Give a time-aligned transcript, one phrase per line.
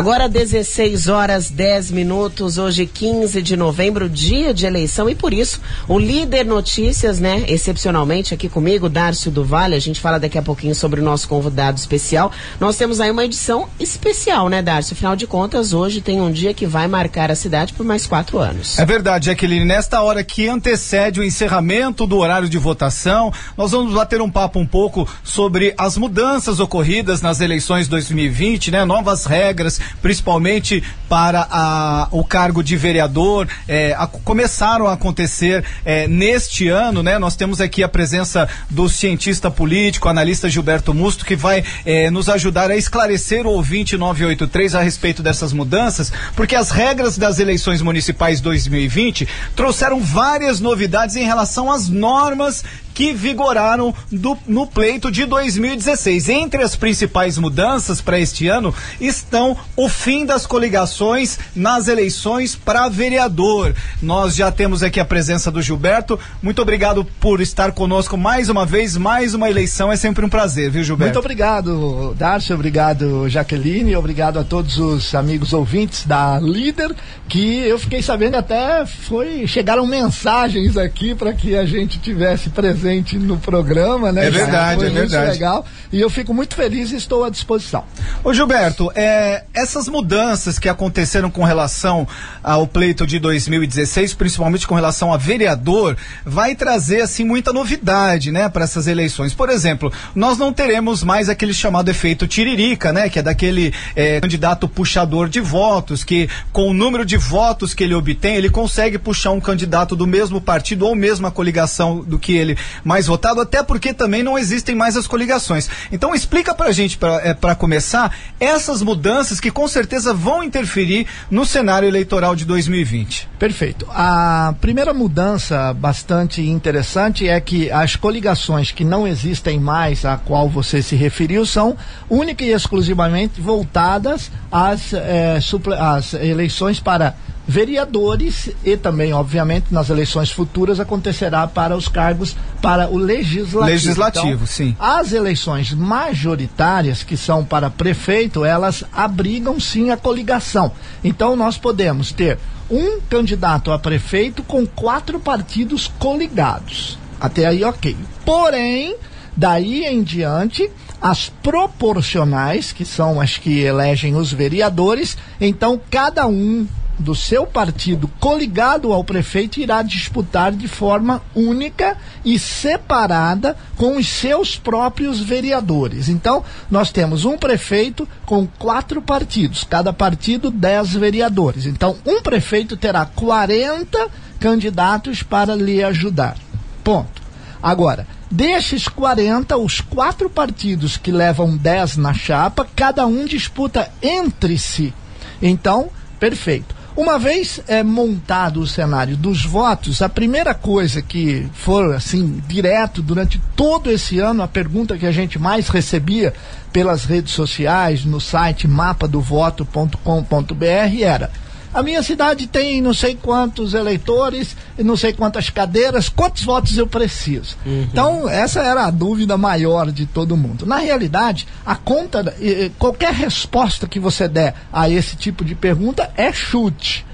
[0.00, 5.60] Agora 16 horas 10 minutos, hoje 15 de novembro, dia de eleição e por isso
[5.86, 10.42] o líder notícias, né, excepcionalmente aqui comigo, Dárcio do Vale, a gente fala daqui a
[10.42, 12.32] pouquinho sobre o nosso convidado especial.
[12.58, 14.94] Nós temos aí uma edição especial, né, Dárcio?
[14.94, 18.38] Afinal de contas, hoje tem um dia que vai marcar a cidade por mais quatro
[18.38, 18.78] anos.
[18.78, 23.92] É verdade, Jaqueline, nesta hora que antecede o encerramento do horário de votação, nós vamos
[23.92, 29.78] bater um papo um pouco sobre as mudanças ocorridas nas eleições 2020, né, novas regras
[30.02, 37.02] principalmente para a, o cargo de vereador, é, a, começaram a acontecer é, neste ano,
[37.02, 37.18] né?
[37.18, 42.28] Nós temos aqui a presença do cientista político, analista Gilberto Musto, que vai é, nos
[42.28, 47.82] ajudar a esclarecer o ouvinte 983 a respeito dessas mudanças, porque as regras das eleições
[47.82, 52.64] municipais 2020 trouxeram várias novidades em relação às normas
[53.00, 56.28] que vigoraram do, no pleito de 2016.
[56.28, 62.90] Entre as principais mudanças para este ano estão o fim das coligações nas eleições para
[62.90, 63.74] vereador.
[64.02, 66.20] Nós já temos aqui a presença do Gilberto.
[66.42, 69.90] Muito obrigado por estar conosco mais uma vez, mais uma eleição.
[69.90, 71.14] É sempre um prazer, viu, Gilberto?
[71.14, 72.54] Muito obrigado, Darcio.
[72.54, 73.96] Obrigado, Jaqueline.
[73.96, 76.94] Obrigado a todos os amigos ouvintes da Líder,
[77.26, 82.89] que eu fiquei sabendo até foi chegaram mensagens aqui para que a gente tivesse presente
[82.90, 84.26] presente no programa, né?
[84.26, 85.32] É verdade, é verdade.
[85.32, 85.64] legal.
[85.92, 87.84] E eu fico muito feliz e estou à disposição.
[88.24, 92.06] Ô Gilberto, é, essas mudanças que aconteceram com relação
[92.42, 98.48] ao pleito de 2016, principalmente com relação a vereador, vai trazer assim muita novidade, né,
[98.48, 99.34] para essas eleições.
[99.34, 104.20] Por exemplo, nós não teremos mais aquele chamado efeito tiririca, né, que é daquele é,
[104.20, 108.98] candidato puxador de votos, que com o número de votos que ele obtém, ele consegue
[108.98, 113.62] puxar um candidato do mesmo partido ou mesma coligação do que ele mais votado, até
[113.62, 115.68] porque também não existem mais as coligações.
[115.90, 121.44] Então explica pra gente, para é, começar, essas mudanças que com certeza vão interferir no
[121.44, 123.28] cenário eleitoral de 2020.
[123.38, 123.86] Perfeito.
[123.90, 130.48] A primeira mudança bastante interessante é que as coligações que não existem mais, a qual
[130.48, 131.76] você se referiu, são
[132.08, 135.38] única e exclusivamente voltadas às, é,
[135.78, 137.14] às eleições para
[137.50, 143.64] vereadores e também, obviamente, nas eleições futuras acontecerá para os cargos para o legislativo.
[143.64, 144.76] Legislativo, então, sim.
[144.78, 150.70] As eleições majoritárias, que são para prefeito, elas abrigam sim a coligação.
[151.02, 152.38] Então nós podemos ter
[152.70, 156.96] um candidato a prefeito com quatro partidos coligados.
[157.20, 157.96] Até aí, ok.
[158.24, 158.94] Porém,
[159.36, 160.70] daí em diante,
[161.02, 166.64] as proporcionais, que são as que elegem os vereadores, então cada um
[167.00, 174.08] do seu partido coligado ao prefeito irá disputar de forma única e separada com os
[174.08, 176.08] seus próprios vereadores.
[176.08, 181.66] Então, nós temos um prefeito com quatro partidos, cada partido dez vereadores.
[181.66, 186.36] Então, um prefeito terá 40 candidatos para lhe ajudar.
[186.84, 187.20] Ponto.
[187.62, 194.56] Agora, desses 40, os quatro partidos que levam 10 na chapa, cada um disputa entre
[194.56, 194.94] si.
[195.42, 196.79] Então, perfeito.
[197.00, 203.00] Uma vez é, montado o cenário dos votos, a primeira coisa que for assim direto
[203.00, 206.34] durante todo esse ano, a pergunta que a gente mais recebia
[206.70, 211.30] pelas redes sociais, no site mapadovoto.com.br era
[211.72, 216.86] a minha cidade tem não sei quantos eleitores, não sei quantas cadeiras, quantos votos eu
[216.86, 217.56] preciso?
[217.64, 217.82] Uhum.
[217.90, 220.66] Então, essa era a dúvida maior de todo mundo.
[220.66, 222.34] Na realidade, a conta,
[222.78, 227.06] qualquer resposta que você der a esse tipo de pergunta é chute.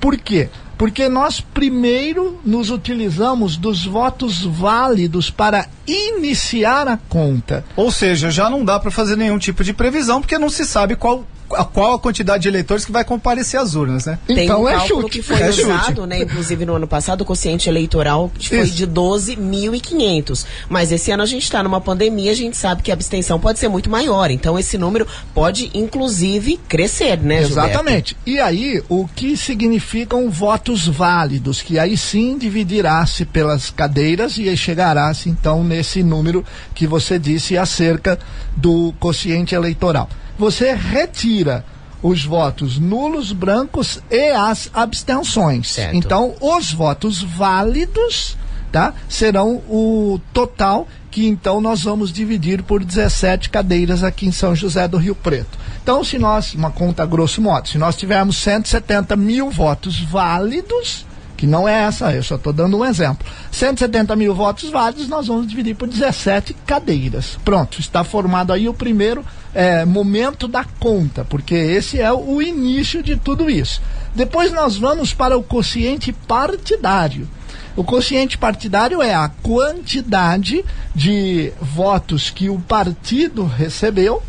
[0.00, 0.48] Por quê?
[0.78, 7.64] Porque nós primeiro nos utilizamos dos votos válidos para iniciar a conta.
[7.74, 10.94] Ou seja, já não dá para fazer nenhum tipo de previsão, porque não se sabe
[10.94, 14.18] qual a qual a quantidade de eleitores que vai comparecer às urnas, né?
[14.26, 15.10] Tem então um é chute.
[15.10, 16.06] que foi é usado, chute.
[16.06, 16.22] né?
[16.22, 18.74] Inclusive no ano passado, o quociente eleitoral foi Isso.
[18.74, 20.44] de 12.500.
[20.68, 23.58] Mas esse ano a gente está numa pandemia, a gente sabe que a abstenção pode
[23.58, 24.30] ser muito maior.
[24.30, 28.16] Então esse número pode, inclusive, crescer, né, Exatamente.
[28.16, 28.16] Gilberto?
[28.26, 31.62] E aí, o que significam votos válidos?
[31.62, 36.44] Que aí sim dividirá-se pelas cadeiras e chegará-se então nesse número
[36.74, 38.18] que você disse acerca
[38.56, 41.64] do quociente eleitoral você retira
[42.02, 45.72] os votos nulos, brancos e as abstenções.
[45.72, 45.96] Certo.
[45.96, 48.36] Então, os votos válidos,
[48.70, 54.54] tá, serão o total que então nós vamos dividir por 17 cadeiras aqui em São
[54.54, 55.58] José do Rio Preto.
[55.82, 61.06] Então, se nós, uma conta grosso modo, se nós tivermos 170 mil votos válidos,
[61.36, 63.26] que não é essa, eu só estou dando um exemplo.
[63.52, 67.38] 170 mil votos válidos, nós vamos dividir por 17 cadeiras.
[67.44, 69.24] Pronto, está formado aí o primeiro
[69.54, 73.80] é, momento da conta, porque esse é o início de tudo isso.
[74.14, 77.28] Depois nós vamos para o quociente partidário.
[77.76, 84.22] O quociente partidário é a quantidade de votos que o partido recebeu,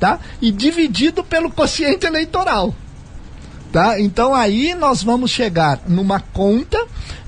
[0.00, 0.18] tá?
[0.40, 2.74] E dividido pelo quociente eleitoral.
[3.74, 3.98] Tá?
[3.98, 6.78] Então aí nós vamos chegar numa conta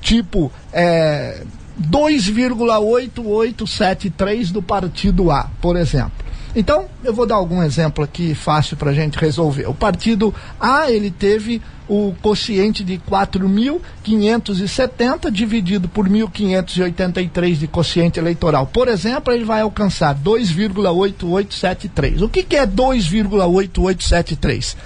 [0.01, 1.43] tipo é,
[1.91, 6.25] 2,8873 do partido A, por exemplo.
[6.55, 9.67] Então, eu vou dar algum exemplo aqui fácil para a gente resolver.
[9.67, 18.69] O partido A, ele teve o quociente de 4.570 dividido por 1.583 de quociente eleitoral.
[18.69, 22.23] Por exemplo, ele vai alcançar 2,8873.
[22.23, 24.77] O que, que é 2,8873?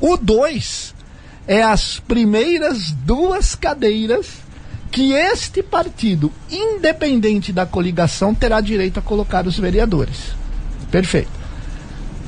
[0.00, 0.96] O 2
[1.48, 4.26] é as primeiras duas cadeiras
[4.90, 10.36] que este partido, independente da coligação, terá direito a colocar os vereadores.
[10.90, 11.38] Perfeito.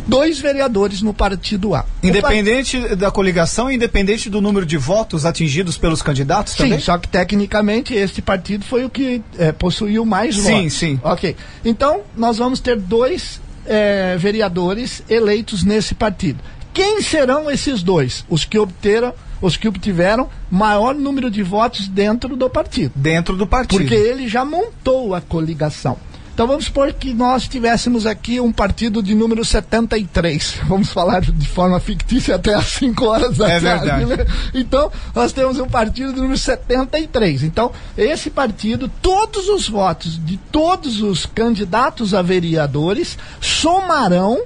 [0.06, 1.84] Dois vereadores no partido A.
[2.02, 2.96] Independente part...
[2.96, 6.78] da coligação, independente do número de votos atingidos pelos candidatos também?
[6.78, 10.56] Sim, só que tecnicamente este partido foi o que é, possuiu mais sim, votos.
[10.60, 11.00] Sim, sim.
[11.02, 11.36] Ok.
[11.64, 16.40] Então, nós vamos ter dois é, vereadores eleitos nesse partido.
[16.72, 18.24] Quem serão esses dois?
[18.28, 22.92] Os que obteram, os que obtiveram maior número de votos dentro do partido.
[22.94, 23.78] Dentro do partido.
[23.78, 25.98] Porque ele já montou a coligação.
[26.40, 30.60] Então vamos supor que nós tivéssemos aqui um partido de número 73.
[30.66, 34.06] Vamos falar de forma fictícia até às 5 horas da é tarde.
[34.06, 34.06] Verdade.
[34.06, 34.26] Né?
[34.54, 37.42] Então, nós temos um partido de número 73.
[37.42, 44.40] Então, esse partido, todos os votos de todos os candidatos a vereadores somarão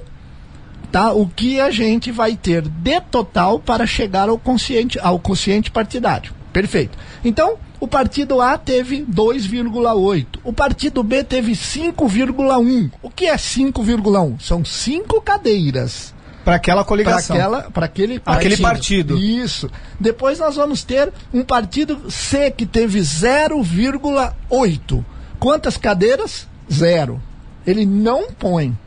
[0.95, 1.11] tá?
[1.11, 6.33] O que a gente vai ter de total para chegar ao consciente, ao consciente partidário.
[6.53, 6.97] Perfeito.
[7.21, 10.25] Então, o partido A teve 2,8.
[10.41, 12.91] O partido B teve 5,1.
[13.03, 14.39] O que é 5,1?
[14.39, 16.13] São cinco cadeiras.
[16.45, 17.35] Para aquela coligação.
[17.73, 18.39] Para aquele partido.
[18.39, 19.17] Aquele partido.
[19.17, 19.69] Isso.
[19.99, 25.03] Depois nós vamos ter um partido C que teve 0,8.
[25.37, 26.47] Quantas cadeiras?
[26.71, 27.21] Zero.
[27.67, 28.77] Ele não põe.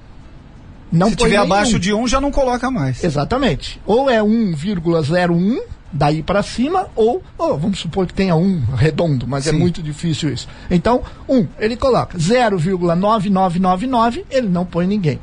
[0.91, 3.05] Não Se tiver abaixo de 1, um, já não coloca mais.
[3.05, 3.79] Exatamente.
[3.87, 5.59] Ou é 1,01
[5.93, 9.57] daí para cima, ou, oh, vamos supor que tenha um redondo, mas é Sim.
[9.57, 10.47] é muito difícil isso.
[10.71, 15.19] Então, um, ele coloca 0,9999, ele não põe ninguém.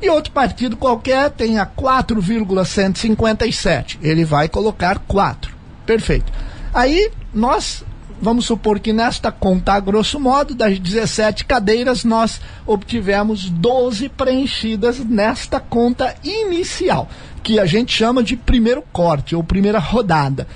[0.00, 5.54] E outro partido qualquer tenha 4,157, ele vai colocar 4.
[5.86, 6.32] Perfeito.
[6.72, 7.84] Aí nós
[8.20, 14.98] vamos supor que nesta conta, a grosso modo, das 17 cadeiras, nós obtivemos 12 preenchidas
[14.98, 17.08] nesta conta inicial,
[17.42, 20.46] que a gente chama de primeiro corte ou primeira rodada.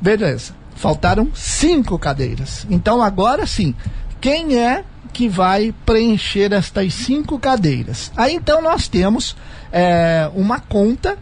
[0.00, 0.54] Beleza.
[0.76, 2.66] Faltaram cinco cadeiras.
[2.68, 3.74] Então agora sim,
[4.20, 8.10] quem é que vai preencher estas cinco cadeiras?
[8.16, 9.36] Aí então nós temos
[9.72, 11.16] é, uma conta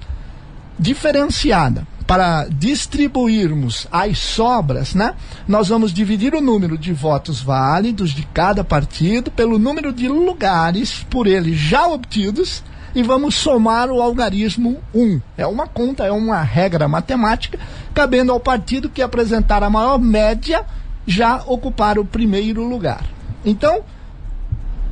[0.78, 5.14] diferenciada para distribuirmos as sobras, né?
[5.46, 11.04] Nós vamos dividir o número de votos válidos de cada partido pelo número de lugares
[11.08, 12.62] por ele já obtidos
[12.94, 15.20] e vamos somar o algarismo 1.
[15.36, 17.58] É uma conta, é uma regra matemática,
[17.94, 20.64] cabendo ao partido que apresentar a maior média
[21.06, 23.04] já ocupar o primeiro lugar.
[23.44, 23.82] Então,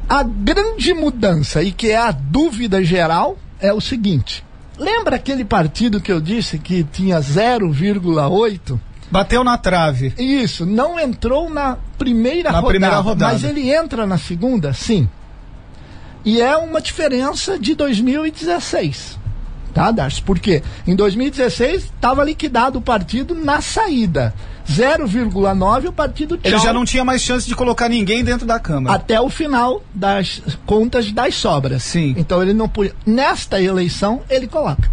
[0.09, 4.45] a grande mudança e que é a dúvida geral é o seguinte:
[4.81, 8.81] Lembra aquele partido que eu disse que tinha 0,8?
[9.11, 10.15] Bateu na trave.
[10.17, 13.33] Isso, não entrou na primeira, na rodada, primeira rodada.
[13.35, 15.07] Mas ele entra na segunda, sim.
[16.25, 19.19] E é uma diferença de 2016.
[19.75, 20.23] Tá, Darcy?
[20.23, 24.35] Porque em 2016 estava liquidado o partido na saída.
[24.71, 26.53] 0,9 o partido tchau.
[26.53, 28.97] Ele já não tinha mais chance de colocar ninguém dentro da Câmara.
[28.97, 31.83] Até o final das contas das sobras.
[31.83, 32.15] Sim.
[32.17, 32.95] Então ele não podia.
[33.05, 34.91] Nesta eleição, ele coloca.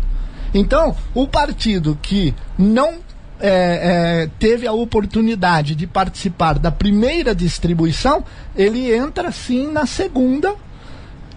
[0.53, 2.95] Então, o partido que não
[3.39, 8.23] é, é, teve a oportunidade de participar da primeira distribuição,
[8.55, 10.55] ele entra sim na segunda.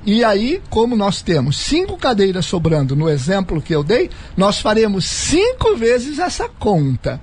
[0.07, 5.05] E aí, como nós temos cinco cadeiras sobrando no exemplo que eu dei, nós faremos
[5.05, 7.21] cinco vezes essa conta.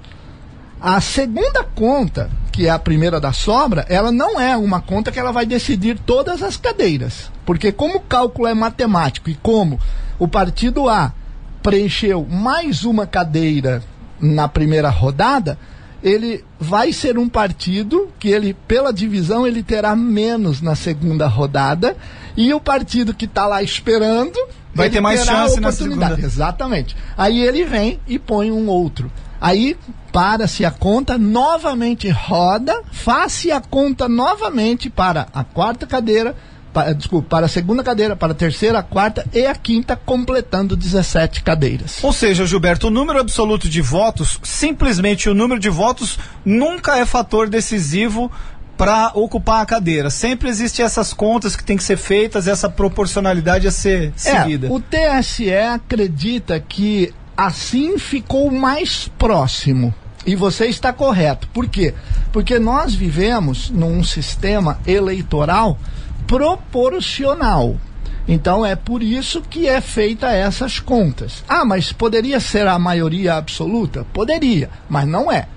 [0.80, 5.20] A segunda conta, que é a primeira da sobra, ela não é uma conta que
[5.20, 7.32] ela vai decidir todas as cadeiras.
[7.46, 9.80] Porque como o cálculo é matemático e como
[10.20, 11.12] o partido A
[11.64, 13.84] preencheu mais uma cadeira
[14.20, 15.58] na primeira rodada,
[16.04, 21.98] ele vai ser um partido que ele, pela divisão, ele terá menos na segunda rodada
[22.36, 24.38] e o partido que está lá esperando
[24.74, 26.18] vai ter mais chance na segunda.
[26.20, 26.96] Exatamente.
[27.18, 29.12] Aí ele vem e põe um outro.
[29.40, 29.78] Aí
[30.12, 36.36] para-se a conta, novamente roda, faz-se a conta novamente para a quarta cadeira,
[36.74, 40.76] para, desculpa, para a segunda cadeira, para a terceira, a quarta e a quinta, completando
[40.76, 42.04] 17 cadeiras.
[42.04, 47.06] Ou seja, Gilberto, o número absoluto de votos, simplesmente o número de votos, nunca é
[47.06, 48.32] fator decisivo
[48.78, 50.10] para ocupar a cadeira.
[50.10, 54.68] Sempre existem essas contas que têm que ser feitas, essa proporcionalidade a ser seguida.
[54.68, 59.94] É, o TSE acredita que assim ficou mais próximo.
[60.26, 61.48] E você está correto.
[61.54, 61.94] Por quê?
[62.34, 65.80] Porque nós vivemos num sistema eleitoral
[66.26, 67.78] proporcional.
[68.28, 71.46] Então é por isso que é feita essas contas.
[71.48, 74.06] Ah, mas poderia ser a maioria absoluta?
[74.12, 75.48] Poderia, mas não é.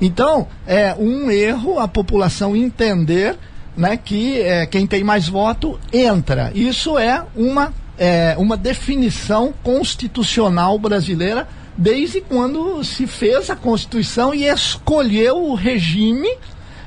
[0.00, 3.38] Então é um erro a população entender
[3.76, 6.50] né, que é, quem tem mais voto entra.
[6.54, 14.44] Isso é uma, é, uma definição constitucional brasileira desde quando se fez a Constituição e
[14.44, 16.28] escolheu o regime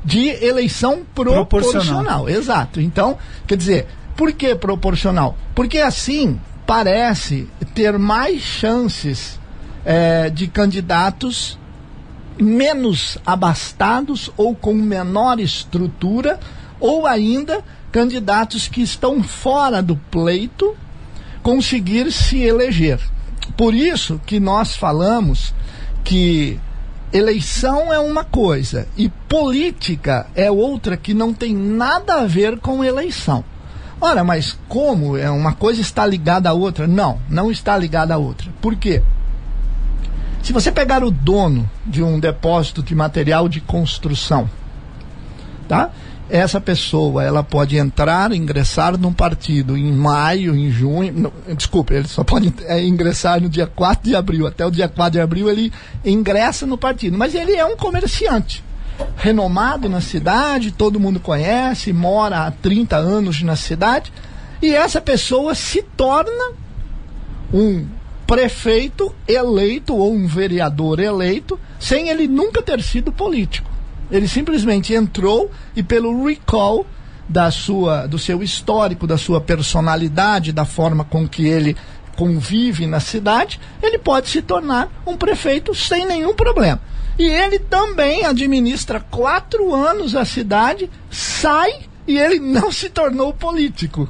[0.03, 1.45] de eleição proporcional.
[1.45, 2.29] proporcional.
[2.29, 2.81] Exato.
[2.81, 5.37] Então, quer dizer, por que proporcional?
[5.53, 9.39] Porque assim parece ter mais chances
[9.85, 11.57] é, de candidatos
[12.39, 16.39] menos abastados ou com menor estrutura,
[16.79, 20.75] ou ainda candidatos que estão fora do pleito
[21.49, 22.99] conseguir se eleger.
[23.57, 25.51] Por isso que nós falamos
[26.03, 26.59] que
[27.11, 32.83] eleição é uma coisa e política é outra que não tem nada a ver com
[32.83, 33.43] eleição.
[33.99, 36.85] Ora, mas como é uma coisa está ligada à outra?
[36.85, 38.47] Não, não está ligada à outra.
[38.61, 39.01] Por quê?
[40.43, 44.47] Se você pegar o dono de um depósito de material de construção,
[45.67, 45.89] tá?
[46.29, 52.07] Essa pessoa ela pode entrar, ingressar num partido em maio, em junho, não, desculpe, ele
[52.07, 55.49] só pode é, ingressar no dia 4 de abril, até o dia 4 de abril
[55.49, 55.73] ele
[56.05, 58.63] ingressa no partido, mas ele é um comerciante
[59.15, 64.11] renomado na cidade, todo mundo conhece, mora há 30 anos na cidade,
[64.61, 66.53] e essa pessoa se torna
[67.53, 67.85] um
[68.27, 73.68] prefeito eleito ou um vereador eleito sem ele nunca ter sido político.
[74.11, 76.85] Ele simplesmente entrou e pelo recall
[77.27, 81.77] da sua, do seu histórico, da sua personalidade, da forma com que ele
[82.15, 86.81] convive na cidade, ele pode se tornar um prefeito sem nenhum problema.
[87.17, 91.71] E ele também administra quatro anos a cidade, sai
[92.07, 94.09] e ele não se tornou político.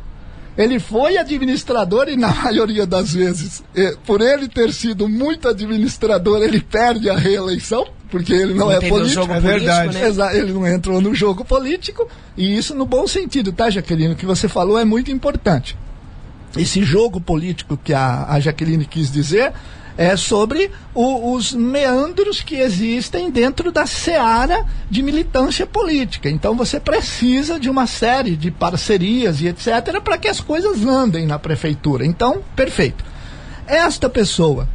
[0.60, 3.64] Ele foi administrador e, na maioria das vezes,
[4.06, 8.82] por ele ter sido muito administrador, ele perde a reeleição porque ele não, não é
[8.82, 9.32] político.
[9.32, 9.98] é verdade.
[9.98, 10.38] Né?
[10.38, 14.14] Ele não entrou no jogo político, e isso no bom sentido, tá, Jaqueline?
[14.14, 15.78] O que você falou é muito importante.
[16.58, 19.54] Esse jogo político que a, a Jaqueline quis dizer
[20.00, 26.30] é sobre o, os meandros que existem dentro da seara de militância política.
[26.30, 30.00] Então você precisa de uma série de parcerias e etc.
[30.02, 32.06] para que as coisas andem na prefeitura.
[32.06, 33.04] Então, perfeito.
[33.68, 34.70] Esta pessoa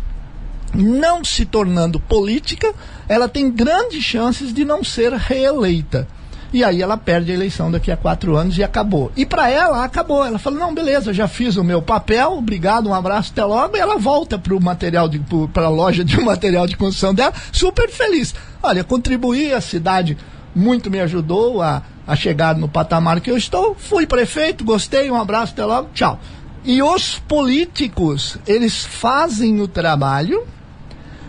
[0.75, 2.75] não se tornando política,
[3.09, 6.07] ela tem grandes chances de não ser reeleita.
[6.55, 9.11] E aí ela perde a eleição daqui a quatro anos e acabou.
[9.17, 10.25] E para ela, acabou.
[10.25, 13.77] Ela fala, não, beleza, já fiz o meu papel, obrigado, um abraço, até logo.
[13.77, 15.11] E ela volta para o material,
[15.53, 18.33] para a loja de material de construção dela, super feliz.
[18.63, 20.17] Olha, contribuí, a cidade
[20.55, 23.75] muito me ajudou a, a chegar no patamar que eu estou.
[23.75, 26.21] Fui prefeito, gostei, um abraço, até logo, tchau.
[26.65, 30.47] E os políticos, eles fazem o trabalho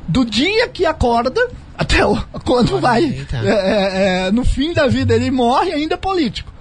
[0.07, 3.25] do dia que acorda até o, quando vai.
[3.33, 6.51] É, é, é, no fim da vida ele morre ainda político.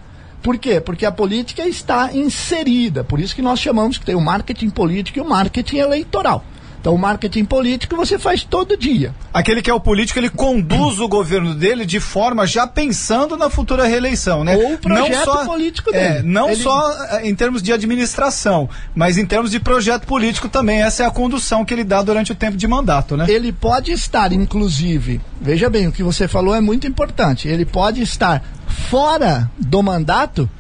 [0.43, 0.81] Por quê?
[0.81, 3.03] Porque a política está inserida.
[3.03, 6.45] Por isso que nós chamamos que tem o marketing político e o marketing eleitoral.
[6.85, 9.15] Então, o marketing político você faz todo dia.
[9.33, 13.49] Aquele que é o político, ele conduz o governo dele de forma já pensando na
[13.49, 14.55] futura reeleição, né?
[14.55, 16.19] Ou o projeto não só, político é, dele.
[16.19, 16.63] É, não ele...
[16.63, 20.83] só é, em termos de administração, mas em termos de projeto político também.
[20.83, 23.25] Essa é a condução que ele dá durante o tempo de mandato, né?
[23.31, 27.49] Ele pode estar, inclusive, veja bem, o que você falou é muito importante.
[27.49, 28.45] Ele pode estar
[28.91, 30.51] fora do mandato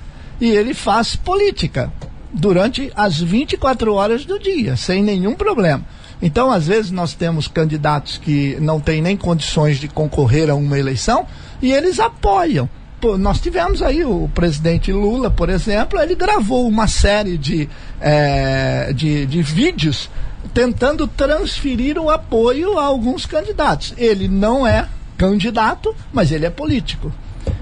[0.40, 1.93] e ele faz política
[2.33, 5.85] durante as 24 horas do dia, sem nenhum problema.
[6.23, 10.78] Então, às vezes, nós temos candidatos que não têm nem condições de concorrer a uma
[10.78, 11.26] eleição
[11.61, 12.68] e eles apoiam.
[13.00, 17.68] Pô, nós tivemos aí o presidente Lula, por exemplo, ele gravou uma série de,
[18.00, 20.09] é, de, de vídeos
[20.54, 23.92] tentando transferir o apoio a alguns candidatos.
[23.99, 27.12] Ele não é candidato, mas ele é político.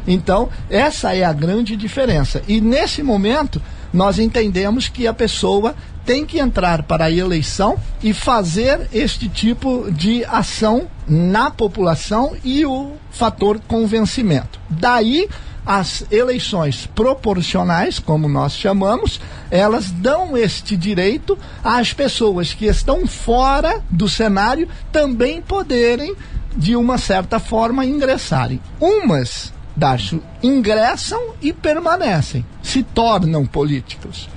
[0.07, 2.43] Então, essa é a grande diferença.
[2.47, 3.61] E nesse momento,
[3.93, 9.91] nós entendemos que a pessoa tem que entrar para a eleição e fazer este tipo
[9.91, 14.59] de ação na população e o fator convencimento.
[14.69, 15.29] Daí
[15.65, 19.21] as eleições proporcionais, como nós chamamos,
[19.51, 26.17] elas dão este direito às pessoas que estão fora do cenário também poderem,
[26.57, 28.61] de uma certa forma, ingressarem.
[28.81, 34.29] Umas, Darcio, ingressam e permanecem, se tornam políticos.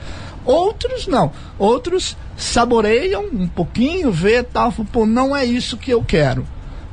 [0.45, 1.31] Outros não.
[1.57, 6.45] Outros saboreiam um pouquinho, vê tal, pô, não é isso que eu quero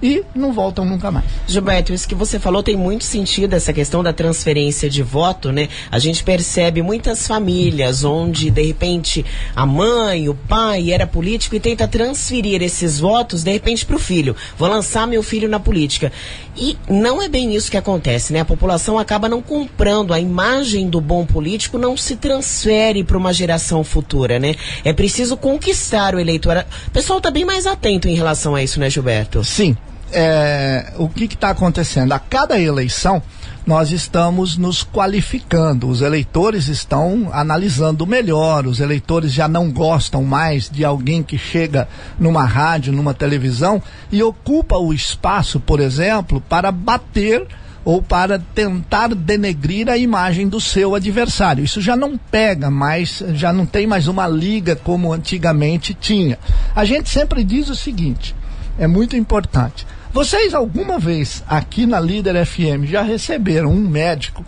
[0.03, 1.25] e não voltam nunca mais.
[1.47, 5.69] Gilberto, isso que você falou tem muito sentido, essa questão da transferência de voto, né?
[5.91, 11.61] A gente percebe muitas famílias onde, de repente, a mãe, o pai era político e
[11.61, 14.35] tenta transferir esses votos, de repente, para o filho.
[14.59, 16.11] Vou lançar meu filho na política.
[16.57, 18.41] E não é bem isso que acontece, né?
[18.41, 23.33] A população acaba não comprando, a imagem do bom político não se transfere para uma
[23.33, 24.55] geração futura, né?
[24.85, 26.65] É preciso conquistar o eleitor.
[26.87, 29.43] O pessoal está bem mais atento em relação a isso, né, Gilberto?
[29.43, 29.77] Sim,
[30.13, 32.13] é, o que está acontecendo?
[32.13, 33.23] A cada eleição,
[33.67, 35.89] nós estamos nos qualificando.
[35.89, 38.67] Os eleitores estão analisando melhor.
[38.67, 41.89] Os eleitores já não gostam mais de alguém que chega
[42.19, 47.47] numa rádio, numa televisão e ocupa o espaço, por exemplo, para bater
[47.85, 51.65] ou para tentar denegrir a imagem do seu adversário.
[51.65, 56.39] Isso já não pega mais, já não tem mais uma liga como antigamente tinha.
[56.75, 58.35] A gente sempre diz o seguinte:
[58.79, 59.87] é muito importante.
[60.13, 64.45] Vocês alguma vez aqui na Líder FM já receberam um médico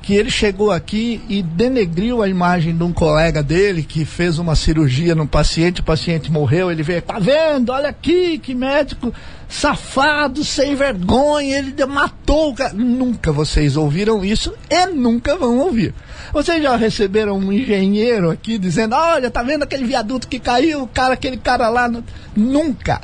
[0.00, 4.54] que ele chegou aqui e denegriu a imagem de um colega dele que fez uma
[4.54, 7.70] cirurgia no paciente, o paciente morreu, ele veio, tá vendo?
[7.70, 9.12] Olha aqui, que médico
[9.48, 12.72] safado, sem vergonha, ele matou o cara.
[12.72, 15.92] Nunca vocês ouviram isso e nunca vão ouvir.
[16.32, 20.86] Vocês já receberam um engenheiro aqui dizendo, olha, tá vendo aquele viaduto que caiu, o
[20.86, 21.90] cara, aquele cara lá.
[22.36, 23.00] Nunca.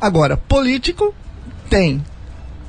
[0.00, 1.12] Agora, político
[1.68, 2.04] tem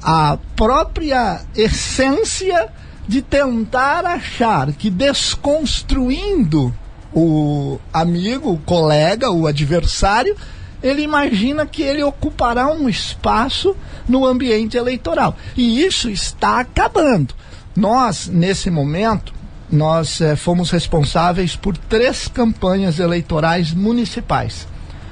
[0.02, 2.70] a própria essência
[3.08, 6.74] de tentar achar que desconstruindo
[7.14, 10.36] o amigo, o colega, o adversário,
[10.84, 13.76] ele imagina que ele ocupará um espaço
[14.08, 15.36] no ambiente eleitoral.
[15.56, 17.34] E isso está acabando.
[17.76, 19.34] Nós, nesse momento,
[19.72, 24.68] nós eh, fomos responsáveis por três campanhas eleitorais municipais.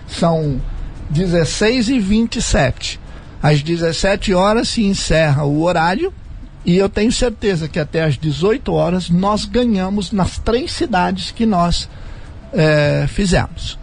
[0.07, 0.61] São
[1.09, 2.99] 16 e 27.
[3.45, 6.11] Às 17 horas se encerra o horário
[6.65, 11.45] e eu tenho certeza que até às 18 horas nós ganhamos nas três cidades que
[11.45, 11.87] nós
[12.51, 13.77] é, fizemos.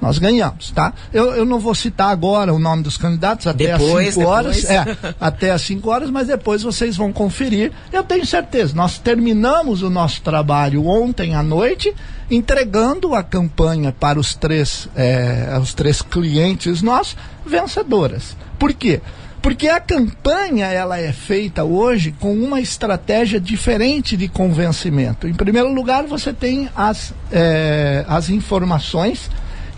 [0.00, 0.92] Nós ganhamos, tá?
[1.12, 4.64] Eu, eu não vou citar agora o nome dos candidatos até depois, às 5 horas.
[4.64, 7.72] É, até às 5 horas, mas depois vocês vão conferir.
[7.92, 11.94] Eu tenho certeza, nós terminamos o nosso trabalho ontem à noite,
[12.30, 18.36] entregando a campanha para os três, é, os três clientes nossos, vencedoras.
[18.58, 19.00] Por quê?
[19.40, 25.28] Porque a campanha ela é feita hoje com uma estratégia diferente de convencimento.
[25.28, 29.30] Em primeiro lugar, você tem as, é, as informações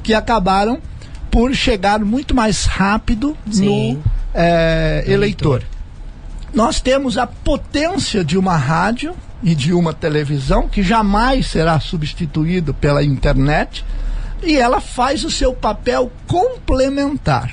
[0.08, 0.80] que acabaram
[1.30, 3.92] por chegar muito mais rápido Sim.
[3.92, 5.62] no é, eleitor.
[6.50, 12.72] Nós temos a potência de uma rádio e de uma televisão que jamais será substituído
[12.72, 13.84] pela internet
[14.42, 17.52] e ela faz o seu papel complementar.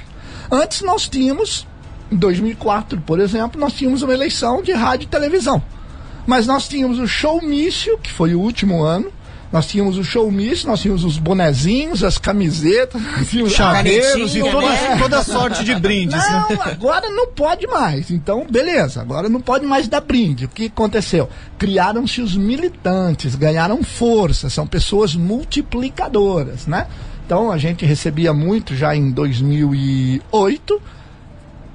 [0.49, 1.67] Antes nós tínhamos,
[2.09, 5.61] em 2004, por exemplo, nós tínhamos uma eleição de rádio e televisão.
[6.25, 9.11] Mas nós tínhamos o showmício, que foi o último ano,
[9.51, 13.01] nós tínhamos o showmício, nós tínhamos os bonezinhos, as camisetas,
[13.43, 14.97] os chaveiros e toda, né?
[14.99, 16.17] toda sorte de brindes.
[16.17, 16.59] Não, né?
[16.65, 18.09] agora não pode mais.
[18.11, 20.45] Então, beleza, agora não pode mais dar brinde.
[20.45, 21.29] O que aconteceu?
[21.57, 26.87] Criaram-se os militantes, ganharam força, são pessoas multiplicadoras, né?
[27.25, 30.81] Então a gente recebia muito já em 2008.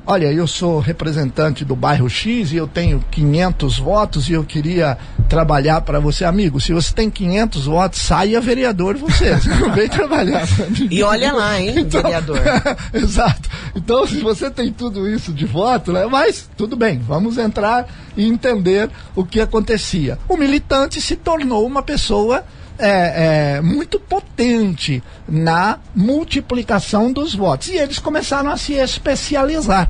[0.06, 4.98] Olha, eu sou representante do bairro X e eu tenho 500 votos e eu queria
[5.28, 6.60] trabalhar para você, amigo.
[6.60, 9.36] Se você tem 500 votos, saia vereador você.
[9.60, 10.46] Não vem trabalhar.
[10.90, 12.40] E olha lá, hein, então, vereador.
[12.92, 13.48] exato.
[13.76, 17.86] Então, se você tem tudo isso de voto, né, mas tudo bem, vamos entrar
[18.16, 20.18] e entender o que acontecia.
[20.28, 22.44] O militante se tornou uma pessoa
[22.80, 27.68] é, é, muito potente na multiplicação dos votos.
[27.68, 29.88] E eles começaram a se especializar.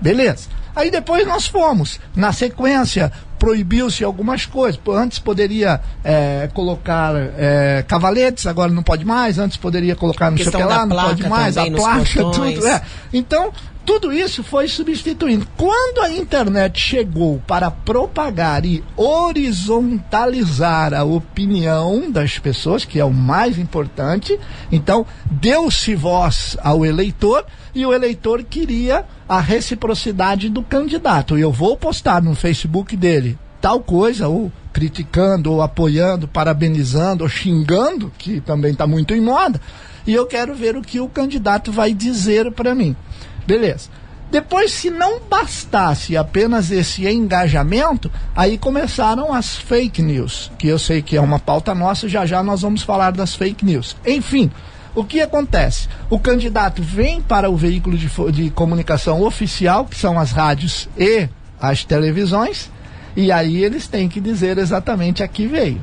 [0.00, 0.48] Beleza.
[0.74, 2.00] Aí depois nós fomos.
[2.14, 4.80] Na sequência, proibiu-se algumas coisas.
[4.88, 9.38] Antes poderia é, colocar é, cavaletes, agora não pode mais.
[9.38, 11.56] Antes poderia colocar no lá, não pode mais.
[11.56, 12.66] A placa, tudo.
[12.66, 12.82] É.
[13.12, 13.52] Então,
[13.84, 15.46] tudo isso foi substituindo.
[15.56, 23.12] Quando a internet chegou para propagar e horizontalizar a opinião das pessoas, que é o
[23.12, 24.38] mais importante,
[24.70, 31.38] então deu-se voz ao eleitor e o eleitor queria a reciprocidade do candidato.
[31.38, 38.10] Eu vou postar no Facebook dele tal coisa, ou criticando, ou apoiando, parabenizando, ou xingando,
[38.16, 39.60] que também está muito em moda,
[40.06, 42.96] e eu quero ver o que o candidato vai dizer para mim.
[43.46, 43.88] Beleza.
[44.30, 51.02] Depois, se não bastasse apenas esse engajamento, aí começaram as fake news, que eu sei
[51.02, 53.96] que é uma pauta nossa, já já nós vamos falar das fake news.
[54.06, 54.48] Enfim,
[54.94, 55.88] o que acontece?
[56.08, 61.28] O candidato vem para o veículo de, de comunicação oficial, que são as rádios e
[61.60, 62.70] as televisões,
[63.16, 65.80] e aí eles têm que dizer exatamente a que veio.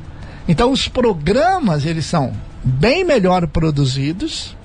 [0.48, 2.32] Então, os programas, eles são
[2.64, 4.56] bem melhor produzidos,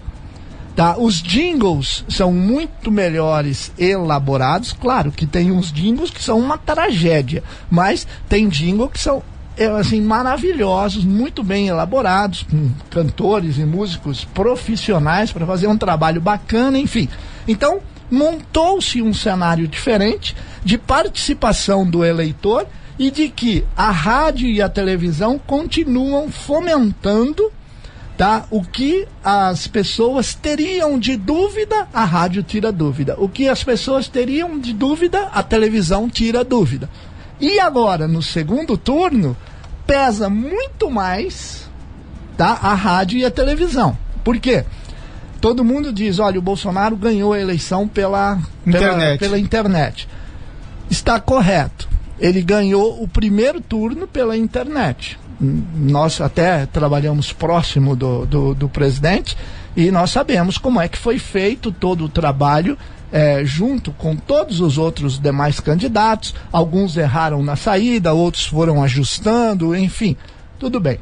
[0.76, 0.98] Tá?
[0.98, 4.74] Os jingles são muito melhores elaborados.
[4.74, 9.22] Claro que tem uns jingles que são uma tragédia, mas tem jingles que são
[9.56, 16.20] é, assim maravilhosos, muito bem elaborados, com cantores e músicos profissionais para fazer um trabalho
[16.20, 17.08] bacana, enfim.
[17.48, 22.66] Então, montou-se um cenário diferente de participação do eleitor
[22.98, 27.52] e de que a rádio e a televisão continuam fomentando
[28.17, 28.45] tá?
[28.49, 33.15] O que as pessoas teriam de dúvida, a rádio tira dúvida.
[33.17, 36.89] O que as pessoas teriam de dúvida, a televisão tira dúvida.
[37.39, 39.36] E agora, no segundo turno,
[39.86, 41.69] pesa muito mais
[42.38, 42.58] tá?
[42.62, 43.97] a rádio e a televisão.
[44.23, 44.63] Por quê?
[45.41, 48.97] Todo mundo diz, olha, o Bolsonaro ganhou a eleição pela internet.
[48.97, 50.08] Pela, pela internet.
[50.89, 51.89] Está correto.
[52.17, 59.38] Ele ganhou o primeiro turno pela internet nós até trabalhamos próximo do, do, do, presidente
[59.76, 62.78] e nós sabemos como é que foi feito todo o trabalho
[63.12, 66.34] é, junto com todos os outros demais candidatos.
[66.52, 70.15] Alguns erraram na saída, outros foram ajustando, enfim,
[70.58, 71.00] tudo bem.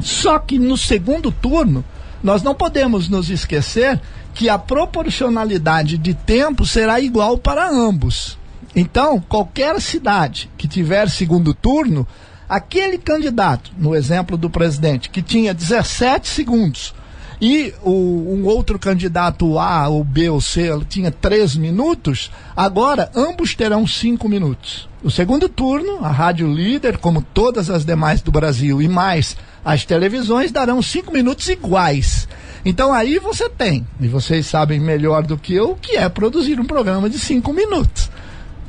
[0.00, 1.84] Só que no segundo turno,
[2.22, 4.00] nós não podemos nos esquecer
[4.34, 8.36] que a proporcionalidade de tempo será igual para ambos.
[8.74, 12.06] Então, qualquer cidade que tiver segundo turno
[12.48, 16.94] Aquele candidato, no exemplo do presidente, que tinha 17 segundos,
[17.40, 23.54] e o, um outro candidato A, ou B, ou C, tinha 3 minutos, agora ambos
[23.54, 24.88] terão 5 minutos.
[25.02, 29.84] O segundo turno, a Rádio Líder, como todas as demais do Brasil, e mais as
[29.84, 32.26] televisões, darão 5 minutos iguais.
[32.64, 36.58] Então aí você tem, e vocês sabem melhor do que eu, o que é produzir
[36.58, 38.10] um programa de 5 minutos.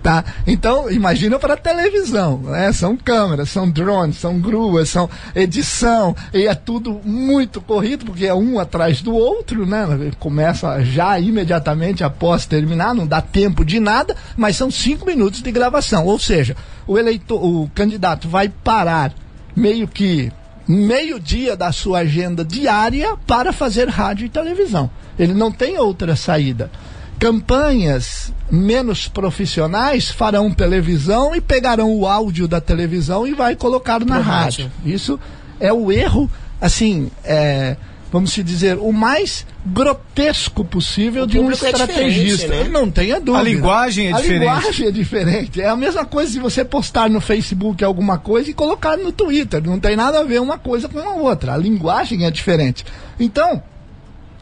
[0.07, 0.23] Tá?
[0.47, 2.71] Então, imagina para televisão, né?
[2.71, 8.33] São câmeras, são drones, são gruas, são edição, e é tudo muito corrido, porque é
[8.33, 9.85] um atrás do outro, né?
[10.17, 15.51] Começa já imediatamente após terminar, não dá tempo de nada, mas são cinco minutos de
[15.51, 16.05] gravação.
[16.05, 16.55] Ou seja,
[16.87, 19.13] o eleitor, o candidato vai parar
[19.53, 20.31] meio que
[20.65, 24.89] meio dia da sua agenda diária para fazer rádio e televisão.
[25.19, 26.71] Ele não tem outra saída
[27.19, 34.19] campanhas menos profissionais farão televisão e pegarão o áudio da televisão e vai colocar na
[34.19, 34.65] rádio.
[34.65, 34.71] rádio.
[34.85, 35.19] Isso
[35.59, 36.29] é o erro,
[36.61, 37.75] assim, é,
[38.11, 42.53] vamos se dizer, o mais grotesco possível o de um é estrategista.
[42.53, 42.69] É né?
[42.69, 43.39] Não tenha dúvida.
[43.39, 44.35] A linguagem é a diferente.
[44.35, 45.61] A linguagem é diferente.
[45.61, 49.61] É a mesma coisa se você postar no Facebook alguma coisa e colocar no Twitter.
[49.63, 51.53] Não tem nada a ver uma coisa com a outra.
[51.53, 52.85] A linguagem é diferente.
[53.19, 53.61] Então,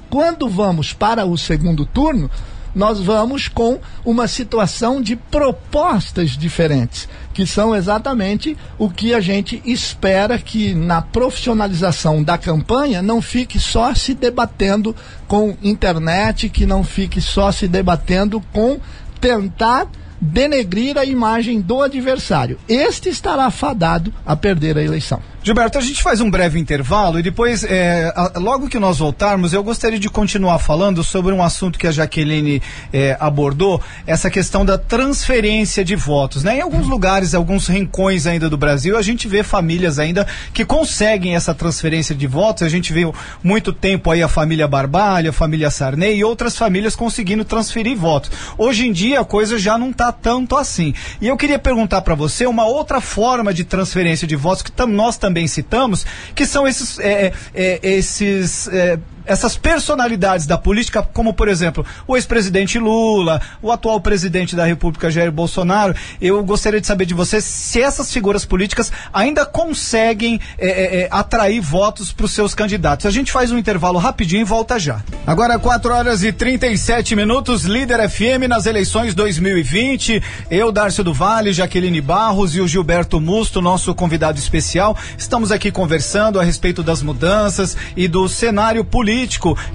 [0.09, 2.29] quando vamos para o segundo turno,
[2.75, 9.61] nós vamos com uma situação de propostas diferentes, que são exatamente o que a gente
[9.65, 14.93] espera que na profissionalização da campanha não fique só se debatendo
[15.27, 18.79] com internet, que não fique só se debatendo com
[19.21, 19.87] tentar
[20.19, 22.59] denegrir a imagem do adversário.
[22.67, 25.21] Este estará fadado a perder a eleição.
[25.45, 29.53] Gilberto, a gente faz um breve intervalo e depois, é, a, logo que nós voltarmos,
[29.53, 34.65] eu gostaria de continuar falando sobre um assunto que a Jaqueline é, abordou, essa questão
[34.65, 36.43] da transferência de votos.
[36.43, 36.57] Né?
[36.57, 41.35] Em alguns lugares, alguns rincões ainda do Brasil, a gente vê famílias ainda que conseguem
[41.35, 42.63] essa transferência de votos.
[42.63, 43.03] A gente vê
[43.43, 48.31] muito tempo aí a família Barbalho, a família Sarney e outras famílias conseguindo transferir votos.
[48.57, 50.91] Hoje em dia a coisa já não está tanto assim.
[51.21, 54.87] E eu queria perguntar para você uma outra forma de transferência de votos que tam,
[54.87, 61.01] nós também citamos, que são esses, é, é, é esses é, essas personalidades da política,
[61.01, 66.79] como por exemplo o ex-presidente Lula, o atual presidente da República Jair Bolsonaro, eu gostaria
[66.81, 72.25] de saber de você se essas figuras políticas ainda conseguem é, é, atrair votos para
[72.25, 73.05] os seus candidatos.
[73.05, 75.01] A gente faz um intervalo rapidinho e volta já.
[75.25, 80.21] Agora 4 horas e 37 minutos, líder FM nas eleições 2020.
[80.51, 85.71] Eu, Darcio do Vale, Jaqueline Barros e o Gilberto Musto, nosso convidado especial, estamos aqui
[85.71, 89.14] conversando a respeito das mudanças e do cenário político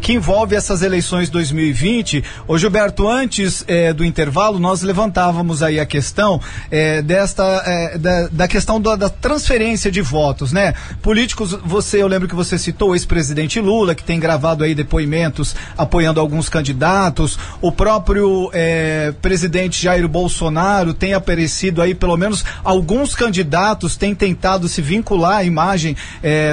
[0.00, 2.22] que envolve essas eleições 2020.
[2.46, 8.28] Ô Gilberto, antes eh, do intervalo, nós levantávamos aí a questão eh, desta eh, da,
[8.28, 10.74] da, questão da, da, transferência de votos, né?
[11.02, 15.54] Políticos, você, eu lembro que você citou o ex-presidente Lula, que tem gravado aí depoimentos
[15.76, 18.50] apoiando alguns candidatos, o próprio
[19.22, 25.44] presidente Jair Bolsonaro tem aparecido aí, pelo menos alguns candidatos têm tentado se vincular à
[25.44, 25.96] imagem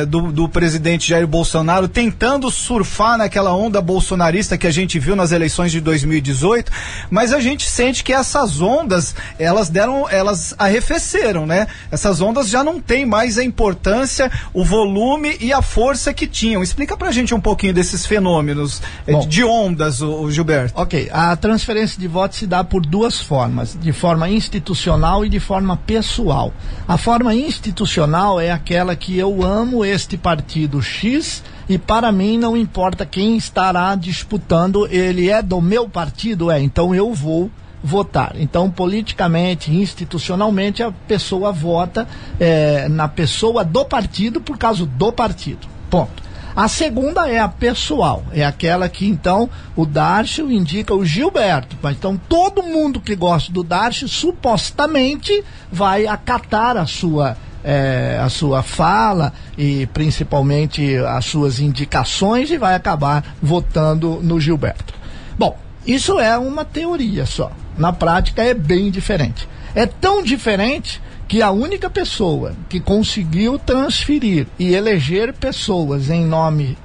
[0.08, 5.32] do, do presidente Jair Bolsonaro, tentando surfar naquela onda bolsonarista que a gente viu nas
[5.32, 6.72] eleições de 2018,
[7.10, 11.68] mas a gente sente que essas ondas, elas deram, elas arrefeceram, né?
[11.90, 16.62] Essas ondas já não têm mais a importância, o volume e a força que tinham.
[16.62, 20.80] Explica pra gente um pouquinho desses fenômenos eh, Bom, de ondas, o, o Gilberto.
[20.80, 25.40] Ok, a transferência de votos se dá por duas formas, de forma institucional e de
[25.40, 26.54] forma pessoal.
[26.88, 32.56] A forma institucional é aquela que eu amo este partido X e para mim não
[32.56, 37.52] importa quem estará disputando, ele é do meu partido, é, então eu vou
[37.84, 38.34] votar.
[38.36, 42.08] Então, politicamente, institucionalmente, a pessoa vota
[42.40, 45.68] é, na pessoa do partido por causa do partido.
[45.90, 46.28] Ponto.
[46.56, 51.78] A segunda é a pessoal, é aquela que então o Darcio indica o Gilberto.
[51.92, 58.64] Então todo mundo que gosta do Darcio supostamente vai acatar a sua é, a sua
[58.64, 64.94] fala e principalmente as suas indicações e vai acabar votando no Gilberto.
[65.38, 67.52] Bom, isso é uma teoria só.
[67.78, 69.50] Na prática é bem diferente.
[69.76, 76.78] É tão diferente que a única pessoa que conseguiu transferir e eleger pessoas em nome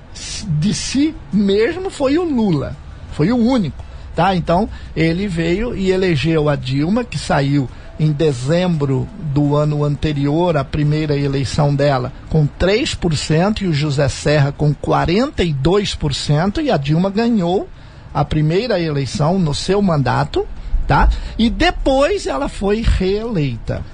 [0.58, 2.76] de si mesmo foi o Lula.
[3.12, 3.84] Foi o único,
[4.16, 4.34] tá?
[4.34, 7.68] Então, ele veio e elegeu a Dilma, que saiu
[8.02, 14.50] em dezembro do ano anterior, a primeira eleição dela, com 3% e o José Serra
[14.50, 17.68] com 42% e a Dilma ganhou
[18.12, 20.44] a primeira eleição no seu mandato,
[20.84, 21.08] tá?
[21.38, 23.84] E depois ela foi reeleita.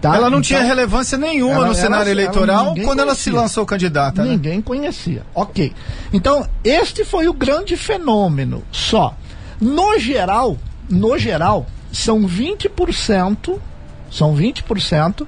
[0.00, 0.16] Tá?
[0.16, 3.02] Ela não então, tinha relevância nenhuma ela, no cenário ela, eleitoral ela, quando conhecia.
[3.02, 4.24] ela se lançou candidata.
[4.24, 4.30] Né?
[4.30, 4.62] Ninguém né?
[4.64, 5.24] conhecia.
[5.34, 5.74] Ok.
[6.10, 8.64] Então, este foi o grande fenômeno.
[8.72, 9.14] Só.
[9.60, 10.56] No geral,
[10.88, 13.58] no geral, são 20%,
[14.10, 15.26] são 20%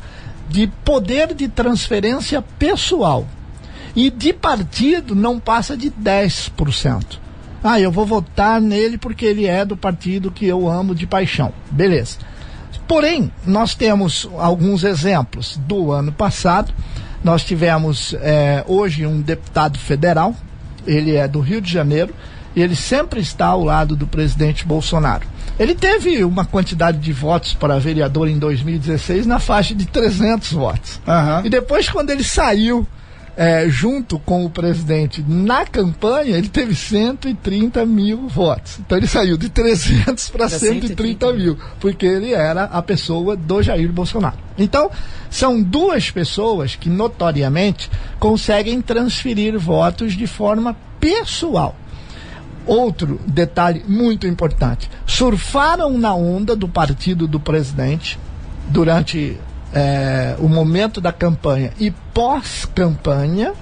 [0.49, 3.27] de poder de transferência pessoal.
[3.95, 7.19] E de partido não passa de 10%.
[7.63, 11.53] Ah, eu vou votar nele porque ele é do partido que eu amo de paixão.
[11.71, 12.19] Beleza.
[12.87, 16.73] Porém, nós temos alguns exemplos do ano passado.
[17.23, 20.37] Nós tivemos é, hoje um deputado federal,
[20.87, 22.15] ele é do Rio de Janeiro,
[22.55, 25.27] e ele sempre está ao lado do presidente Bolsonaro.
[25.59, 31.01] Ele teve uma quantidade de votos para vereador em 2016 na faixa de 300 votos.
[31.07, 31.47] Uhum.
[31.47, 32.87] E depois, quando ele saiu
[33.37, 38.79] é, junto com o presidente na campanha, ele teve 130 mil votos.
[38.79, 43.91] Então ele saiu de 300 para 130 mil, porque ele era a pessoa do Jair
[43.93, 44.37] Bolsonaro.
[44.57, 44.91] Então,
[45.31, 51.77] são duas pessoas que notoriamente conseguem transferir votos de forma pessoal.
[52.67, 58.19] Outro detalhe muito importante: surfaram na onda do partido do presidente
[58.69, 59.39] durante
[59.73, 63.53] é, o momento da campanha e pós-campanha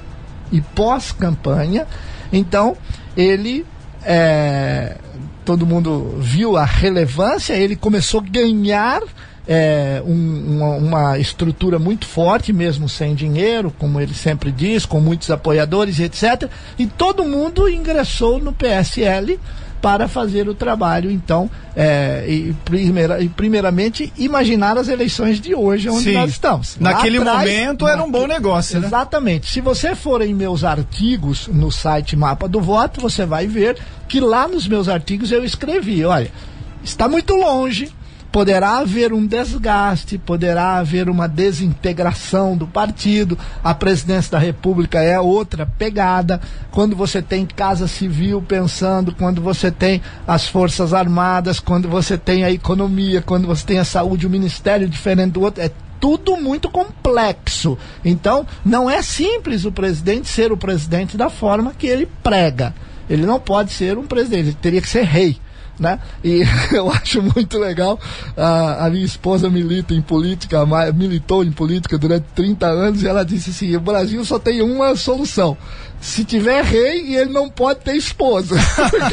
[0.53, 1.87] e pós-campanha.
[2.33, 2.77] Então
[3.17, 3.67] ele
[4.05, 4.97] é,
[5.45, 7.55] todo mundo viu a relevância.
[7.55, 9.03] Ele começou a ganhar
[9.47, 15.01] é, um, uma, uma, estrutura muito forte, mesmo sem dinheiro, como ele sempre diz, com
[15.01, 16.49] muitos apoiadores, etc.
[16.79, 19.39] E todo mundo ingressou no PSL
[19.83, 25.89] para fazer o trabalho, então, é, e, primeira, e primeiramente imaginar as eleições de hoje,
[25.89, 26.13] onde Sim.
[26.13, 26.77] nós estamos.
[26.79, 28.87] Naquele atrás, momento era um bom negócio, né?
[28.87, 29.51] Exatamente.
[29.51, 33.77] Se você for em meus artigos no site Mapa do Voto, você vai ver
[34.07, 36.31] que lá nos meus artigos eu escrevi, olha,
[36.85, 37.93] está muito longe,
[38.33, 43.39] poderá haver um desgaste, poderá haver uma desintegração do partido.
[43.63, 46.41] A presidência da República é outra pegada.
[46.71, 52.43] Quando você tem Casa Civil pensando, quando você tem as Forças Armadas, quando você tem
[52.43, 56.71] a economia, quando você tem a saúde, o ministério diferente do outro, é tudo muito
[56.71, 57.79] complexo.
[58.03, 62.75] Então, não é simples o presidente ser o presidente da forma que ele prega.
[63.11, 65.39] Ele não pode ser um presidente, ele teria que ser rei.
[65.79, 65.99] Né?
[66.23, 67.99] E eu acho muito legal.
[68.37, 73.25] A, a, minha esposa milita em política, militou em política durante 30 anos, e ela
[73.25, 75.57] disse assim: o Brasil só tem uma solução
[76.03, 78.57] se tiver rei, ele não pode ter esposa.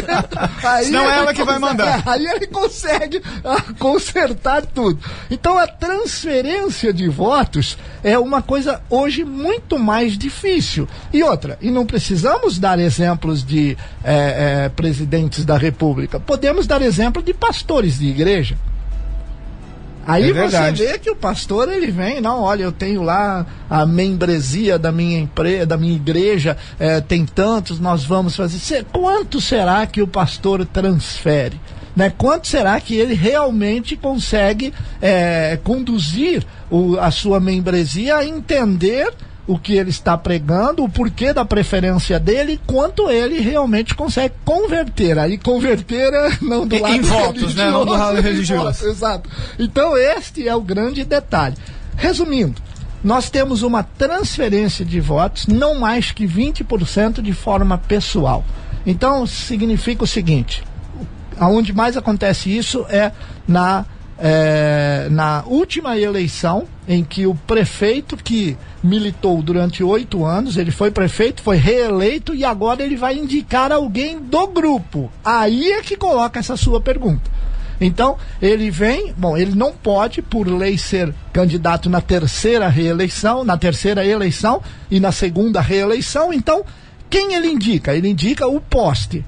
[0.63, 2.01] aí não é ela que vai mandar.
[2.09, 4.99] Aí ele consegue ah, consertar tudo.
[5.29, 10.87] Então a transferência de votos é uma coisa hoje muito mais difícil.
[11.13, 16.81] E outra, e não precisamos dar exemplos de é, é, presidentes da República, podemos dar
[16.81, 18.57] exemplo de pastores de igreja.
[20.09, 23.85] Aí é você vê que o pastor ele vem, não, olha, eu tenho lá a
[23.85, 28.85] membresia da minha empresa, da minha igreja, é, tem tantos, nós vamos fazer.
[28.91, 31.61] Quanto será que o pastor transfere?
[31.95, 32.11] Né?
[32.17, 39.13] Quanto será que ele realmente consegue é, conduzir o, a sua membresia a entender
[39.49, 45.17] o que ele está pregando, o porquê da preferência dele quanto ele realmente consegue converter.
[45.17, 47.71] Aí converter é não do lado em votos, né?
[47.71, 48.87] Não do lado religioso.
[48.87, 49.27] Exato.
[49.57, 51.55] Então este é o grande detalhe.
[51.95, 52.61] Resumindo,
[53.03, 58.45] nós temos uma transferência de votos não mais que 20% de forma pessoal.
[58.85, 60.63] Então significa o seguinte:
[61.39, 63.11] aonde mais acontece isso é
[63.47, 63.83] na
[64.21, 70.91] é, na última eleição, em que o prefeito que militou durante oito anos, ele foi
[70.91, 75.11] prefeito, foi reeleito e agora ele vai indicar alguém do grupo.
[75.23, 77.31] Aí é que coloca essa sua pergunta.
[77.81, 83.57] Então, ele vem, bom, ele não pode, por lei, ser candidato na terceira reeleição, na
[83.57, 86.33] terceira eleição e na segunda reeleição.
[86.33, 86.65] Então,
[87.09, 87.95] quem ele indica?
[87.95, 89.23] Ele indica o poste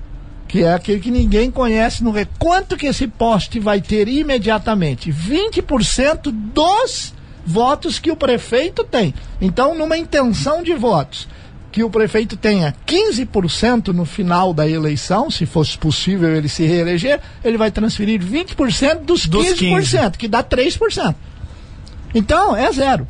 [0.52, 6.30] que é aquele que ninguém conhece no quanto que esse poste vai ter imediatamente 20%
[6.30, 7.14] dos
[7.46, 9.14] votos que o prefeito tem.
[9.40, 11.26] Então, numa intenção de votos
[11.72, 17.22] que o prefeito tenha 15% no final da eleição, se fosse possível ele se reeleger,
[17.46, 21.16] ele vai transferir 20% dos, dos 15%, 15%, que dá 3%.
[22.14, 23.08] Então, é zero.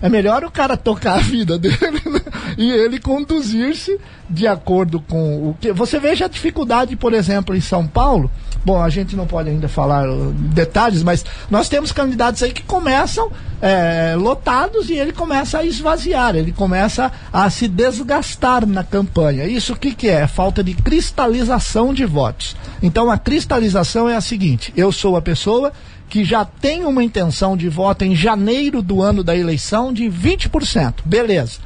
[0.00, 2.20] É melhor o cara tocar a vida dele né?
[2.58, 5.72] e ele conduzir-se de acordo com o que.
[5.72, 8.30] Você veja a dificuldade, por exemplo, em São Paulo.
[8.64, 12.64] Bom, a gente não pode ainda falar uh, detalhes, mas nós temos candidatos aí que
[12.64, 13.30] começam
[13.62, 19.46] é, lotados e ele começa a esvaziar, ele começa a se desgastar na campanha.
[19.46, 20.22] Isso o que, que é?
[20.22, 22.56] É falta de cristalização de votos.
[22.82, 25.72] Então a cristalização é a seguinte: eu sou a pessoa
[26.08, 30.94] que já tem uma intenção de voto em janeiro do ano da eleição de 20%.
[31.04, 31.58] Beleza.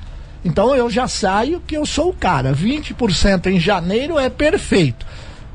[0.44, 2.52] Então eu já saio que eu sou o cara.
[2.52, 5.06] 20% em janeiro é perfeito.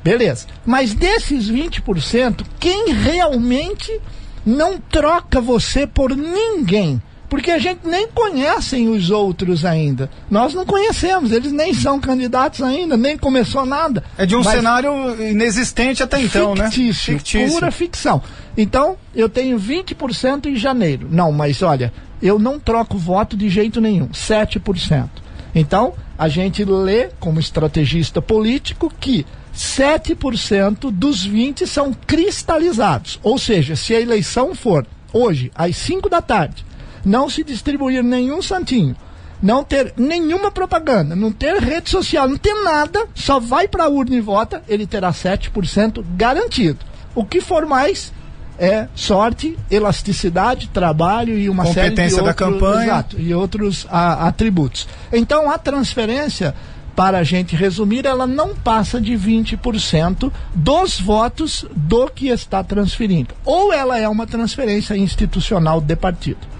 [0.03, 0.45] Beleza.
[0.65, 3.99] Mas desses 20%, quem realmente
[4.45, 7.01] não troca você por ninguém?
[7.35, 10.09] Porque a gente nem conhece os outros ainda.
[10.31, 14.01] Nós não conhecemos, eles nem são candidatos ainda, nem começou nada.
[14.17, 14.89] É de um cenário
[15.21, 16.71] inexistente até então, né?
[16.71, 17.19] fictício, né?
[17.19, 17.51] Fictício.
[17.51, 18.23] Pura ficção.
[18.57, 21.09] Então, eu tenho 20% em janeiro.
[21.11, 25.09] Não, mas olha, eu não troco voto de jeito nenhum, 7%.
[25.53, 33.19] Então, a gente lê como estrategista político que 7% dos 20 são cristalizados.
[33.21, 36.63] Ou seja, se a eleição for hoje, às 5 da tarde,
[37.05, 38.95] não se distribuir nenhum santinho,
[39.41, 43.89] não ter nenhuma propaganda, não ter rede social, não ter nada, só vai para a
[43.89, 46.79] urna e vota, ele terá 7% garantido.
[47.13, 48.11] O que for mais
[48.57, 52.83] é sorte, elasticidade, trabalho e uma série de outros, da campanha.
[52.83, 54.87] Exato, e outros a, atributos.
[55.11, 56.55] Então a transferência
[56.95, 63.35] para a gente resumir, ela não passa de 20% dos votos do que está transferindo.
[63.43, 66.54] Ou ela é uma transferência institucional de partido.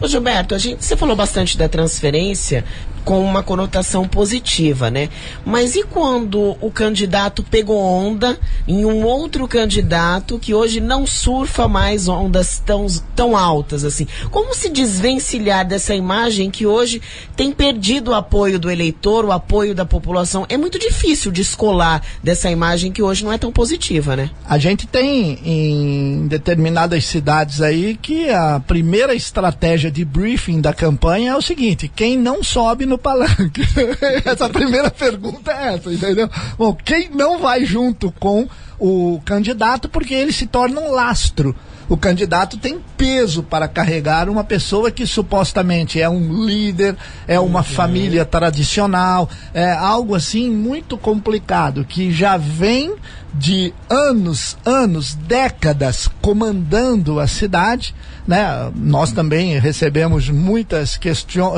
[0.00, 2.64] Ô Gilberto, a gente, você falou bastante da transferência
[3.04, 5.08] com uma conotação positiva, né?
[5.44, 11.66] Mas e quando o candidato pegou onda em um outro candidato que hoje não surfa
[11.66, 14.06] mais ondas tão, tão altas assim?
[14.30, 17.00] Como se desvencilhar dessa imagem que hoje
[17.36, 20.46] tem perdido o apoio do eleitor, o apoio da população?
[20.48, 24.30] É muito difícil descolar dessa imagem que hoje não é tão positiva, né?
[24.46, 31.32] A gente tem em determinadas cidades aí que a primeira estratégia de briefing da campanha
[31.32, 33.62] é o seguinte: quem não sobe no palanque?
[34.24, 36.28] essa primeira pergunta é essa, entendeu?
[36.58, 38.48] Bom, quem não vai junto com
[38.78, 41.54] o candidato porque ele se torna um lastro
[41.90, 47.58] O candidato tem peso para carregar uma pessoa que supostamente é um líder, é uma
[47.58, 47.64] uhum.
[47.64, 52.94] família tradicional, é algo assim muito complicado que já vem
[53.34, 57.92] de anos, anos, décadas comandando a cidade,
[58.24, 58.70] né?
[58.76, 60.96] Nós também recebemos muitas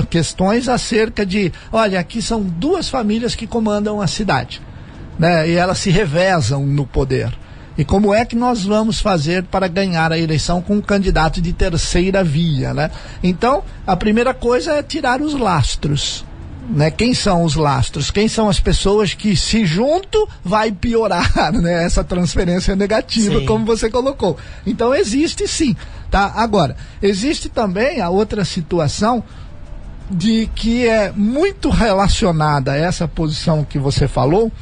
[0.09, 4.62] questões acerca de, olha, aqui são duas famílias que comandam a cidade,
[5.18, 5.47] né?
[5.47, 7.41] E elas se revezam no poder.
[7.77, 11.53] E como é que nós vamos fazer para ganhar a eleição com um candidato de
[11.53, 12.91] terceira via, né?
[13.23, 16.25] Então, a primeira coisa é tirar os lastros.
[16.68, 16.91] Né?
[16.91, 18.11] Quem são os lastros?
[18.11, 21.85] Quem são as pessoas que se junto vai piorar, né?
[21.85, 23.47] Essa transferência negativa, sim.
[23.47, 24.37] como você colocou.
[24.66, 25.75] Então existe sim,
[26.11, 26.33] tá?
[26.37, 29.25] Agora, existe também a outra situação
[30.11, 34.53] de que é muito relacionada a essa posição que você falou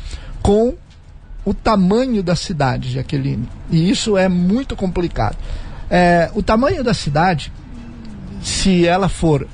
[0.42, 0.74] com
[1.44, 3.48] o tamanho da cidade, Jaqueline.
[3.70, 5.36] E isso é muito complicado.
[5.88, 7.52] É, o tamanho da cidade,
[8.42, 9.46] se ela for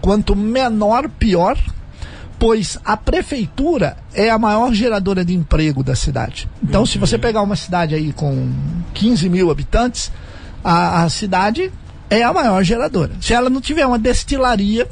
[0.00, 1.58] quanto menor, pior,
[2.38, 6.48] pois a prefeitura é a maior geradora de emprego da cidade.
[6.62, 6.86] Então, uhum.
[6.86, 7.20] se você uhum.
[7.20, 8.50] pegar uma cidade aí com
[8.94, 10.10] 15 mil habitantes,
[10.64, 11.70] a, a cidade
[12.08, 13.12] é a maior geradora.
[13.20, 14.88] Se ela não tiver uma destilaria,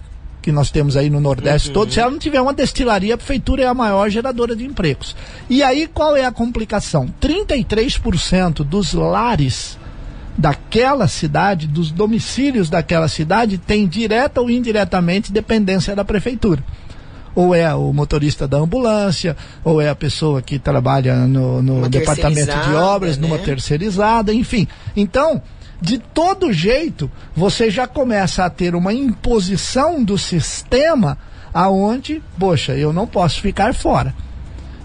[0.48, 1.74] que nós temos aí no Nordeste uhum.
[1.74, 5.14] todo, se ela não tiver uma destilaria, a prefeitura é a maior geradora de empregos.
[5.50, 7.06] E aí qual é a complicação?
[7.20, 9.76] 33% dos lares
[10.38, 16.64] daquela cidade, dos domicílios daquela cidade, tem direta ou indiretamente dependência da prefeitura
[17.34, 22.58] ou é o motorista da ambulância, ou é a pessoa que trabalha no, no departamento
[22.68, 23.28] de obras, né?
[23.28, 24.66] numa terceirizada, enfim.
[24.96, 25.40] Então,
[25.80, 31.16] de todo jeito, você já começa a ter uma imposição do sistema
[31.54, 34.14] aonde, poxa, eu não posso ficar fora.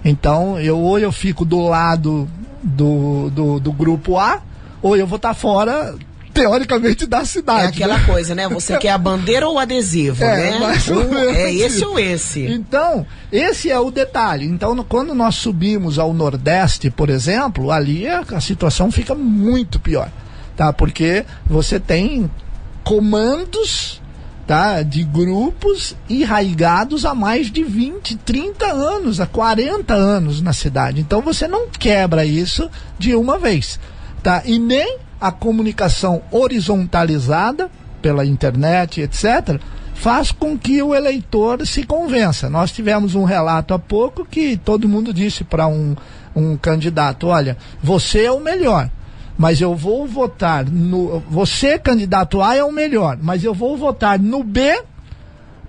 [0.05, 2.29] Então, eu ou eu fico do lado
[2.61, 4.41] do, do, do grupo A,
[4.81, 5.95] ou eu vou estar tá fora
[6.33, 7.65] teoricamente da cidade.
[7.65, 8.05] É aquela né?
[8.05, 8.47] coisa, né?
[8.49, 10.59] Você quer a bandeira ou o adesivo, é, né?
[10.59, 12.45] Mais um, é esse ou esse.
[12.45, 14.45] Então, esse é o detalhe.
[14.45, 19.79] Então, no, quando nós subimos ao Nordeste, por exemplo, ali a, a situação fica muito
[19.79, 20.09] pior
[20.55, 20.71] tá?
[20.73, 22.29] Porque você tem
[22.83, 24.01] comandos
[24.45, 24.83] tá?
[24.83, 31.01] De grupos enraigados há mais de 20, 30 anos, há 40 anos na cidade.
[31.01, 33.79] Então você não quebra isso de uma vez,
[34.21, 34.43] tá?
[34.45, 37.69] E nem a comunicação horizontalizada
[38.01, 39.59] pela internet, etc.,
[39.93, 42.49] faz com que o eleitor se convença.
[42.49, 45.95] Nós tivemos um relato há pouco que todo mundo disse para um,
[46.35, 48.89] um candidato: olha, você é o melhor
[49.37, 51.19] mas eu vou votar no.
[51.29, 54.81] Você, candidato A, é o melhor, mas eu vou votar no B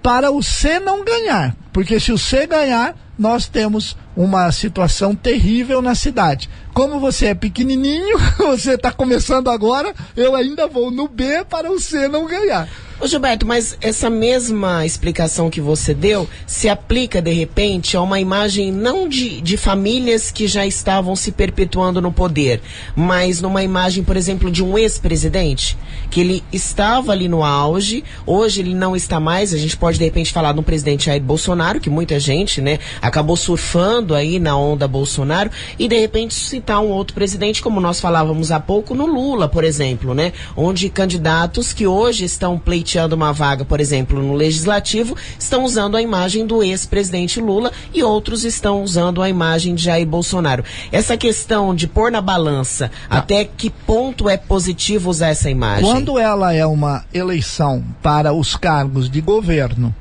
[0.03, 1.57] para o C não ganhar.
[1.73, 6.49] Porque se o C ganhar, nós temos uma situação terrível na cidade.
[6.73, 11.81] Como você é pequenininho, você está começando agora, eu ainda vou no B para o
[11.81, 12.69] C não ganhar.
[13.01, 18.21] Ô Gilberto, mas essa mesma explicação que você deu se aplica de repente a uma
[18.21, 22.63] imagem não de, de famílias que já estavam se perpetuando no poder,
[22.95, 25.77] mas numa imagem, por exemplo, de um ex-presidente,
[26.09, 30.05] que ele estava ali no auge, hoje ele não está mais, a gente pode de
[30.05, 34.87] repente falar do presidente Jair Bolsonaro, que muita gente, né, acabou surfando aí na onda
[34.87, 39.49] Bolsonaro, e de repente citar um outro presidente, como nós falávamos há pouco, no Lula,
[39.49, 44.35] por exemplo, né, onde candidatos que hoje estão pleitando pleiteando uma vaga, por exemplo, no
[44.35, 49.85] legislativo, estão usando a imagem do ex-presidente Lula e outros estão usando a imagem de
[49.85, 50.63] Jair Bolsonaro.
[50.93, 53.17] Essa questão de pôr na balança, tá.
[53.17, 55.85] até que ponto é positivo usar essa imagem?
[55.85, 59.95] Quando ela é uma eleição para os cargos de governo,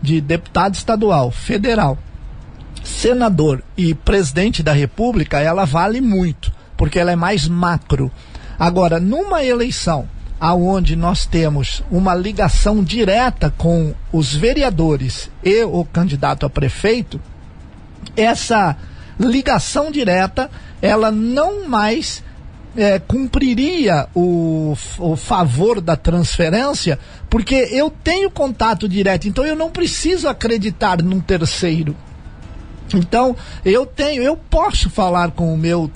[0.00, 1.98] de deputado estadual, federal,
[2.82, 8.10] senador e presidente da República, ela vale muito, porque ela é mais macro.
[8.58, 10.08] Agora, numa eleição
[10.40, 17.20] aonde nós temos uma ligação direta com os vereadores e o candidato a prefeito,
[18.16, 18.76] essa
[19.18, 22.24] ligação direta, ela não mais
[22.76, 29.70] é, cumpriria o, o favor da transferência, porque eu tenho contato direto, então eu não
[29.70, 31.94] preciso acreditar num terceiro.
[32.94, 35.90] Então, eu tenho, eu posso falar com o meu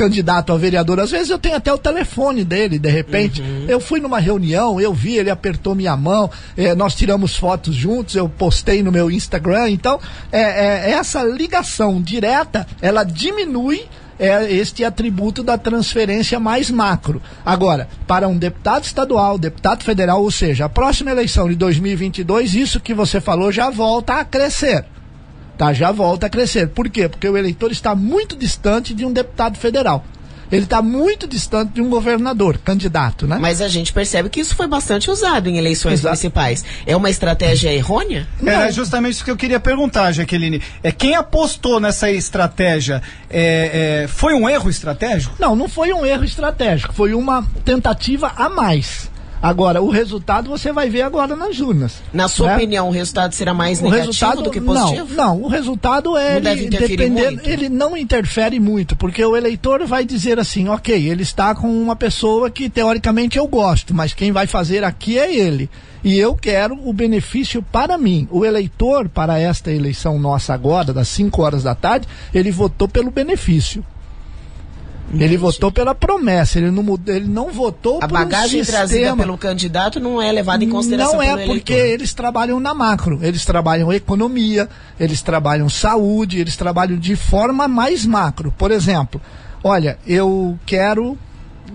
[0.00, 3.42] candidato a vereador, às vezes eu tenho até o telefone dele, de repente.
[3.42, 3.66] Uhum.
[3.68, 8.14] Eu fui numa reunião, eu vi, ele apertou minha mão, é, nós tiramos fotos juntos,
[8.14, 9.68] eu postei no meu Instagram.
[9.68, 10.00] Então,
[10.32, 13.82] é, é, essa ligação direta, ela diminui
[14.18, 17.22] é este atributo da transferência mais macro.
[17.44, 22.80] Agora, para um deputado estadual, deputado federal, ou seja, a próxima eleição de 2022, isso
[22.80, 24.84] que você falou já volta a crescer
[25.60, 25.74] tá?
[25.74, 26.68] Já volta a crescer.
[26.68, 27.06] Por quê?
[27.06, 30.02] Porque o eleitor está muito distante de um deputado federal.
[30.50, 33.38] Ele está muito distante de um governador, candidato, né?
[33.38, 36.08] Mas a gente percebe que isso foi bastante usado em eleições Exato.
[36.08, 36.64] municipais.
[36.86, 38.26] É uma estratégia errônea?
[38.40, 38.50] Não.
[38.50, 40.62] Era justamente isso que eu queria perguntar, Jaqueline.
[40.82, 45.36] É, quem apostou nessa estratégia é, é, foi um erro estratégico?
[45.38, 46.94] Não, não foi um erro estratégico.
[46.94, 49.09] Foi uma tentativa a mais.
[49.42, 52.02] Agora, o resultado você vai ver agora nas urnas.
[52.12, 52.56] Na sua né?
[52.56, 55.14] opinião, o resultado será mais o negativo do que positivo?
[55.14, 59.86] Não, não o resultado é não ele, depender, ele não interfere muito, porque o eleitor
[59.86, 64.30] vai dizer assim, ok, ele está com uma pessoa que teoricamente eu gosto, mas quem
[64.30, 65.70] vai fazer aqui é ele.
[66.02, 68.26] E eu quero o benefício para mim.
[68.30, 73.10] O eleitor, para esta eleição nossa agora, das 5 horas da tarde, ele votou pelo
[73.10, 73.84] benefício.
[75.12, 78.78] Ele votou pela promessa, ele não, ele não votou A bagagem sistema.
[78.86, 81.94] trazida pelo candidato não é levada em consideração Não é porque eleitor.
[81.94, 84.68] eles trabalham na macro, eles trabalham economia,
[85.00, 88.54] eles trabalham saúde, eles trabalham de forma mais macro.
[88.56, 89.20] Por exemplo,
[89.64, 91.18] olha, eu quero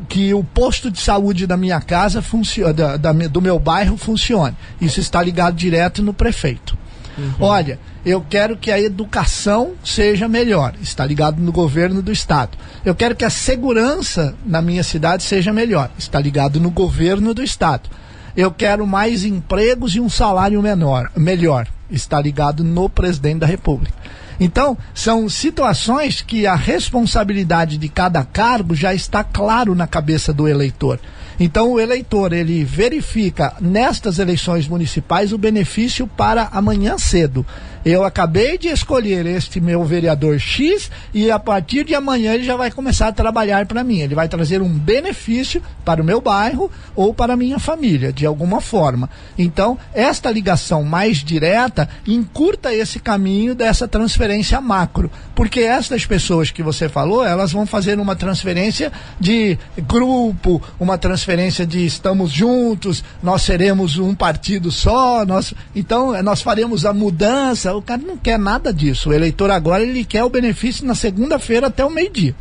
[0.07, 4.55] que o posto de saúde da minha casa funcione, da, da, do meu bairro funcione.
[4.79, 6.77] Isso está ligado direto no prefeito.
[7.17, 7.33] Uhum.
[7.39, 12.55] Olha, eu quero que a educação seja melhor, está ligado no governo do estado.
[12.85, 17.41] Eu quero que a segurança na minha cidade seja melhor, está ligado no governo do
[17.41, 17.89] estado.
[18.37, 23.95] Eu quero mais empregos e um salário menor, melhor, está ligado no presidente da República.
[24.39, 30.47] Então, são situações que a responsabilidade de cada cargo já está claro na cabeça do
[30.47, 30.99] eleitor.
[31.39, 37.45] Então o eleitor ele verifica nestas eleições municipais o benefício para amanhã cedo.
[37.85, 42.55] Eu acabei de escolher este meu vereador X e a partir de amanhã ele já
[42.55, 43.99] vai começar a trabalhar para mim.
[43.99, 48.25] Ele vai trazer um benefício para o meu bairro ou para a minha família, de
[48.25, 49.07] alguma forma.
[49.37, 56.63] Então, esta ligação mais direta encurta esse caminho dessa transferência macro, porque estas pessoas que
[56.63, 63.43] você falou, elas vão fazer uma transferência de grupo, uma transferência de estamos juntos, nós
[63.43, 68.73] seremos um partido só, nós, então nós faremos a mudança o cara não quer nada
[68.73, 69.09] disso.
[69.09, 72.35] O eleitor agora ele quer o benefício na segunda-feira até o meio-dia.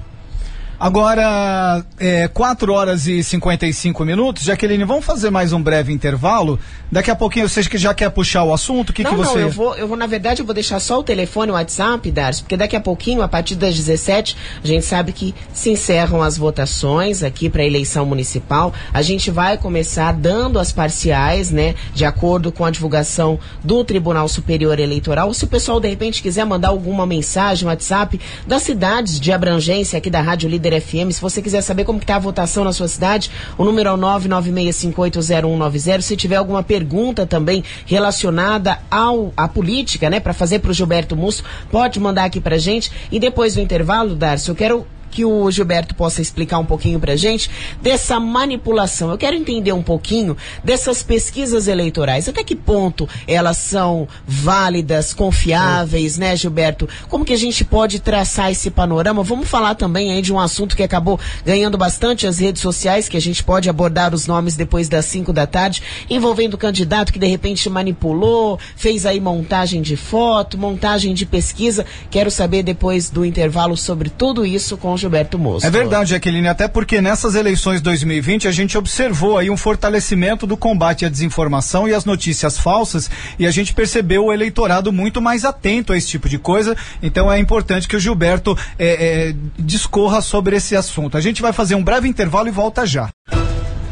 [0.78, 4.42] Agora, é, 4 horas e 55 minutos.
[4.42, 6.58] Jaqueline, vamos fazer mais um breve intervalo.
[6.90, 9.38] Daqui a pouquinho, vocês que já quer puxar o assunto, o que, não, que você.
[9.38, 12.10] Não, eu vou, eu vou, na verdade, eu vou deixar só o telefone, o WhatsApp,
[12.10, 16.22] Darcy, porque daqui a pouquinho, a partir das 17, a gente sabe que se encerram
[16.22, 18.72] as votações aqui para a eleição municipal.
[18.92, 24.28] A gente vai começar dando as parciais, né, de acordo com a divulgação do Tribunal
[24.28, 25.32] Superior Eleitoral.
[25.34, 30.10] Se o pessoal, de repente, quiser mandar alguma mensagem, WhatsApp, das cidades de abrangência aqui
[30.10, 31.12] da Rádio Líder Líder FM.
[31.12, 33.98] Se você quiser saber como está a votação na sua cidade, o número é o
[33.98, 36.00] 996580190.
[36.00, 41.14] Se tiver alguma pergunta também relacionada ao à política, né, para fazer para o Gilberto
[41.14, 42.90] Musso, pode mandar aqui para gente.
[43.12, 47.14] E depois do intervalo, Darcy, eu quero que o Gilberto possa explicar um pouquinho pra
[47.14, 47.48] gente
[47.80, 49.10] dessa manipulação.
[49.10, 52.28] Eu quero entender um pouquinho dessas pesquisas eleitorais.
[52.28, 56.88] Até que ponto elas são válidas, confiáveis, né, Gilberto?
[57.08, 59.22] Como que a gente pode traçar esse panorama?
[59.22, 63.16] Vamos falar também aí de um assunto que acabou ganhando bastante as redes sociais, que
[63.16, 67.20] a gente pode abordar os nomes depois das 5 da tarde, envolvendo o candidato que
[67.20, 71.86] de repente manipulou, fez aí montagem de foto, montagem de pesquisa.
[72.10, 75.66] Quero saber depois do intervalo sobre tudo isso com o Gilberto Moço.
[75.66, 80.56] É verdade, Jaqueline, até porque nessas eleições 2020 a gente observou aí um fortalecimento do
[80.56, 85.44] combate à desinformação e às notícias falsas e a gente percebeu o eleitorado muito mais
[85.44, 86.76] atento a esse tipo de coisa.
[87.02, 91.16] Então é importante que o Gilberto é, é, discorra sobre esse assunto.
[91.16, 93.10] A gente vai fazer um breve intervalo e volta já.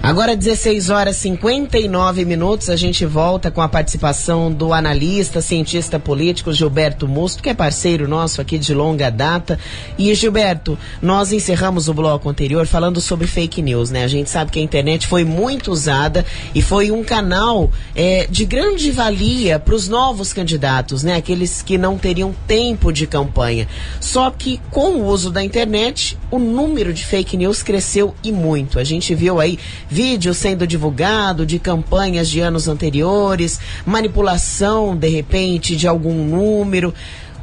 [0.03, 6.53] Agora 16 horas 59 minutos, a gente volta com a participação do analista, cientista político
[6.53, 9.61] Gilberto Musto, que é parceiro nosso aqui de longa data.
[9.97, 14.03] E Gilberto, nós encerramos o bloco anterior falando sobre fake news, né?
[14.03, 18.45] A gente sabe que a internet foi muito usada e foi um canal é, de
[18.45, 21.15] grande valia para os novos candidatos, né?
[21.15, 23.69] Aqueles que não teriam tempo de campanha.
[24.01, 28.81] Só que com o uso da internet, o número de fake news cresceu e muito.
[28.81, 29.61] A gente viu aí
[29.93, 36.95] vídeo sendo divulgado de campanhas de anos anteriores, manipulação, de repente, de algum número.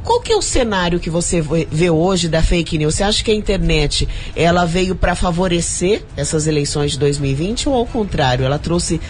[0.02, 1.40] Qual que é o cenário que você
[1.70, 2.96] vê hoje da fake news?
[2.96, 7.86] Você acha que a internet ela veio para favorecer essas eleições de 2020 ou ao
[7.86, 9.00] contrário, ela trouxe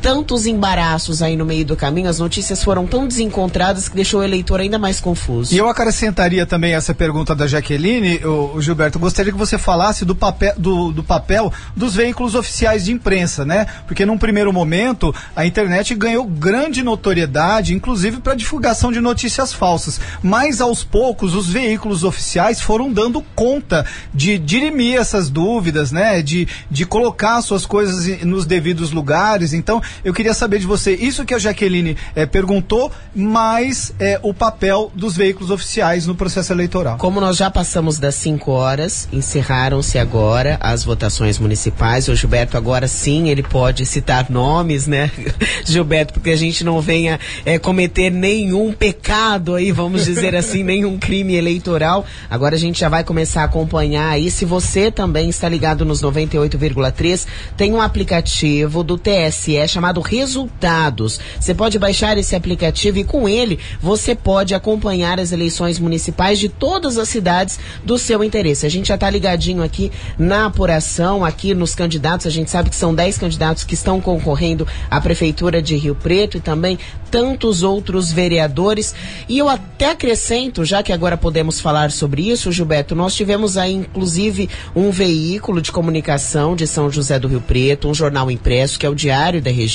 [0.00, 4.22] tantos embaraços aí no meio do caminho, as notícias foram tão desencontradas que deixou o
[4.22, 5.54] eleitor ainda mais confuso.
[5.54, 10.04] E eu acrescentaria também essa pergunta da Jaqueline, o, o Gilberto, gostaria que você falasse
[10.04, 13.66] do papel, do, do papel dos veículos oficiais de imprensa, né?
[13.86, 20.00] Porque num primeiro momento a internet ganhou grande notoriedade, inclusive para divulgação de notícias falsas.
[20.22, 23.84] Mas aos poucos os veículos oficiais foram dando conta
[24.14, 26.22] de dirimir essas dúvidas, né?
[26.22, 29.52] De, de colocar suas coisas nos devidos lugares.
[29.52, 34.32] Então, eu queria saber de você, isso que a Jaqueline eh, perguntou, mais eh, o
[34.32, 36.96] papel dos veículos oficiais no processo eleitoral.
[36.98, 42.08] Como nós já passamos das 5 horas, encerraram-se agora as votações municipais.
[42.08, 45.10] O Gilberto agora sim, ele pode citar nomes, né,
[45.64, 50.98] Gilberto, porque a gente não venha eh, cometer nenhum pecado aí, vamos dizer assim, nenhum
[50.98, 52.06] crime eleitoral.
[52.30, 54.30] Agora a gente já vai começar a acompanhar aí.
[54.30, 57.26] Se você também está ligado nos 98,3,
[57.56, 61.18] tem um aplicativo do TSE chamado Resultados.
[61.38, 66.48] Você pode baixar esse aplicativo e com ele você pode acompanhar as eleições municipais de
[66.48, 68.66] todas as cidades do seu interesse.
[68.66, 72.26] A gente já está ligadinho aqui na apuração, aqui nos candidatos.
[72.26, 76.36] A gente sabe que são 10 candidatos que estão concorrendo à Prefeitura de Rio Preto
[76.36, 76.78] e também
[77.10, 78.94] tantos outros vereadores.
[79.28, 83.72] E eu até acrescento, já que agora podemos falar sobre isso, Gilberto, nós tivemos aí
[83.72, 88.86] inclusive um veículo de comunicação de São José do Rio Preto, um jornal impresso, que
[88.86, 89.69] é o Diário da Região,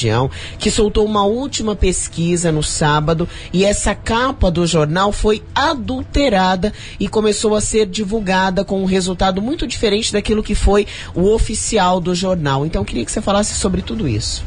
[0.60, 7.08] que soltou uma última pesquisa no sábado e essa capa do jornal foi adulterada e
[7.08, 12.14] começou a ser divulgada com um resultado muito diferente daquilo que foi o oficial do
[12.14, 12.66] jornal.
[12.66, 14.44] Então, eu queria que você falasse sobre tudo isso.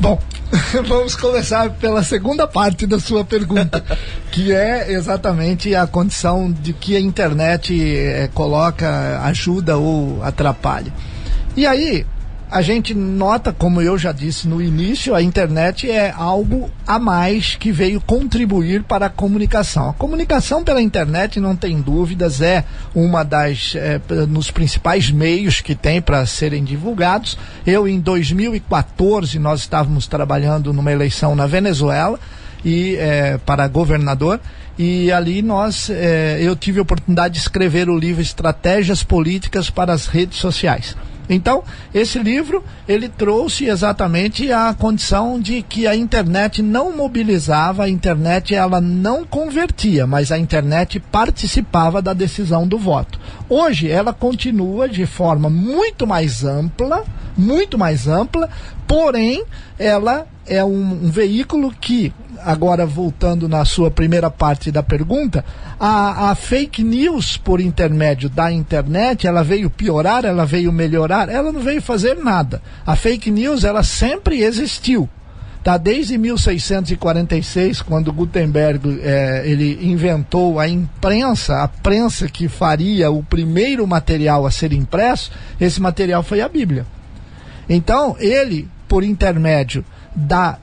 [0.00, 0.18] Bom,
[0.88, 3.84] vamos começar pela segunda parte da sua pergunta,
[4.32, 10.92] que é exatamente a condição de que a internet eh, coloca, ajuda ou atrapalha.
[11.54, 12.06] E aí,
[12.50, 17.54] a gente nota, como eu já disse no início, a internet é algo a mais
[17.54, 19.90] que veio contribuir para a comunicação.
[19.90, 25.74] A comunicação pela internet, não tem dúvidas, é uma das é, nos principais meios que
[25.76, 27.38] tem para serem divulgados.
[27.64, 32.18] Eu em 2014 nós estávamos trabalhando numa eleição na Venezuela
[32.64, 34.40] e é, para governador
[34.76, 39.92] e ali nós é, eu tive a oportunidade de escrever o livro Estratégias Políticas para
[39.92, 40.96] as Redes Sociais.
[41.30, 41.62] Então,
[41.94, 48.52] esse livro, ele trouxe exatamente a condição de que a internet não mobilizava, a internet
[48.52, 53.20] ela não convertia, mas a internet participava da decisão do voto.
[53.48, 57.04] Hoje, ela continua de forma muito mais ampla,
[57.38, 58.50] muito mais ampla,
[58.86, 59.44] porém,
[59.78, 62.12] ela é um, um veículo que
[62.44, 65.44] agora voltando na sua primeira parte da pergunta,
[65.78, 71.52] a, a, fake news por intermédio da internet, ela veio piorar, ela veio melhorar, ela
[71.52, 72.62] não veio fazer nada.
[72.86, 75.08] A fake news, ela sempre existiu.
[75.62, 83.22] Tá desde 1646, quando Gutenberg eh, ele inventou a imprensa, a prensa que faria o
[83.22, 85.30] primeiro material a ser impresso,
[85.60, 86.86] esse material foi a Bíblia.
[87.68, 89.84] Então, ele, por intermédio
[90.16, 90.58] da,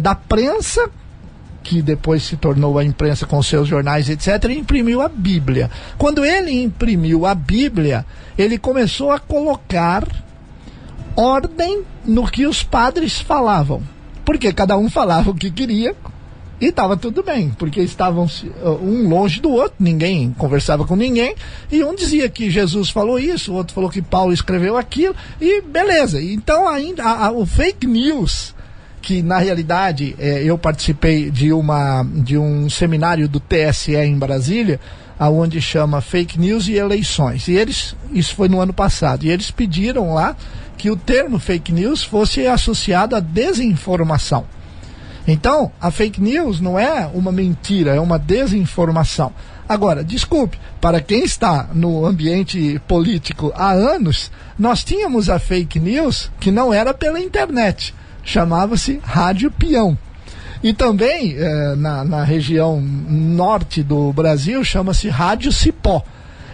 [0.00, 0.88] da prensa
[1.68, 5.70] que depois se tornou a imprensa com seus jornais, etc., imprimiu a Bíblia.
[5.98, 8.06] Quando ele imprimiu a Bíblia,
[8.38, 10.02] ele começou a colocar
[11.14, 13.82] ordem no que os padres falavam.
[14.24, 15.94] Porque cada um falava o que queria
[16.58, 21.34] e estava tudo bem, porque estavam uh, um longe do outro, ninguém conversava com ninguém,
[21.70, 25.60] e um dizia que Jesus falou isso, o outro falou que Paulo escreveu aquilo, e
[25.60, 26.20] beleza.
[26.20, 28.54] Então ainda a, a, o fake news
[29.00, 34.80] que na realidade é, eu participei de uma de um seminário do TSE em Brasília
[35.18, 37.48] aonde chama fake news e eleições.
[37.48, 40.36] E eles isso foi no ano passado e eles pediram lá
[40.76, 44.44] que o termo fake news fosse associado à desinformação.
[45.26, 49.32] Então a fake news não é uma mentira é uma desinformação.
[49.68, 56.30] Agora, desculpe, para quem está no ambiente político há anos, nós tínhamos a fake news
[56.40, 57.94] que não era pela internet
[58.28, 59.96] chamava-se Rádio Peão.
[60.62, 66.02] E também eh, na, na região norte do Brasil chama-se Rádio Cipó.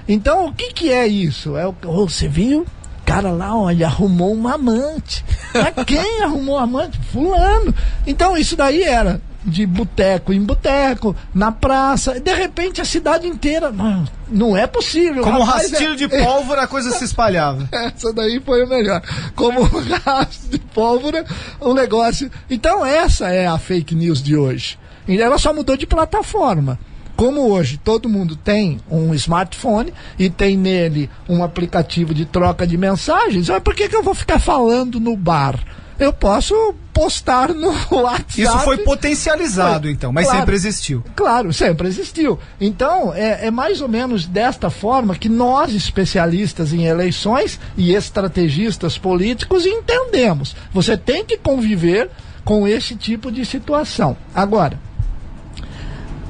[0.06, 1.56] Então, o que, que é isso?
[1.56, 2.64] É o, oh, você viu?
[3.04, 5.24] cara lá, olha, arrumou uma amante.
[5.52, 6.98] Mas quem arrumou amante?
[7.12, 7.74] Fulano.
[8.06, 13.70] Então isso daí era de boteco em boteco, na praça, de repente a cidade inteira.
[13.70, 15.22] Não, não é possível.
[15.22, 15.97] Como um rastilho é...
[15.97, 17.68] de pólvora, a coisa se espalhava.
[17.70, 19.03] Essa daí foi o melhor.
[19.34, 21.24] Como um rastro de pólvora,
[21.61, 22.30] o negócio.
[22.49, 24.78] Então, essa é a fake news de hoje.
[25.07, 26.78] E ela só mudou de plataforma.
[27.16, 32.76] Como hoje todo mundo tem um smartphone e tem nele um aplicativo de troca de
[32.76, 35.61] mensagens, por que, que eu vou ficar falando no bar?
[35.99, 38.40] Eu posso postar no WhatsApp.
[38.42, 40.38] Isso foi potencializado, então, mas Claro.
[40.40, 41.05] sempre existiu.
[41.16, 42.38] Claro, sempre existiu.
[42.61, 48.97] Então, é, é mais ou menos desta forma que nós, especialistas em eleições e estrategistas
[48.97, 50.55] políticos, entendemos.
[50.72, 52.11] Você tem que conviver
[52.45, 54.16] com esse tipo de situação.
[54.34, 54.78] Agora,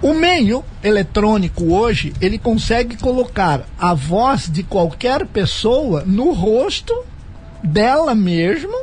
[0.00, 6.94] o meio eletrônico hoje, ele consegue colocar a voz de qualquer pessoa no rosto
[7.62, 8.76] dela mesma,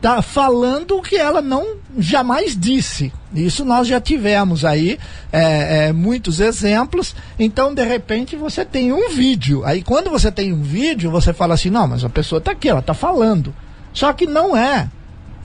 [0.00, 3.12] tá falando o que ela não jamais disse.
[3.34, 4.98] Isso nós já tivemos aí
[5.32, 7.14] é, é, muitos exemplos.
[7.38, 9.64] Então, de repente, você tem um vídeo.
[9.64, 12.68] Aí, quando você tem um vídeo, você fala assim: não, mas a pessoa está aqui,
[12.68, 13.54] ela está falando.
[13.92, 14.88] Só que não é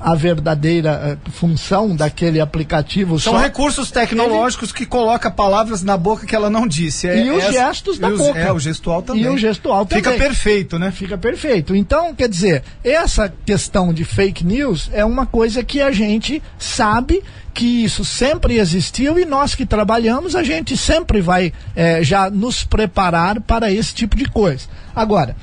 [0.03, 3.19] a verdadeira eh, função daquele aplicativo.
[3.19, 7.07] São só recursos tecnológicos que colocam palavras na boca que ela não disse.
[7.07, 8.39] É, E os essa- gestos da boca.
[8.39, 9.23] É, o gestual também.
[9.23, 10.03] E o gestual também.
[10.03, 10.91] Fica perfeito, né?
[10.91, 11.75] Fica perfeito.
[11.75, 17.21] Então, quer dizer, essa questão de fake news é uma coisa que a gente sabe
[17.53, 22.63] que isso sempre existiu e nós que trabalhamos, a gente sempre vai eh, já nos
[22.63, 24.67] preparar para esse tipo de coisa.
[24.95, 25.35] Agora,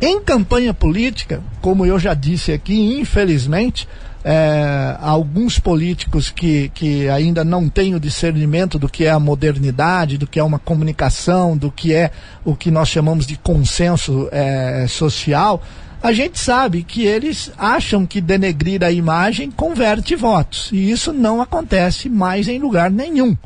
[0.00, 3.86] em campanha política, como eu já disse aqui, infelizmente,
[4.24, 10.18] é, alguns políticos que, que ainda não têm o discernimento do que é a modernidade,
[10.18, 12.10] do que é uma comunicação, do que é
[12.44, 15.62] o que nós chamamos de consenso é, social,
[16.02, 20.70] a gente sabe que eles acham que denegrir a imagem converte votos.
[20.72, 23.36] E isso não acontece mais em lugar nenhum.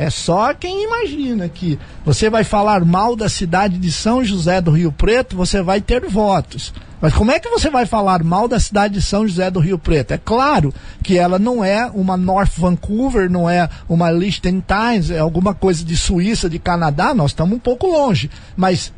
[0.00, 4.70] É só quem imagina que você vai falar mal da cidade de São José do
[4.70, 6.72] Rio Preto, você vai ter votos.
[7.02, 9.78] Mas como é que você vai falar mal da cidade de São José do Rio
[9.78, 10.12] Preto?
[10.12, 10.72] É claro
[11.02, 15.94] que ela não é uma North Vancouver, não é uma Liechtenstein, é alguma coisa de
[15.98, 18.30] Suíça, de Canadá, nós estamos um pouco longe.
[18.56, 18.94] Mas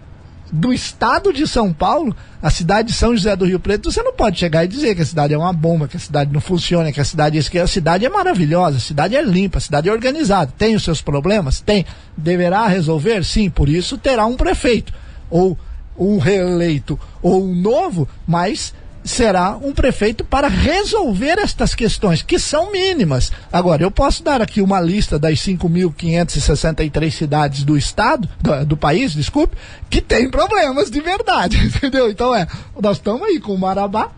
[0.52, 4.12] do estado de São Paulo, a cidade de São José do Rio Preto, você não
[4.12, 6.92] pode chegar e dizer que a cidade é uma bomba, que a cidade não funciona,
[6.92, 9.62] que a cidade é isso, que a cidade é maravilhosa, a cidade é limpa, a
[9.62, 10.52] cidade é organizada.
[10.58, 11.60] Tem os seus problemas?
[11.60, 11.86] Tem.
[12.14, 13.24] Deverá resolver?
[13.24, 14.92] Sim, por isso terá um prefeito.
[15.30, 15.56] Ou
[15.96, 18.74] um reeleito ou um novo, mas
[19.04, 23.32] será um prefeito para resolver estas questões, que são mínimas.
[23.52, 29.12] Agora, eu posso dar aqui uma lista das 5.563 cidades do estado, do, do país,
[29.12, 29.56] desculpe,
[29.90, 32.10] que tem problemas de verdade, entendeu?
[32.10, 32.46] Então é,
[32.80, 34.10] nós estamos aí com o Marabá,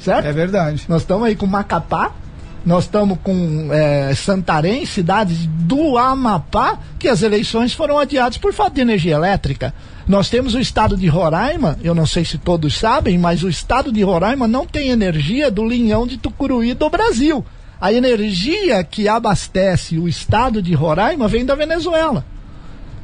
[0.00, 0.26] certo?
[0.26, 0.84] É verdade.
[0.88, 2.12] Nós estamos aí com Macapá,
[2.64, 8.74] nós estamos com é, Santarém, cidades do Amapá, que as eleições foram adiadas por falta
[8.76, 9.74] de energia elétrica.
[10.06, 13.92] Nós temos o estado de Roraima, eu não sei se todos sabem, mas o estado
[13.92, 17.44] de Roraima não tem energia do linhão de Tucuruí do Brasil.
[17.80, 22.24] A energia que abastece o estado de Roraima vem da Venezuela.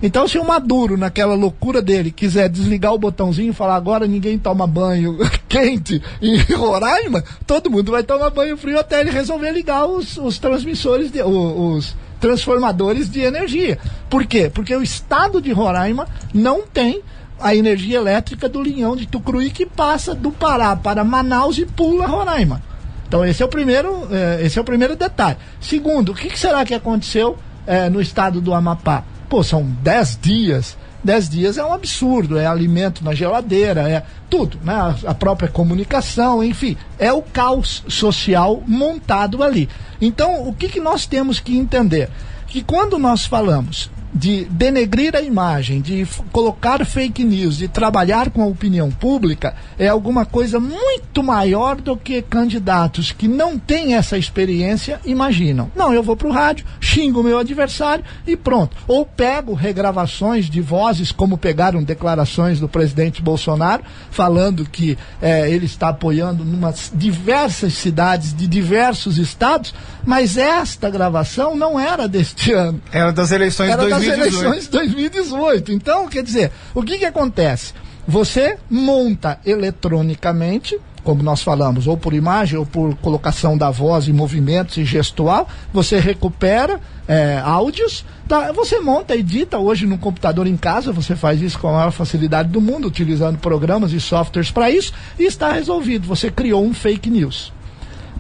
[0.06, 4.38] Então, se o Maduro, naquela loucura dele, quiser desligar o botãozinho e falar agora ninguém
[4.38, 5.16] toma banho
[5.48, 10.38] quente em Roraima, todo mundo vai tomar banho frio até ele resolver ligar os, os
[10.38, 13.78] transmissores, de, o- os transformadores de energia.
[14.10, 14.50] Por quê?
[14.52, 17.00] Porque o estado de Roraima não tem
[17.40, 22.06] a energia elétrica do linhão de Tucuruí que passa do Pará para Manaus e pula
[22.06, 22.62] Roraima.
[23.08, 25.38] Então esse é o primeiro, eh, esse é o primeiro detalhe.
[25.62, 29.02] Segundo, o que, que será que aconteceu eh, no estado do Amapá?
[29.28, 30.76] Pô, são 10 dias.
[31.02, 34.96] 10 dias é um absurdo, é alimento na geladeira, é tudo, né?
[35.06, 39.68] A- própria comunicação, enfim, é o caos social montado ali.
[40.00, 42.08] Então, o que, que nós temos que entender?
[42.46, 48.42] Que quando nós falamos de denegrir a imagem, de colocar fake news, de trabalhar com
[48.42, 54.16] a opinião pública, é alguma coisa muito maior do que candidatos que não têm essa
[54.16, 55.70] experiência imaginam.
[55.74, 58.76] Não, eu vou para o rádio, xingo o meu adversário e pronto.
[58.86, 65.66] Ou pego regravações de vozes, como pegaram declarações do presidente Bolsonaro, falando que eh, ele
[65.66, 69.74] está apoiando numas diversas cidades de diversos estados,
[70.06, 74.44] mas esta gravação não era deste ano Era das eleições de era das 2018.
[74.44, 75.72] eleições de 2018.
[75.72, 77.72] Então, quer dizer, o que que acontece?
[78.06, 84.12] Você monta eletronicamente, como nós falamos, ou por imagem ou por colocação da voz e
[84.12, 86.78] movimentos e gestual, você recupera
[87.08, 88.52] é, áudios, tá?
[88.52, 92.50] você monta, edita hoje no computador em casa, você faz isso com a maior facilidade
[92.50, 96.06] do mundo, utilizando programas e softwares para isso, e está resolvido.
[96.06, 97.52] Você criou um fake news.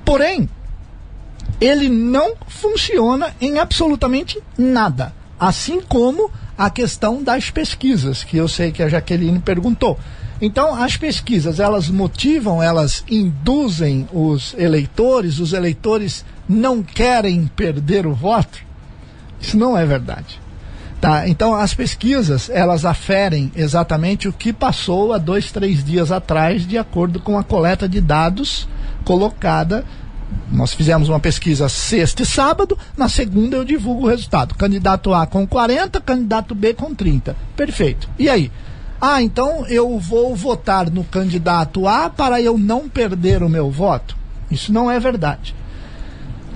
[0.02, 0.48] Porém,
[1.60, 5.12] ele não funciona em absolutamente nada.
[5.38, 9.98] Assim como a questão das pesquisas, que eu sei que a Jaqueline perguntou.
[10.40, 18.14] Então, as pesquisas, elas motivam, elas induzem os eleitores, os eleitores não querem perder o
[18.14, 18.58] voto?
[19.40, 20.40] Isso não é verdade.
[21.00, 21.28] Tá?
[21.28, 26.78] Então, as pesquisas, elas aferem exatamente o que passou há dois, três dias atrás, de
[26.78, 28.66] acordo com a coleta de dados
[29.04, 29.84] colocada
[30.50, 34.54] nós fizemos uma pesquisa sexta e sábado, na segunda eu divulgo o resultado.
[34.54, 37.36] Candidato A com 40, candidato B com 30.
[37.56, 38.08] Perfeito.
[38.18, 38.50] E aí?
[39.00, 44.16] Ah, então eu vou votar no candidato A para eu não perder o meu voto?
[44.50, 45.54] Isso não é verdade.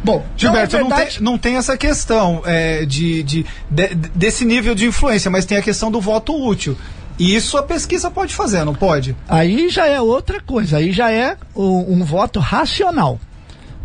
[0.02, 4.44] Bom, Gilberto, não, é não, tem, não tem essa questão é, de, de, de, desse
[4.44, 6.76] nível de influência, mas tem a questão do voto útil.
[7.18, 9.16] E isso a pesquisa pode fazer, não pode?
[9.28, 13.18] Aí já é outra coisa, aí já é um, um voto racional.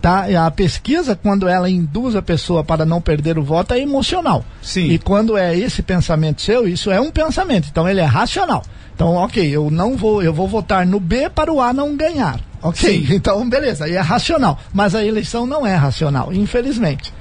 [0.04, 0.26] Tá?
[0.46, 4.44] A pesquisa, quando ela induz a pessoa para não perder o voto, é emocional.
[4.62, 4.90] Sim.
[4.90, 7.70] E quando é esse pensamento seu, isso é um pensamento.
[7.72, 8.66] Então ele é racional.
[8.94, 12.42] Então, ok, eu não vou, eu vou votar no B para o A não ganhar.
[12.62, 13.16] Ok, Sim.
[13.16, 14.60] então beleza, aí é racional.
[14.74, 17.14] Mas a eleição não é racional, infelizmente.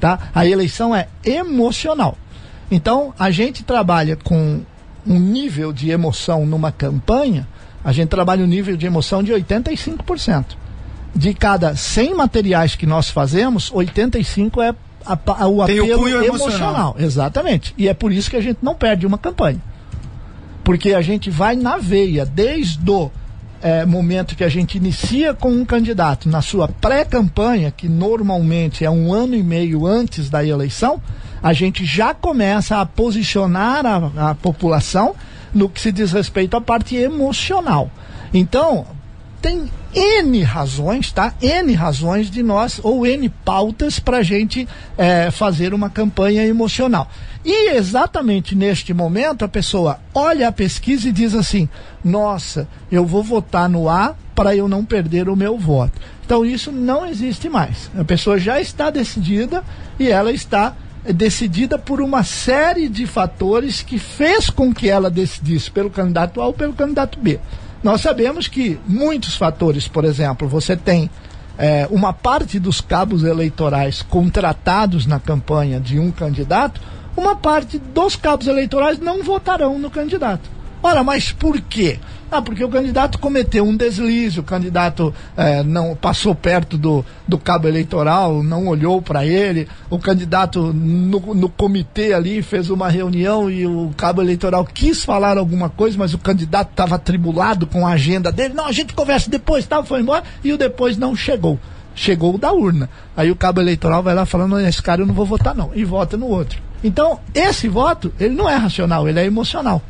[0.00, 0.30] Tá?
[0.34, 2.16] A eleição é emocional.
[2.70, 4.62] Então, a gente trabalha com
[5.06, 7.46] um nível de emoção numa campanha,
[7.84, 10.69] a gente trabalha um nível de emoção de 85%
[11.14, 16.24] de cada 100 materiais que nós fazemos, 85 é a, a, o apelo o emocional.
[16.24, 16.96] emocional.
[16.98, 17.74] Exatamente.
[17.76, 19.60] E é por isso que a gente não perde uma campanha.
[20.62, 23.10] Porque a gente vai na veia, desde o
[23.62, 28.90] é, momento que a gente inicia com um candidato na sua pré-campanha, que normalmente é
[28.90, 31.02] um ano e meio antes da eleição,
[31.42, 35.14] a gente já começa a posicionar a, a população
[35.52, 37.90] no que se diz respeito à parte emocional.
[38.32, 38.86] Então,
[39.40, 41.34] tem N razões, tá?
[41.40, 47.08] N razões de nós, ou N pautas para a gente é, fazer uma campanha emocional.
[47.44, 51.68] E exatamente neste momento a pessoa olha a pesquisa e diz assim:
[52.04, 55.98] nossa, eu vou votar no A para eu não perder o meu voto.
[56.24, 57.90] Então isso não existe mais.
[57.98, 59.64] A pessoa já está decidida
[59.98, 65.70] e ela está decidida por uma série de fatores que fez com que ela decidisse
[65.70, 67.40] pelo candidato A ou pelo candidato B.
[67.82, 71.10] Nós sabemos que muitos fatores, por exemplo, você tem
[71.56, 76.80] é, uma parte dos cabos eleitorais contratados na campanha de um candidato,
[77.16, 80.59] uma parte dos cabos eleitorais não votarão no candidato.
[80.82, 81.98] Ora, mas por quê?
[82.30, 87.36] Ah, porque o candidato cometeu um deslize, o candidato é, não passou perto do, do
[87.36, 93.50] cabo eleitoral, não olhou para ele, o candidato no, no comitê ali fez uma reunião
[93.50, 97.90] e o cabo eleitoral quis falar alguma coisa, mas o candidato estava atribulado com a
[97.90, 98.54] agenda dele.
[98.54, 101.58] Não, a gente conversa depois, tal, foi embora, e o depois não chegou.
[101.96, 102.88] Chegou o da urna.
[103.16, 105.84] Aí o cabo eleitoral vai lá falando, esse cara eu não vou votar não, e
[105.84, 106.62] vota no outro.
[106.82, 109.82] Então, esse voto, ele não é racional, ele é emocional.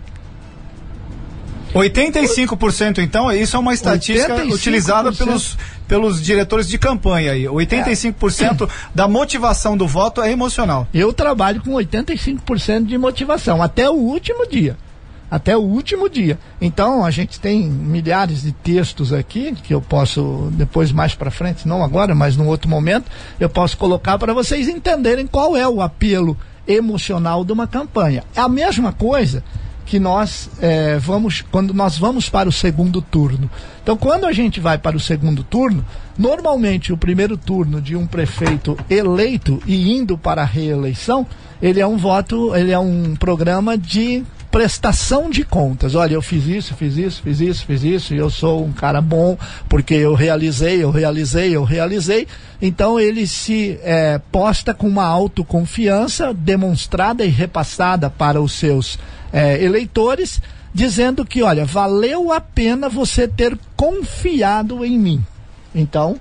[1.74, 4.52] 85% então, isso é uma estatística 85%.
[4.52, 5.56] utilizada pelos,
[5.86, 7.44] pelos diretores de campanha aí.
[7.44, 8.72] 85% é.
[8.94, 10.86] da motivação do voto é emocional.
[10.92, 14.76] Eu trabalho com 85% de motivação até o último dia.
[15.30, 16.40] Até o último dia.
[16.60, 21.68] Então, a gente tem milhares de textos aqui que eu posso depois mais para frente,
[21.68, 23.08] não agora, mas num outro momento,
[23.38, 28.24] eu posso colocar para vocês entenderem qual é o apelo emocional de uma campanha.
[28.34, 29.44] É a mesma coisa
[29.90, 33.50] que nós é, vamos, quando nós vamos para o segundo turno.
[33.82, 35.84] Então, quando a gente vai para o segundo turno,
[36.16, 41.26] normalmente o primeiro turno de um prefeito eleito e indo para a reeleição,
[41.60, 45.96] ele é um voto, ele é um programa de prestação de contas.
[45.96, 49.00] Olha, eu fiz isso, fiz isso, fiz isso, fiz isso, e eu sou um cara
[49.00, 49.36] bom
[49.68, 52.28] porque eu realizei, eu realizei, eu realizei.
[52.62, 58.96] Então ele se é, posta com uma autoconfiança demonstrada e repassada para os seus
[59.32, 60.40] é, eleitores,
[60.72, 65.24] dizendo que, olha, valeu a pena você ter confiado em mim.
[65.74, 66.18] Então,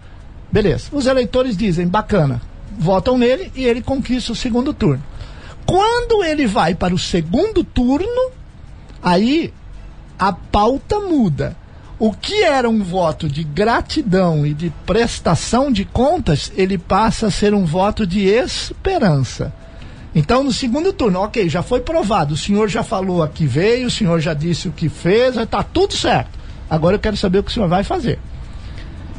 [0.51, 0.89] beleza.
[0.91, 2.41] Os eleitores dizem, bacana,
[2.77, 5.03] votam nele e ele conquista o segundo turno.
[5.65, 8.31] Quando ele vai para o segundo turno,
[9.03, 9.53] aí
[10.17, 11.55] a pauta muda.
[11.99, 17.31] O que era um voto de gratidão e de prestação de contas, ele passa a
[17.31, 19.53] ser um voto de esperança.
[20.13, 23.91] Então, no segundo turno, ok, já foi provado, o senhor já falou aqui veio, o
[23.91, 26.39] senhor já disse o que fez, está tudo certo.
[26.69, 28.19] Agora eu quero saber o que o senhor vai fazer.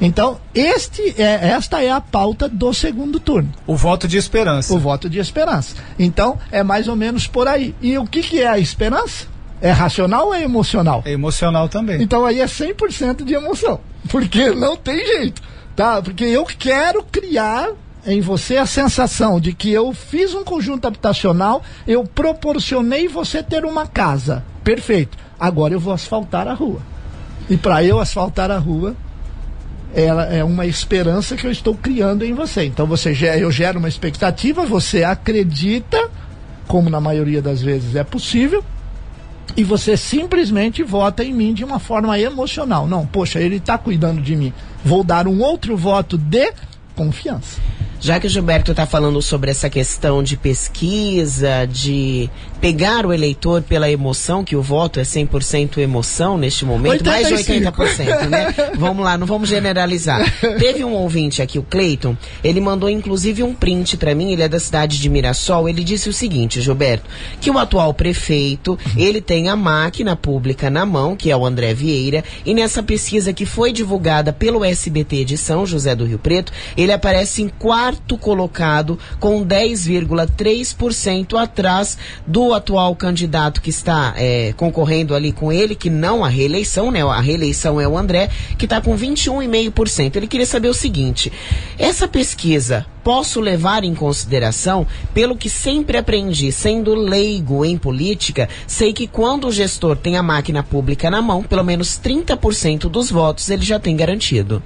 [0.00, 3.50] Então, este é, esta é a pauta do segundo turno.
[3.66, 4.72] O voto de esperança.
[4.72, 5.76] O voto de esperança.
[5.98, 7.74] Então, é mais ou menos por aí.
[7.82, 9.26] E o que, que é a esperança?
[9.60, 11.02] É racional ou é emocional?
[11.04, 12.02] É emocional também.
[12.02, 13.78] Então aí é 100% de emoção.
[14.08, 15.42] Porque não tem jeito,
[15.76, 16.00] tá?
[16.00, 17.68] Porque eu quero criar
[18.06, 23.64] em você a sensação de que eu fiz um conjunto habitacional, eu proporcionei você ter
[23.64, 24.44] uma casa.
[24.64, 25.18] Perfeito.
[25.38, 26.80] Agora eu vou asfaltar a rua.
[27.48, 28.94] E para eu asfaltar a rua,
[29.94, 32.64] ela é uma esperança que eu estou criando em você.
[32.64, 36.10] Então você eu gero uma expectativa, você acredita,
[36.66, 38.64] como na maioria das vezes é possível,
[39.56, 42.86] e você simplesmente vota em mim de uma forma emocional.
[42.86, 44.52] Não, poxa, ele está cuidando de mim.
[44.84, 46.52] Vou dar um outro voto de
[46.94, 47.60] confiança.
[48.00, 52.30] Já que o Gilberto está falando sobre essa questão de pesquisa, de
[52.60, 57.30] pegar o eleitor pela emoção, que o voto é 100% emoção neste momento, 85.
[57.30, 58.54] mais de 80%, né?
[58.76, 60.22] vamos lá, não vamos generalizar.
[60.58, 64.48] Teve um ouvinte aqui, o Cleiton, ele mandou inclusive um print para mim, ele é
[64.48, 67.08] da cidade de Mirassol, ele disse o seguinte, Gilberto,
[67.40, 71.74] que o atual prefeito, ele tem a máquina pública na mão, que é o André
[71.74, 76.52] Vieira, e nessa pesquisa que foi divulgada pelo SBT de São José do Rio Preto,
[76.76, 81.96] ele aparece em quarto quarto colocado, com 10,3% atrás
[82.26, 87.02] do atual candidato que está é, concorrendo ali com ele, que não a reeleição, né?
[87.02, 90.16] A reeleição é o André, que está com 21,5%.
[90.16, 91.32] Ele queria saber o seguinte:
[91.78, 98.92] essa pesquisa posso levar em consideração, pelo que sempre aprendi, sendo leigo em política, sei
[98.92, 103.48] que quando o gestor tem a máquina pública na mão, pelo menos 30% dos votos
[103.48, 104.62] ele já tem garantido.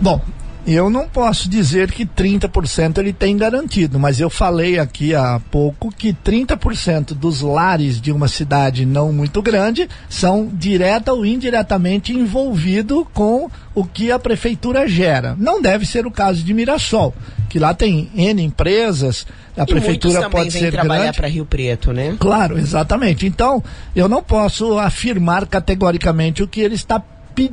[0.00, 0.20] Bom,
[0.66, 5.90] eu não posso dizer que 30% ele tem garantido, mas eu falei aqui há pouco
[5.90, 13.04] que 30% dos lares de uma cidade não muito grande são direta ou indiretamente envolvidos
[13.12, 15.36] com o que a prefeitura gera.
[15.38, 17.14] Não deve ser o caso de Mirassol,
[17.48, 22.16] que lá tem N empresas, a e prefeitura pode ser trabalhar para Rio Preto, né?
[22.18, 23.26] Claro, exatamente.
[23.26, 23.62] Então,
[23.94, 27.02] eu não posso afirmar categoricamente o que ele está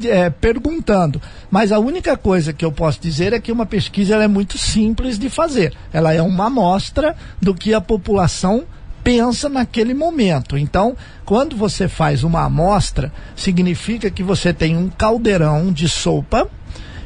[0.06, 1.22] é, perguntando.
[1.50, 5.18] Mas a única coisa que eu posso dizer é que uma pesquisa é muito simples
[5.18, 5.74] de fazer.
[5.92, 8.64] Ela é uma amostra do que a população
[9.04, 10.58] pensa naquele momento.
[10.58, 16.48] Então, quando você faz uma amostra, significa que você tem um caldeirão de sopa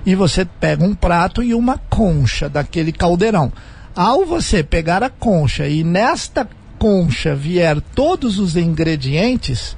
[0.05, 3.51] e você pega um prato e uma concha daquele caldeirão.
[3.95, 6.47] Ao você pegar a concha e nesta
[6.77, 9.75] concha vier todos os ingredientes,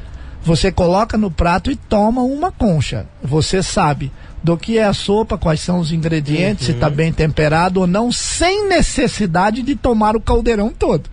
[0.48, 3.06] você coloca no prato e toma uma concha.
[3.22, 4.10] Você sabe
[4.42, 6.72] do que é a sopa, quais são os ingredientes, uhum.
[6.72, 11.10] se está bem temperado ou não, sem necessidade de tomar o caldeirão todo.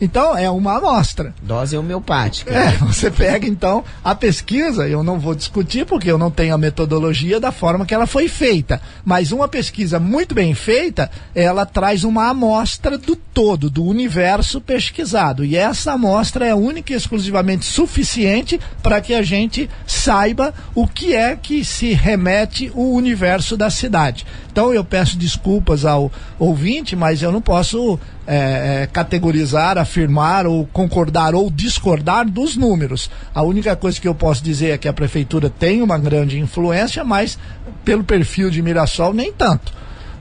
[0.00, 1.34] Então, é uma amostra.
[1.42, 2.52] Dose homeopática.
[2.52, 6.58] É, você pega então a pesquisa, eu não vou discutir porque eu não tenho a
[6.58, 12.04] metodologia da forma que ela foi feita, mas uma pesquisa muito bem feita, ela traz
[12.04, 15.44] uma amostra do todo, do universo pesquisado.
[15.44, 21.14] E essa amostra é única e exclusivamente suficiente para que a gente saiba o que
[21.14, 24.26] é que se remete o universo da cidade.
[24.54, 30.64] Então eu peço desculpas ao ouvinte, mas eu não posso é, é, categorizar, afirmar ou
[30.64, 33.10] concordar ou discordar dos números.
[33.34, 37.02] A única coisa que eu posso dizer é que a prefeitura tem uma grande influência,
[37.02, 37.36] mas
[37.84, 39.72] pelo perfil de Mirassol nem tanto.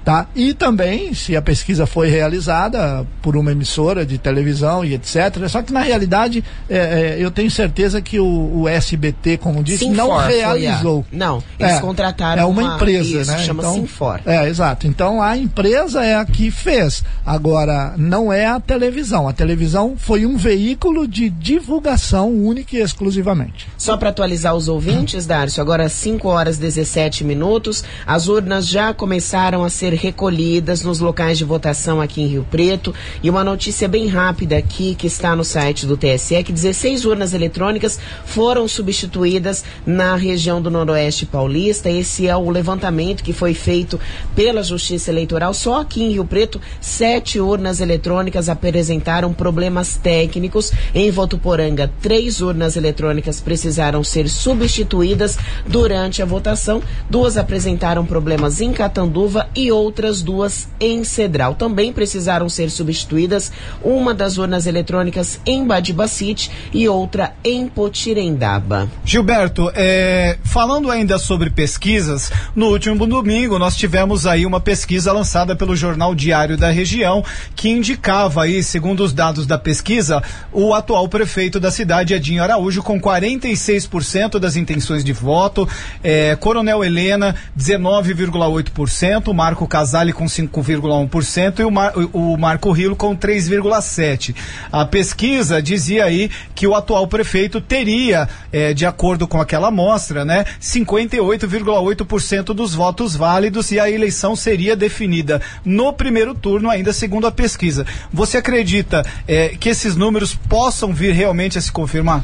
[0.03, 0.27] Tá?
[0.35, 5.47] E também, se a pesquisa foi realizada por uma emissora de televisão e etc.
[5.47, 9.85] Só que na realidade é, é, eu tenho certeza que o, o SBT, como disse,
[9.85, 11.05] Sinfor, não realizou.
[11.09, 13.39] Não, eles é, contrataram é uma, uma empresa, isso, né?
[13.39, 14.19] Chama então, Sinfor.
[14.25, 14.87] É, exato.
[14.87, 17.01] Então a empresa é a que fez.
[17.25, 19.27] Agora, não é a televisão.
[19.29, 23.69] A televisão foi um veículo de divulgação única e exclusivamente.
[23.77, 29.63] Só para atualizar os ouvintes, Darcio, agora 5 horas 17 minutos, as urnas já começaram
[29.63, 32.93] a ser recolhidas nos locais de votação aqui em Rio Preto.
[33.21, 37.05] E uma notícia bem rápida aqui que está no site do TSE, é que 16
[37.05, 41.89] urnas eletrônicas foram substituídas na região do Noroeste Paulista.
[41.89, 43.99] Esse é o levantamento que foi feito
[44.35, 45.53] pela Justiça Eleitoral.
[45.53, 50.71] Só aqui em Rio Preto, sete urnas eletrônicas apresentaram problemas técnicos.
[50.93, 55.37] Em Votuporanga, três urnas eletrônicas precisaram ser substituídas
[55.67, 56.81] durante a votação.
[57.09, 59.82] Duas apresentaram problemas em Catanduva e outras
[60.21, 61.55] duas em Cedral.
[61.55, 68.89] Também precisaram ser substituídas uma das urnas eletrônicas em Badibacite e outra em Potirendaba.
[69.03, 75.55] Gilberto, é, falando ainda sobre pesquisas, no último domingo nós tivemos aí uma pesquisa lançada
[75.55, 77.23] pelo Jornal Diário da Região
[77.55, 80.21] que indicava aí, segundo os dados da pesquisa,
[80.51, 85.67] o atual prefeito da cidade, Edinho Araújo, com 46% das intenções de voto,
[86.03, 93.17] é, Coronel Helena, 19,8%, Marco Casale com 5,1% e o, Mar, o Marco Rilo com
[93.17, 94.35] 3,7%.
[94.71, 100.23] A pesquisa dizia aí que o atual prefeito teria, eh, de acordo com aquela amostra,
[100.23, 107.25] né, 58,8% dos votos válidos e a eleição seria definida no primeiro turno, ainda segundo
[107.25, 107.83] a pesquisa.
[108.13, 112.23] Você acredita eh, que esses números possam vir realmente a se confirmar?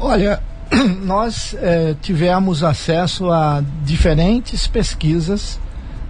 [0.00, 0.40] Olha,
[1.04, 5.62] nós eh, tivemos acesso a diferentes pesquisas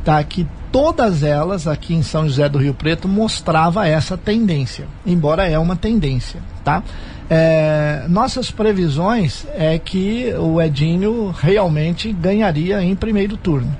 [0.04, 0.22] tá?
[0.22, 5.58] Que todas elas aqui em São José do Rio Preto mostrava essa tendência, embora é
[5.58, 6.82] uma tendência, tá?
[7.28, 13.74] É, nossas previsões é que o Edinho realmente ganharia em primeiro turno.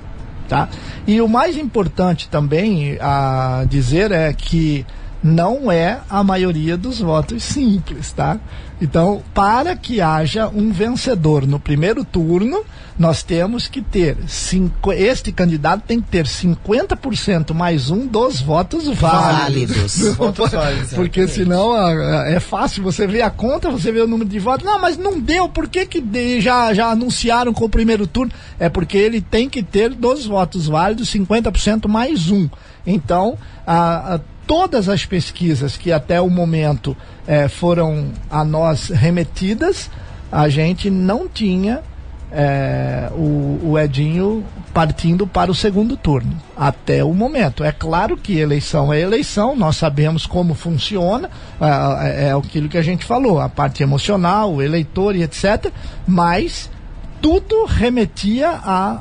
[0.47, 0.69] Tá?
[1.07, 4.85] E o mais importante também a dizer é que
[5.25, 8.39] não é a maioria dos votos simples, tá?
[8.79, 12.63] Então, para que haja um vencedor no primeiro turno,
[12.99, 18.87] nós temos que ter cinco, este candidato tem que ter 50% mais um dos votos
[18.87, 19.97] válidos.
[20.51, 20.93] válidos.
[20.93, 21.75] Porque senão
[22.27, 24.63] é fácil você ver a conta, você vê o número de votos.
[24.63, 25.49] Não, mas não deu.
[25.49, 28.31] Por que, que já, já anunciaram com o primeiro turno?
[28.59, 32.47] É porque ele tem que ter dos votos válidos 50% mais um.
[32.85, 36.95] Então, a, a todas as pesquisas que até o momento
[37.27, 39.89] eh, foram a nós remetidas,
[40.31, 41.81] a gente não tinha
[42.31, 44.43] eh, o, o, Edinho
[44.73, 47.63] partindo para o segundo turno, até o momento.
[47.63, 51.29] É claro que eleição é eleição, nós sabemos como funciona,
[51.61, 55.71] é, é aquilo que a gente falou, a parte emocional, o eleitor e etc.
[56.05, 56.69] Mas
[57.25, 58.51] tudo remetia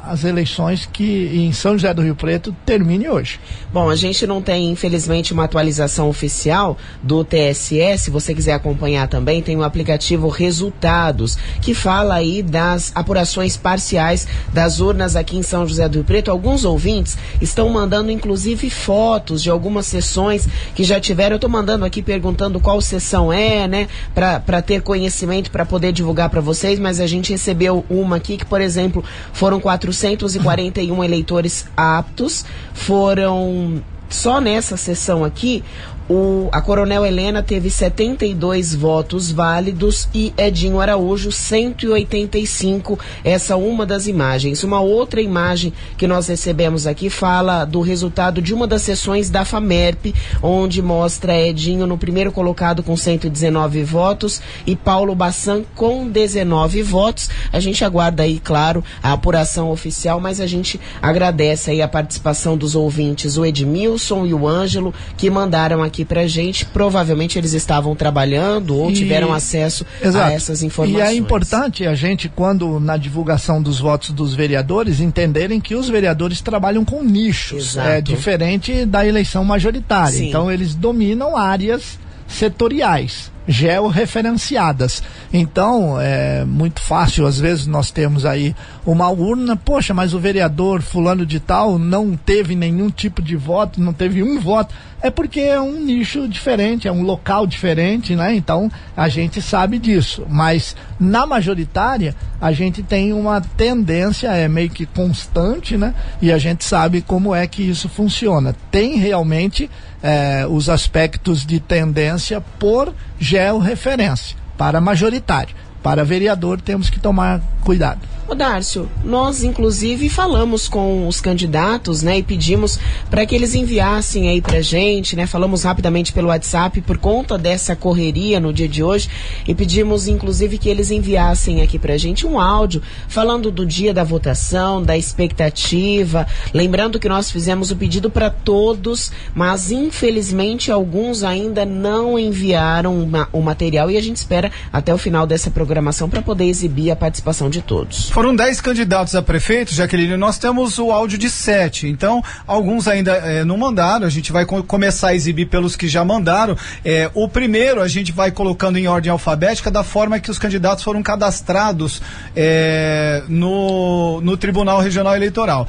[0.03, 3.39] às eleições que em São José do Rio Preto termine hoje.
[3.71, 7.99] Bom, a gente não tem, infelizmente, uma atualização oficial do TSE.
[7.99, 14.27] Se você quiser acompanhar também, tem o aplicativo Resultados, que fala aí das apurações parciais
[14.55, 16.31] das urnas aqui em São José do Rio Preto.
[16.31, 21.35] Alguns ouvintes estão mandando, inclusive, fotos de algumas sessões que já tiveram.
[21.35, 26.31] Eu estou mandando aqui perguntando qual sessão é, né, para ter conhecimento, para poder divulgar
[26.31, 32.45] para vocês, mas a gente recebeu uma aqui que, por exemplo, foram 441 eleitores aptos,
[32.73, 35.65] foram só nessa sessão aqui,
[36.09, 42.99] o, a Coronel Helena teve 72 votos válidos e Edinho Araújo 185.
[43.25, 44.63] Essa uma das imagens.
[44.65, 49.45] Uma outra imagem que nós recebemos aqui fala do resultado de uma das sessões da
[49.45, 56.83] FAMERP, onde mostra Edinho no primeiro colocado com 119 votos e Paulo Bassan com 19
[56.83, 57.31] votos.
[57.51, 62.59] A gente aguarda aí, claro, a apuração oficial, mas a gente agradece aí a participação
[62.59, 66.67] dos ouvintes, o Edmilson e o Ângelo, que mandaram aqui aqui pra gente.
[66.67, 68.95] Provavelmente eles estavam trabalhando ou e...
[68.95, 70.27] tiveram acesso Exato.
[70.27, 71.11] a essas informações.
[71.11, 75.89] E é importante a gente, quando na divulgação dos votos dos vereadores, entenderem que os
[75.89, 77.75] vereadores trabalham com nichos.
[77.75, 77.89] Exato.
[77.89, 80.19] É diferente da eleição majoritária.
[80.19, 80.29] Sim.
[80.29, 85.03] Então eles dominam áreas setoriais georreferenciadas.
[85.33, 88.55] Então, é muito fácil, às vezes nós temos aí
[88.87, 93.81] uma urna, poxa, mas o vereador fulano de tal não teve nenhum tipo de voto,
[93.81, 94.75] não teve um voto.
[95.05, 98.35] É porque é um nicho diferente, é um local diferente, né?
[98.35, 100.27] Então, a gente sabe disso.
[100.31, 105.95] Mas na majoritária, a gente tem uma tendência, é meio que constante, né?
[106.23, 108.57] E a gente sabe como é que isso funciona.
[108.71, 109.71] Tem realmente
[110.03, 115.55] é, os aspectos de tendência por georreferência para majoritário.
[115.83, 118.14] Para vereador temos que tomar cuidado.
[118.27, 122.79] Ô Dárcio, nós inclusive falamos com os candidatos, né, e pedimos
[123.11, 127.77] para que eles enviassem aí pra gente, né, falamos rapidamente pelo WhatsApp por conta dessa
[127.77, 129.11] correria no dia de hoje
[129.47, 134.03] e pedimos inclusive que eles enviassem aqui pra gente um áudio falando do dia da
[134.03, 141.67] votação, da expectativa, lembrando que nós fizemos o pedido para todos, mas infelizmente alguns ainda
[141.67, 146.23] não enviaram uma, o material e a gente espera até o final dessa programação para
[146.23, 148.14] poder exibir a participação de todos.
[148.15, 150.17] Foram 10 candidatos a prefeito, Jaqueline.
[150.17, 151.89] Nós temos o áudio de 7.
[151.89, 154.07] Então, alguns ainda é, não mandaram.
[154.07, 156.57] A gente vai co começar a exibir pelos que já mandaram.
[156.85, 160.85] É, o primeiro a gente vai colocando em ordem alfabética da forma que os candidatos
[160.85, 162.01] foram cadastrados
[162.37, 165.67] é, no, no Tribunal Regional Eleitoral.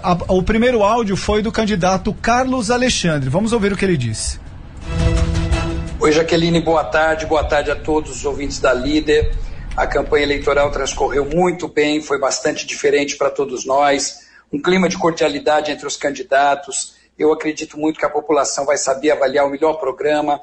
[0.00, 3.28] A, o primeiro áudio foi do candidato Carlos Alexandre.
[3.28, 4.38] Vamos ouvir o que ele disse.
[5.98, 7.26] Oi, Jaqueline, boa tarde.
[7.26, 9.32] Boa tarde a todos os ouvintes da Líder.
[9.80, 14.98] A campanha eleitoral transcorreu muito bem, foi bastante diferente para todos nós, um clima de
[14.98, 16.96] cordialidade entre os candidatos.
[17.18, 20.38] Eu acredito muito que a população vai saber avaliar o melhor programa.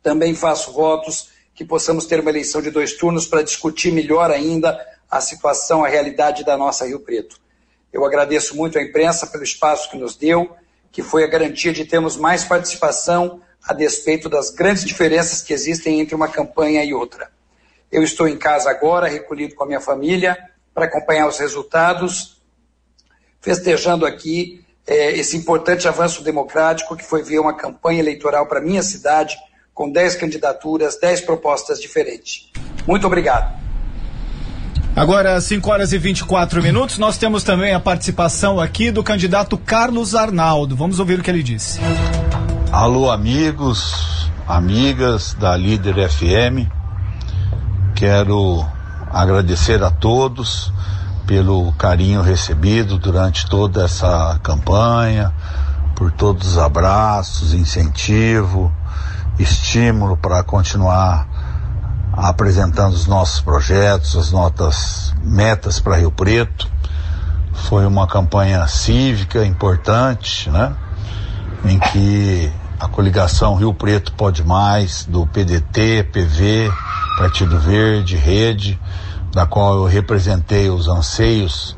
[0.00, 4.80] Também faço votos que possamos ter uma eleição de dois turnos para discutir melhor ainda
[5.10, 7.40] a situação, a realidade da nossa Rio Preto.
[7.92, 10.56] Eu agradeço muito à imprensa pelo espaço que nos deu,
[10.92, 15.98] que foi a garantia de termos mais participação a despeito das grandes diferenças que existem
[15.98, 17.34] entre uma campanha e outra.
[17.94, 20.36] Eu estou em casa agora, recolhido com a minha família,
[20.74, 22.42] para acompanhar os resultados,
[23.40, 28.82] festejando aqui é, esse importante avanço democrático que foi ver uma campanha eleitoral para minha
[28.82, 29.36] cidade
[29.72, 32.50] com 10 candidaturas, 10 propostas diferentes.
[32.84, 33.62] Muito obrigado.
[34.96, 40.16] Agora, 5 horas e 24 minutos, nós temos também a participação aqui do candidato Carlos
[40.16, 40.74] Arnaldo.
[40.74, 41.78] Vamos ouvir o que ele disse.
[42.72, 46.83] Alô, amigos, amigas da Líder FM.
[47.94, 48.66] Quero
[49.12, 50.72] agradecer a todos
[51.26, 55.32] pelo carinho recebido durante toda essa campanha,
[55.94, 58.72] por todos os abraços, incentivo,
[59.38, 61.28] estímulo para continuar
[62.12, 66.68] apresentando os nossos projetos, as nossas metas para Rio Preto.
[67.52, 70.74] Foi uma campanha cívica importante, né?
[71.64, 76.72] Em que a coligação Rio Preto Pode Mais, do PDT, PV,
[77.16, 78.78] Partido Verde, Rede,
[79.32, 81.76] da qual eu representei os anseios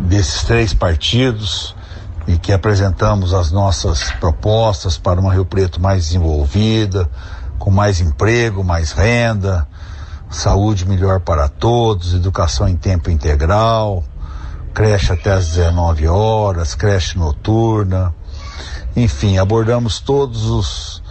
[0.00, 1.74] desses três partidos
[2.26, 7.08] e que apresentamos as nossas propostas para uma Rio Preto mais desenvolvida,
[7.58, 9.66] com mais emprego, mais renda,
[10.30, 14.02] saúde melhor para todos, educação em tempo integral,
[14.72, 18.14] creche até às 19 horas, creche noturna.
[18.96, 21.03] Enfim, abordamos todos os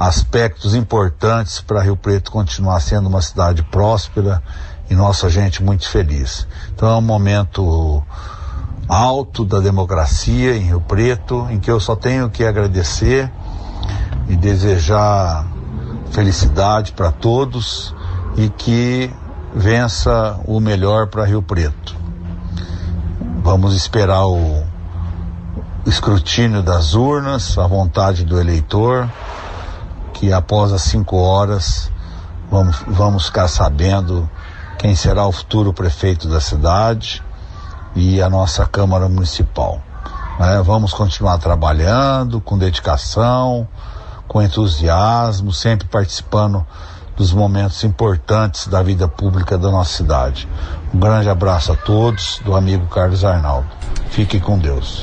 [0.00, 4.42] aspectos importantes para Rio Preto continuar sendo uma cidade próspera
[4.88, 6.48] e nossa gente muito feliz.
[6.74, 8.02] Então é um momento
[8.88, 13.30] alto da democracia em Rio Preto, em que eu só tenho que agradecer
[14.26, 15.46] e desejar
[16.10, 17.94] felicidade para todos
[18.38, 19.12] e que
[19.54, 21.94] vença o melhor para Rio Preto.
[23.42, 24.64] Vamos esperar o
[25.84, 29.10] escrutínio das urnas, a vontade do eleitor,
[30.20, 31.90] que após as cinco horas
[32.50, 34.28] vamos, vamos ficar sabendo
[34.78, 37.22] quem será o futuro prefeito da cidade
[37.96, 39.80] e a nossa Câmara Municipal.
[40.38, 40.60] Né?
[40.62, 43.66] Vamos continuar trabalhando com dedicação,
[44.28, 46.66] com entusiasmo, sempre participando
[47.16, 50.46] dos momentos importantes da vida pública da nossa cidade.
[50.92, 53.68] Um grande abraço a todos, do amigo Carlos Arnaldo.
[54.10, 55.02] Fique com Deus.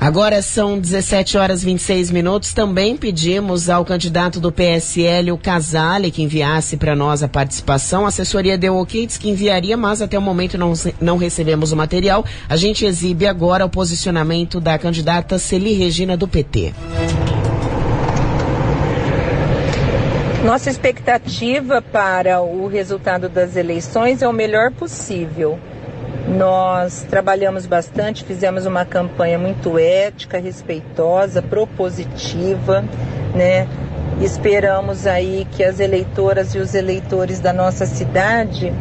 [0.00, 2.52] Agora são 17 horas 26 minutos.
[2.52, 8.04] Também pedimos ao candidato do PSL, o Casale, que enviasse para nós a participação.
[8.04, 11.76] A assessoria deu ok, disse que enviaria, mas até o momento não, não recebemos o
[11.76, 12.24] material.
[12.48, 16.72] A gente exibe agora o posicionamento da candidata Celi Regina do PT.
[20.44, 25.58] Nossa expectativa para o resultado das eleições é o melhor possível.
[26.28, 32.84] Nós trabalhamos bastante, fizemos uma campanha muito ética, respeitosa, propositiva,
[33.34, 33.66] né?
[34.20, 38.72] Esperamos aí que as eleitoras e os eleitores da nossa cidade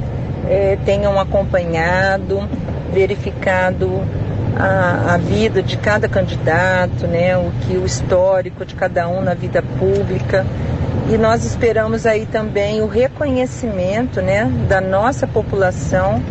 [0.49, 2.47] eh, tenham acompanhado,
[2.91, 4.01] verificado
[4.57, 7.37] a, a, vida de cada candidato, né?
[7.37, 10.45] O que o histórico de cada um na vida pública
[11.09, 16.21] e nós esperamos aí também o reconhecimento né, da nossa população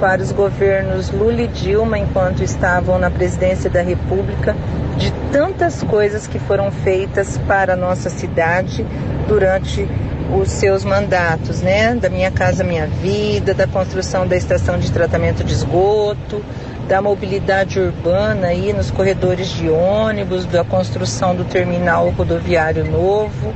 [0.00, 4.56] para os governos Lula e Dilma, enquanto estavam na presidência da República,
[4.96, 8.84] de tantas coisas que foram feitas para a nossa cidade
[9.26, 9.88] durante
[10.34, 11.94] os seus mandatos, né?
[11.94, 16.44] Da Minha Casa Minha Vida, da construção da estação de tratamento de esgoto,
[16.88, 23.54] da mobilidade urbana aí nos corredores de ônibus, da construção do terminal rodoviário novo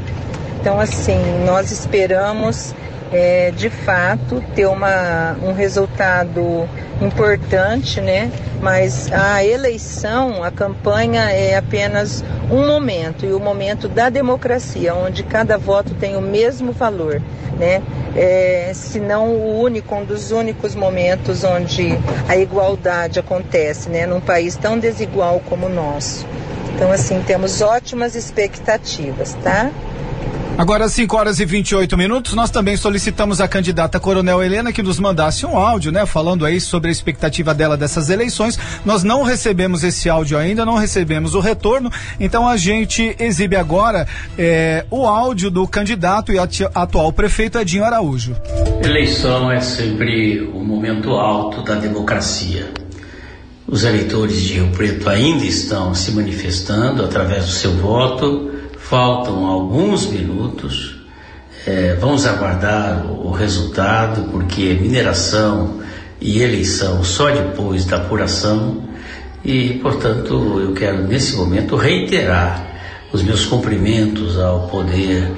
[0.63, 2.73] então, assim, nós esperamos
[3.13, 6.69] é, de fato ter uma, um resultado
[7.01, 8.31] importante, né?
[8.61, 15.23] Mas a eleição, a campanha é apenas um momento e o momento da democracia, onde
[15.23, 17.21] cada voto tem o mesmo valor,
[17.59, 17.83] né?
[18.15, 21.99] É, se não o único, um dos únicos momentos onde
[22.29, 24.07] a igualdade acontece, né?
[24.07, 26.27] Num país tão desigual como o nosso.
[26.75, 29.71] Então, assim, temos ótimas expectativas, tá?
[30.57, 35.01] Agora, 5 horas e 28 minutos, nós também solicitamos à candidata Coronel Helena que nos
[35.01, 36.05] mandasse um áudio, né?
[36.05, 38.59] Falando aí sobre a expectativa dela dessas eleições.
[38.85, 44.07] Nós não recebemos esse áudio ainda, não recebemos o retorno, então a gente exibe agora
[44.37, 48.37] eh, o áudio do candidato e atual prefeito Edinho Araújo.
[48.85, 52.71] Eleição é sempre um momento alto da democracia.
[53.67, 58.53] Os eleitores de Rio Preto ainda estão se manifestando através do seu voto
[58.83, 60.97] Faltam alguns minutos,
[61.67, 65.81] é, vamos aguardar o, resultado, porque mineração
[66.21, 68.83] e eleição só depois da apuração,
[69.45, 72.67] e, portanto, eu quero nesse momento reiterar
[73.13, 75.31] os meus cumprimentos ao Poder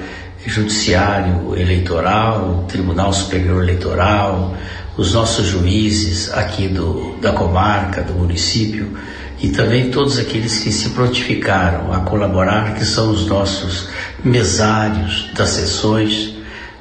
[0.45, 4.55] Judiciário Eleitoral, Tribunal Superior Eleitoral,
[4.97, 8.97] os nossos juízes aqui do, da comarca, do município,
[9.41, 13.89] e também todos aqueles que se prontificaram a colaborar, que são os nossos
[14.23, 16.35] mesários das sessões.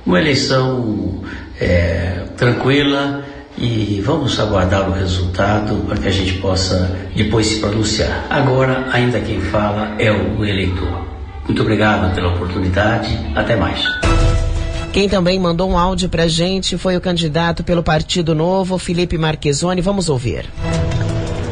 [0.06, 1.22] Uma eleição
[1.60, 3.24] é, tranquila
[3.56, 8.26] e vamos aguardar o resultado para que a gente possa depois se pronunciar.
[8.28, 11.06] Agora, ainda quem fala é o eleitor.
[11.46, 13.18] Muito obrigado pela oportunidade.
[13.34, 13.84] Até mais.
[14.92, 19.80] Quem também mandou um áudio pra gente foi o candidato pelo Partido Novo, Felipe Marquezoni.
[19.80, 20.46] Vamos ouvir.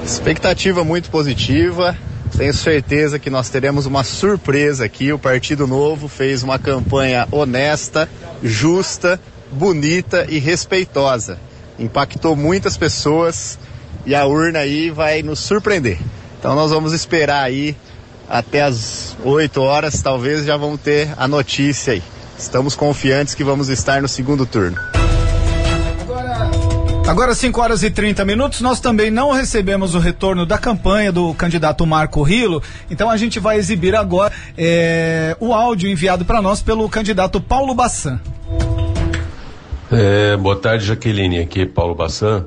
[0.05, 1.97] Expectativa muito positiva.
[2.37, 5.13] Tenho certeza que nós teremos uma surpresa aqui.
[5.13, 8.09] O Partido Novo fez uma campanha honesta,
[8.43, 9.21] justa,
[9.51, 11.39] bonita e respeitosa.
[11.79, 13.59] Impactou muitas pessoas
[14.05, 15.99] e a urna aí vai nos surpreender.
[16.39, 17.77] Então nós vamos esperar aí
[18.29, 22.03] até as 8 horas, talvez já vamos ter a notícia aí.
[22.39, 24.79] Estamos confiantes que vamos estar no segundo turno.
[27.07, 31.35] Agora 5 horas e 30 minutos, nós também não recebemos o retorno da campanha do
[31.35, 36.63] candidato Marco Rilo, então a gente vai exibir agora é, o áudio enviado para nós
[36.63, 38.21] pelo candidato Paulo Bassan.
[39.91, 41.41] É, boa tarde, Jaqueline.
[41.41, 42.47] Aqui é Paulo Bassan.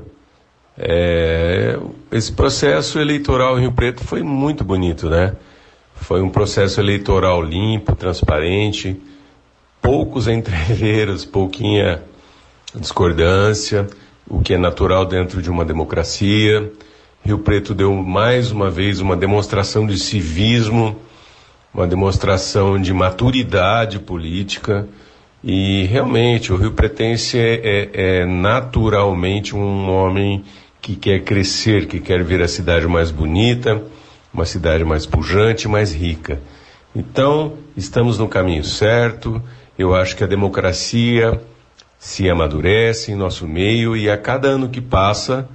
[0.76, 1.78] É,
[2.10, 5.34] esse processo eleitoral em Rio Preto foi muito bonito, né?
[5.94, 9.00] Foi um processo eleitoral limpo, transparente,
[9.80, 12.02] poucos entreveros, pouquinha
[12.74, 13.86] discordância
[14.28, 16.70] o que é natural dentro de uma democracia.
[17.24, 20.96] Rio Preto deu mais uma vez uma demonstração de civismo,
[21.72, 24.86] uma demonstração de maturidade política.
[25.42, 30.44] E realmente o Rio Pretense é, é, é, naturalmente um homem
[30.80, 33.82] que quer crescer, que quer ver a cidade mais bonita,
[34.32, 36.40] uma cidade mais pujante, mais rica.
[36.94, 39.42] Então, estamos no caminho certo.
[39.78, 41.40] Eu acho que a democracia
[41.98, 45.48] se amadurece em nosso meio e a cada ano que passa,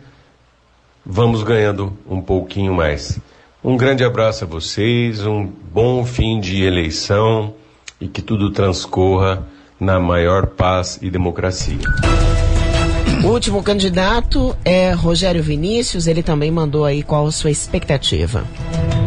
[1.06, 3.20] vamos ganhando um pouquinho mais.
[3.64, 7.54] Um grande abraço a vocês, um bom fim de eleição
[8.00, 9.48] e que tudo transcorra
[9.80, 11.80] na maior paz e democracia.
[13.24, 18.44] O último candidato é Rogério Vinícius, ele também mandou aí qual a sua expectativa.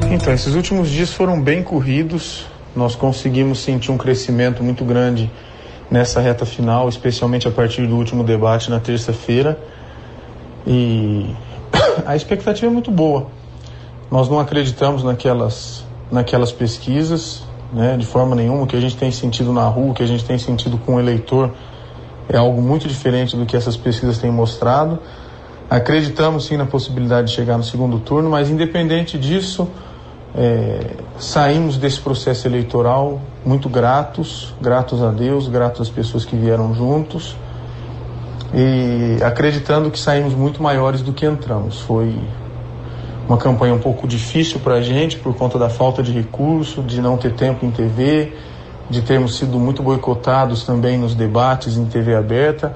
[0.08, 2.46] Então, esses últimos dias foram bem corridos,
[2.76, 5.28] nós conseguimos sentir um crescimento muito grande
[5.94, 9.56] nessa reta final, especialmente a partir do último debate na terça-feira.
[10.66, 11.30] E
[12.04, 13.28] a expectativa é muito boa.
[14.10, 18.64] Nós não acreditamos naquelas, naquelas pesquisas, né, de forma nenhuma.
[18.64, 20.96] O que a gente tem sentido na rua, o que a gente tem sentido com
[20.96, 21.52] o eleitor
[22.28, 24.98] é algo muito diferente do que essas pesquisas têm mostrado.
[25.70, 29.68] Acreditamos sim na possibilidade de chegar no segundo turno, mas independente disso,
[30.36, 36.74] é, saímos desse processo eleitoral muito gratos, gratos a Deus, gratos às pessoas que vieram
[36.74, 37.36] juntos
[38.52, 41.80] e acreditando que saímos muito maiores do que entramos.
[41.80, 42.18] Foi
[43.28, 47.00] uma campanha um pouco difícil para a gente por conta da falta de recurso, de
[47.00, 48.32] não ter tempo em TV,
[48.90, 52.74] de termos sido muito boicotados também nos debates em TV aberta.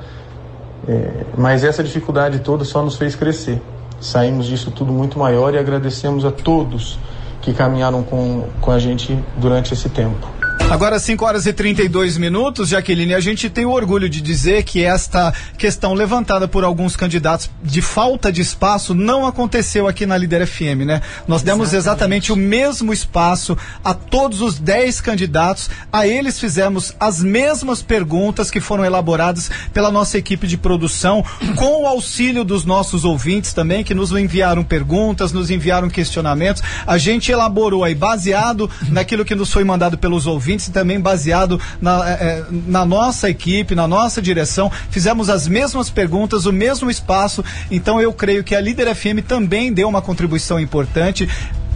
[0.86, 3.60] É, mas essa dificuldade toda só nos fez crescer.
[4.00, 6.98] Saímos disso tudo muito maior e agradecemos a todos
[7.40, 10.37] que caminharam com, com a gente durante esse tempo.
[10.70, 14.84] Agora 5 horas e 32 minutos, Jaqueline, a gente tem o orgulho de dizer que
[14.84, 20.46] esta questão levantada por alguns candidatos de falta de espaço não aconteceu aqui na Líder
[20.46, 21.00] FM, né?
[21.26, 26.94] Nós demos exatamente, exatamente o mesmo espaço a todos os 10 candidatos, a eles fizemos
[27.00, 31.24] as mesmas perguntas que foram elaboradas pela nossa equipe de produção,
[31.56, 36.62] com o auxílio dos nossos ouvintes também, que nos enviaram perguntas, nos enviaram questionamentos.
[36.86, 41.00] A gente elaborou aí, baseado naquilo que nos foi mandado pelos ouvintes ouvintes e também
[41.00, 44.70] baseado na, é, na nossa equipe, na nossa direção.
[44.90, 47.44] Fizemos as mesmas perguntas, o mesmo espaço.
[47.70, 51.28] Então eu creio que a Líder FM também deu uma contribuição importante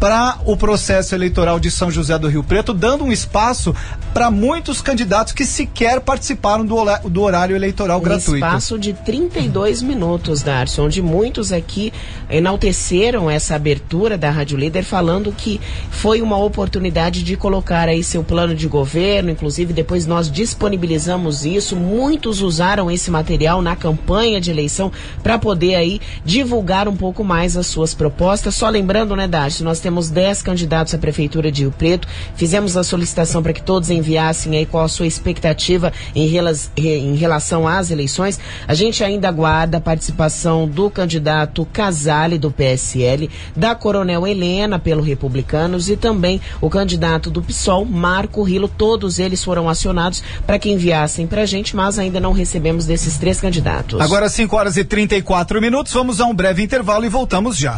[0.03, 3.73] para o processo eleitoral de São José do Rio Preto, dando um espaço
[4.13, 6.77] para muitos candidatos que sequer participaram do,
[7.09, 8.33] do horário eleitoral um gratuito.
[8.33, 11.93] Um espaço de 32 minutos, Darcy, onde muitos aqui
[12.29, 15.61] enalteceram essa abertura da Rádio Líder, falando que
[15.93, 21.77] foi uma oportunidade de colocar aí seu plano de governo, inclusive depois nós disponibilizamos isso,
[21.77, 24.91] muitos usaram esse material na campanha de eleição
[25.23, 28.57] para poder aí divulgar um pouco mais as suas propostas.
[28.57, 32.09] Só lembrando, né, Darcy, nós temos temos 10 candidatos à Prefeitura de Rio Preto.
[32.35, 36.27] Fizemos a solicitação para que todos enviassem aí qual a sua expectativa em,
[36.79, 38.41] em relação às eleições.
[38.67, 45.03] A gente ainda aguarda a participação do candidato Casale, do PSL, da Coronel Helena, pelo
[45.03, 48.69] Republicanos, e também o candidato do PSOL, Marco Rilo.
[48.69, 53.19] Todos eles foram acionados para que enviassem para a gente, mas ainda não recebemos desses
[53.19, 54.01] três candidatos.
[54.01, 57.77] Agora 5 horas e 34 minutos, vamos a um breve intervalo e voltamos já.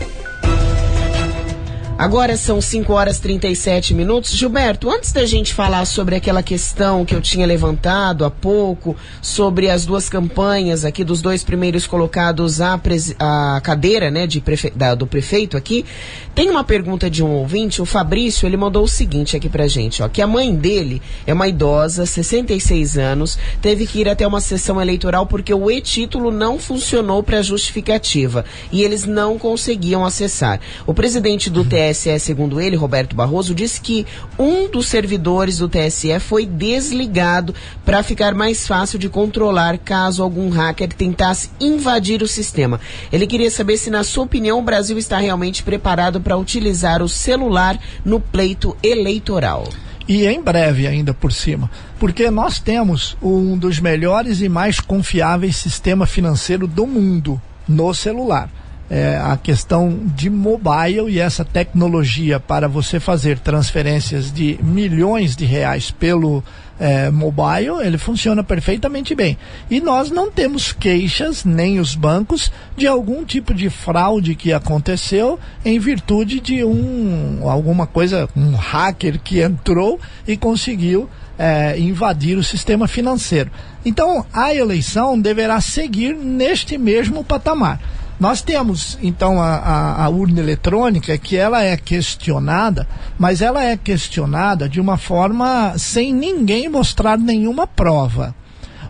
[1.97, 4.33] Agora são 5 horas 37 minutos.
[4.33, 9.71] Gilberto, antes da gente falar sobre aquela questão que eu tinha levantado há pouco, sobre
[9.71, 12.81] as duas campanhas aqui dos dois primeiros colocados à,
[13.21, 15.87] à cadeira né, de prefe da, do prefeito aqui,
[16.35, 20.03] tem uma pergunta de um ouvinte, o Fabrício, ele mandou o seguinte aqui pra gente,
[20.03, 24.41] ó, que a mãe dele é uma idosa, 66 anos, teve que ir até uma
[24.41, 30.61] sessão eleitoral porque o e-título não funcionou para justificativa e eles não conseguiam acessar.
[30.85, 34.07] O presidente do TSE TSE, segundo ele, Roberto Barroso, disse que
[34.39, 37.55] um dos servidores do TSE foi desligado
[37.85, 42.81] para ficar mais fácil de controlar caso algum hacker tentasse invadir o sistema.
[43.13, 47.09] Ele queria saber se, na sua opinião, o Brasil está realmente preparado para utilizar o
[47.09, 49.69] celular no pleito eleitoral
[50.07, 55.57] e em breve ainda por cima, porque nós temos um dos melhores e mais confiáveis
[55.57, 58.51] sistemas financeiros do mundo no celular
[58.91, 65.45] é, a questão de mobile e essa tecnologia para você fazer transferências de milhões de
[65.45, 66.43] reais pelo
[66.79, 69.39] é, mobile, ele funciona perfeitamente bem.
[69.71, 75.39] E nós não temos queixas, nem os bancos, de algum tipo de fraude que aconteceu
[75.65, 81.09] em virtude de um alguma coisa, um hacker que entrou e conseguiu
[81.39, 83.51] é, invadir o sistema financeiro.
[83.85, 87.81] Então, a eleição deverá seguir neste mesmo patamar.
[88.19, 92.87] Nós temos, então, a, a, a, urna eletrônica que ela é questionada,
[93.19, 98.35] mas ela é questionada de uma forma sem ninguém mostrar nenhuma prova.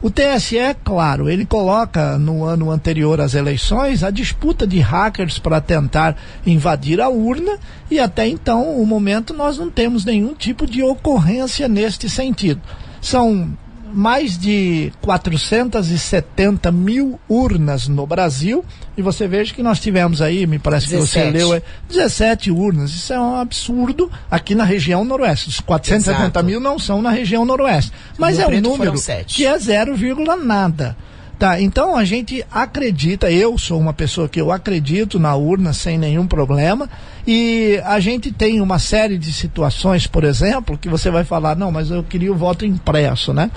[0.02, 5.38] O TSE, é claro, ele coloca no ano anterior às eleições a disputa de hackers
[5.38, 6.14] para tentar
[6.44, 7.56] invadir a urna
[7.90, 12.60] e até então, o momento, nós não temos nenhum tipo de ocorrência neste sentido.
[13.00, 13.56] São
[13.94, 18.64] mais de 470 mil urnas no Brasil.
[18.96, 21.32] E você veja que nós tivemos aí, me parece 17.
[21.32, 22.90] que você leu, 17 urnas.
[22.90, 25.48] Isso é um absurdo aqui na região noroeste.
[25.48, 26.44] Os 470 Exato.
[26.44, 27.92] mil não são na região noroeste.
[28.18, 28.94] Mas no é um número
[29.26, 29.96] que é 0,
[30.44, 30.96] nada.
[31.38, 35.98] Tá, então a gente acredita, eu sou uma pessoa que eu acredito na urna sem
[35.98, 36.88] nenhum problema,
[37.26, 41.72] e a gente tem uma série de situações, por exemplo, que você vai falar, não,
[41.72, 43.50] mas eu queria o voto impresso, né?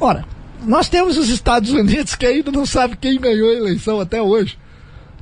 [0.00, 0.24] Ora,
[0.66, 4.58] nós temos os Estados Unidos que ainda não sabe quem ganhou a eleição até hoje.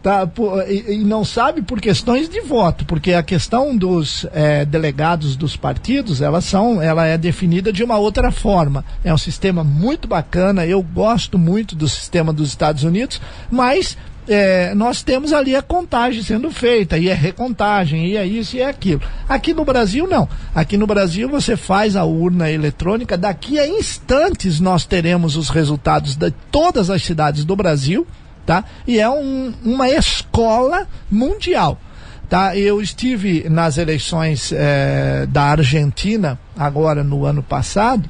[0.01, 0.31] Tá,
[0.69, 5.57] e, e não sabe por questões de voto, porque a questão dos é, delegados dos
[5.57, 8.85] partidos, elas são, ela é definida de uma outra forma.
[9.03, 13.99] É um sistema muito bacana, eu gosto muito do sistema dos Estados Unidos, mas
[14.29, 18.61] é, nós temos ali a contagem sendo feita, e é recontagem, e é isso e
[18.61, 19.01] é aquilo.
[19.29, 20.29] Aqui no Brasil, não.
[20.55, 26.15] Aqui no Brasil, você faz a urna eletrônica, daqui a instantes nós teremos os resultados
[26.15, 28.07] de todas as cidades do Brasil,
[28.45, 28.65] tá?
[28.87, 31.81] E é um, uma escola mundial.
[32.29, 38.07] Tá, eu estive nas eleições é, da Argentina agora no ano passado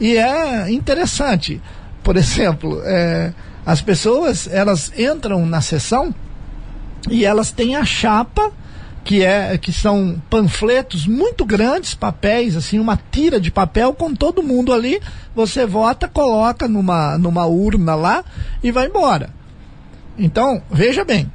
[0.00, 1.62] e é interessante.
[2.02, 3.32] Por exemplo, é,
[3.64, 6.14] as pessoas, elas entram na sessão
[7.10, 8.52] e elas têm a chapa
[9.02, 14.42] que é que são panfletos muito grandes, papéis, assim, uma tira de papel com todo
[14.42, 15.00] mundo ali.
[15.34, 18.24] Você vota, coloca numa numa urna lá
[18.62, 19.30] e vai embora.
[20.18, 21.30] Então, veja bem,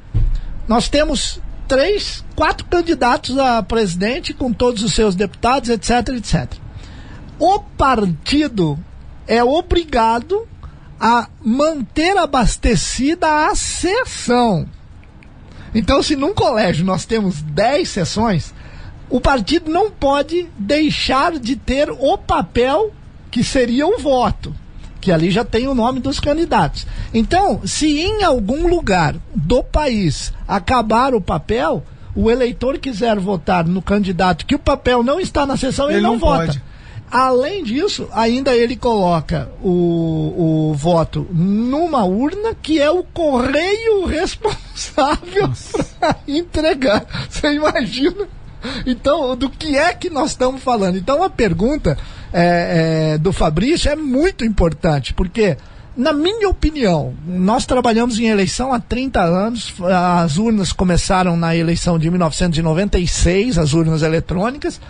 [0.68, 6.52] nós temos três, quatro candidatos a presidente com todos os seus deputados, etc, etc.
[7.38, 8.78] O partido
[9.26, 10.46] é obrigado
[11.00, 14.66] a manter abastecida a sessão.
[15.74, 18.54] Então, se num colégio nós temos 10 sessões,
[19.10, 22.92] o partido não pode deixar de ter o papel
[23.30, 24.54] que seria o voto,
[25.00, 26.86] que ali já tem o nome dos candidatos.
[27.12, 33.82] Então, se em algum lugar do país acabar o papel, o eleitor quiser votar no
[33.82, 36.60] candidato que o papel não está na sessão, ele, ele não, não, vota.
[37.10, 45.50] Além disso, ainda ele coloca o, o voto numa urna que é o correio responsável
[46.00, 47.06] para entregar.
[47.30, 48.28] Você imagina?
[48.84, 50.96] Então, do que é que nós estamos falando?
[50.98, 51.96] Então, a pergunta
[52.32, 55.56] é, é, do Fabrício é muito importante, porque,
[55.96, 59.74] na minha opinião, nós trabalhamos em eleição há 30 anos,
[60.20, 64.80] as urnas começaram na eleição de 1996, as urnas eletrônicas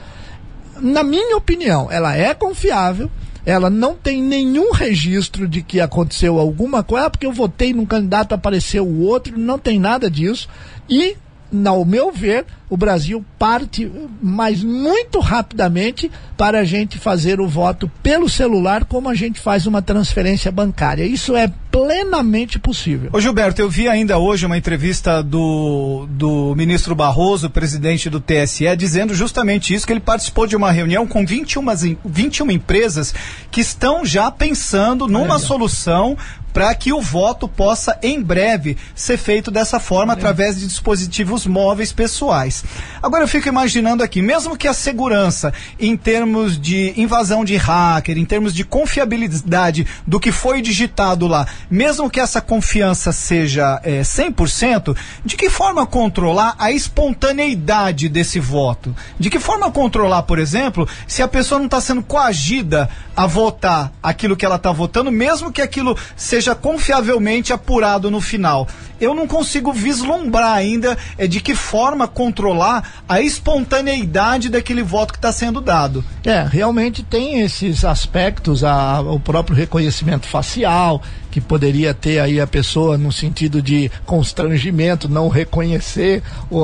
[0.80, 3.10] na minha opinião, ela é confiável,
[3.44, 7.86] ela não tem nenhum registro de que aconteceu alguma coisa, ah, porque eu votei num
[7.86, 10.48] candidato, apareceu o outro, não tem nada disso.
[10.88, 11.16] E
[11.64, 13.90] ao meu ver, o Brasil parte,
[14.20, 19.66] mas muito rapidamente, para a gente fazer o voto pelo celular, como a gente faz
[19.66, 21.04] uma transferência bancária.
[21.04, 23.10] Isso é plenamente possível.
[23.12, 28.74] Ô Gilberto, eu vi ainda hoje uma entrevista do, do ministro Barroso, presidente do TSE,
[28.76, 31.64] dizendo justamente isso, que ele participou de uma reunião com 21,
[32.04, 33.14] 21 empresas
[33.50, 36.16] que estão já pensando numa solução
[36.56, 41.92] para que o voto possa em breve ser feito dessa forma através de dispositivos móveis
[41.92, 42.64] pessoais.
[43.02, 48.16] Agora eu fico imaginando aqui, mesmo que a segurança em termos de invasão de hacker,
[48.16, 54.00] em termos de confiabilidade do que foi digitado lá, mesmo que essa confiança seja é,
[54.00, 54.96] 100%,
[55.26, 58.96] de que forma controlar a espontaneidade desse voto?
[59.20, 63.92] De que forma controlar, por exemplo, se a pessoa não está sendo coagida a votar
[64.02, 68.68] aquilo que ela está votando, mesmo que aquilo seja seja confiavelmente apurado no final.
[69.00, 75.18] Eu não consigo vislumbrar ainda é, de que forma controlar a espontaneidade daquele voto que
[75.18, 76.04] está sendo dado.
[76.24, 81.02] É, realmente tem esses aspectos, a, o próprio reconhecimento facial,
[81.36, 86.22] que poderia ter aí a pessoa no sentido de constrangimento, não reconhecer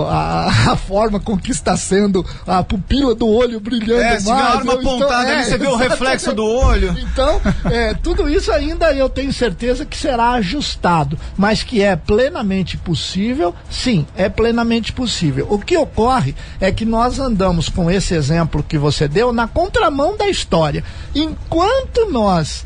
[0.09, 4.23] a, a, forma com que está sendo a pupila do olho brilhando é, mais.
[4.23, 6.97] Se a arma então, apontada é, ali, você vê o reflexo do olho.
[6.99, 7.39] Então,
[7.71, 13.55] é, tudo isso ainda eu tenho certeza que será ajustado, mas que é plenamente possível,
[13.69, 15.47] sim, é plenamente possível.
[15.51, 20.17] O que ocorre é que nós andamos com esse exemplo que você deu na contramão
[20.17, 20.83] da história.
[21.15, 22.65] Enquanto nós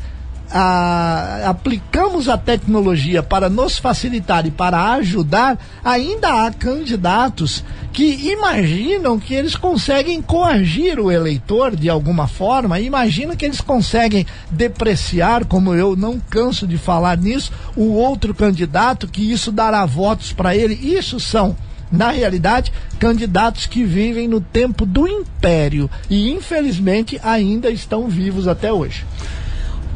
[0.51, 9.19] a, aplicamos a tecnologia para nos facilitar e para ajudar, ainda há candidatos que imaginam
[9.19, 15.73] que eles conseguem coagir o eleitor de alguma forma, imaginam que eles conseguem depreciar, como
[15.73, 20.75] eu não canso de falar nisso, o outro candidato, que isso dará votos para ele.
[20.75, 21.55] Isso são
[21.91, 28.71] na realidade, candidatos que vivem no tempo do império e infelizmente ainda estão vivos até
[28.71, 29.05] hoje.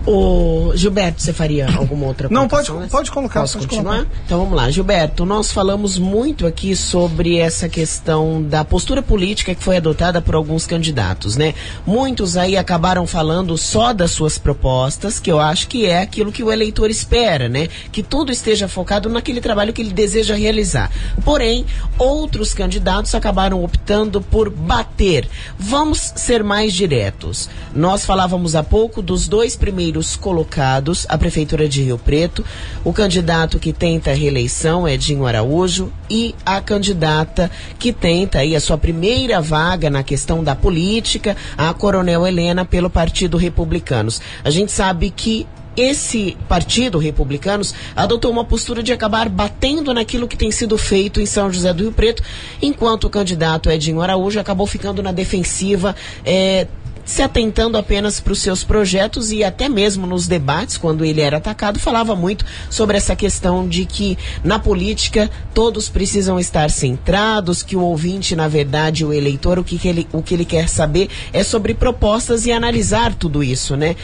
[0.06, 3.42] O Gilberto, você faria alguma outra Não, pode, pode colocar.
[3.42, 3.98] Posso pode continuar?
[3.98, 4.22] Colocar.
[4.26, 4.70] Então vamos lá.
[4.72, 10.34] Gilberto, nós falamos muito aqui sobre essa questão da postura política que foi adotada por
[10.34, 11.54] alguns candidatos, né?
[11.86, 16.44] Muitos aí acabaram falando só das suas propostas, que eu acho que é aquilo que
[16.44, 17.70] o eleitor espera, né?
[17.92, 20.90] Que tudo esteja focado naquele trabalho que ele deseja realizar.
[21.24, 21.64] Porém,
[22.00, 25.30] outros candidatos acabaram optando por bater.
[25.60, 27.48] Vamos ser mais diretos.
[27.76, 32.46] Nós falávamos há pouco dos dois primeiros primeiros colocados, a Prefeitura de Rio Preto,
[32.84, 38.62] o candidato que tenta a reeleição, Edinho Araújo, e a candidata que tenta aí a
[38.62, 44.22] sua primeira vaga na questão da política, a Coronel Helena, pelo Partido Republicanos.
[44.44, 45.46] A gente sabe que
[45.76, 51.26] esse partido, Republicanos, adotou uma postura de acabar batendo naquilo que tem sido feito em
[51.26, 52.24] São José do Rio Preto,
[52.62, 55.96] enquanto o candidato Edinho Araújo acabou ficando na defensiva,
[56.26, 56.68] eh,
[57.06, 61.38] se atentando apenas para os seus projetos e até mesmo nos debates, quando ele era
[61.38, 67.76] atacado, falava muito sobre essa questão de que na política todos precisam estar centrados, que
[67.76, 71.10] o ouvinte, na verdade, o eleitor, o que, que ele, o que ele quer saber
[71.34, 73.96] é sobre propostas e analisar tudo isso, né?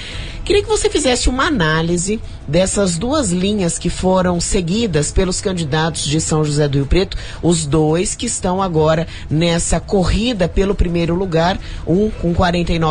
[0.44, 6.22] Queria que você fizesse uma análise dessas duas linhas que foram seguidas pelos candidatos de
[6.22, 11.60] São José do Rio Preto, os dois que estão agora nessa corrida pelo primeiro lugar,
[11.86, 12.87] um com 49%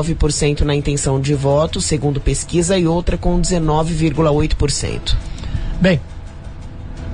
[0.65, 5.17] na intenção de voto, segundo pesquisa, e outra com 19,8%.
[5.81, 6.01] Bem,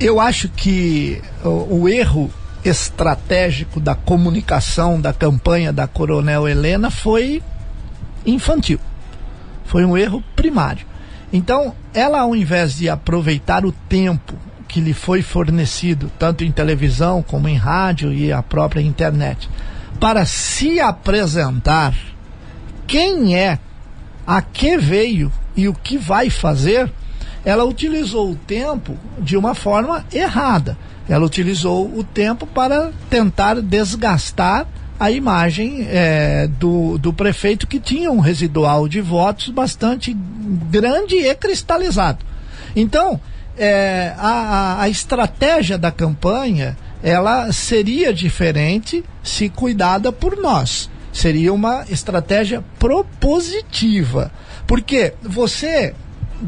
[0.01, 2.31] eu acho que o, o erro
[2.65, 7.43] estratégico da comunicação da campanha da Coronel Helena foi
[8.25, 8.79] infantil.
[9.65, 10.87] Foi um erro primário.
[11.33, 14.35] Então, ela, ao invés de aproveitar o tempo
[14.69, 19.49] que lhe foi fornecido, tanto em televisão como em rádio e a própria internet,
[19.99, 21.95] para se apresentar
[22.93, 23.59] quem é,
[24.27, 26.93] a que veio e o que vai fazer,
[27.43, 30.77] ela utilizou o tempo de uma forma errada.
[31.09, 34.67] Ela utilizou o tempo para tentar desgastar
[35.01, 40.15] a imagem é, do, do prefeito que tinha um residual de votos bastante
[40.71, 42.19] grande e cristalizado.
[42.77, 43.19] Então,
[43.57, 50.91] é, a, a, a estratégia da campanha ela seria diferente se cuidada por nós.
[51.13, 54.33] Seria uma estratégia propositiva.
[54.67, 55.95] Porque você,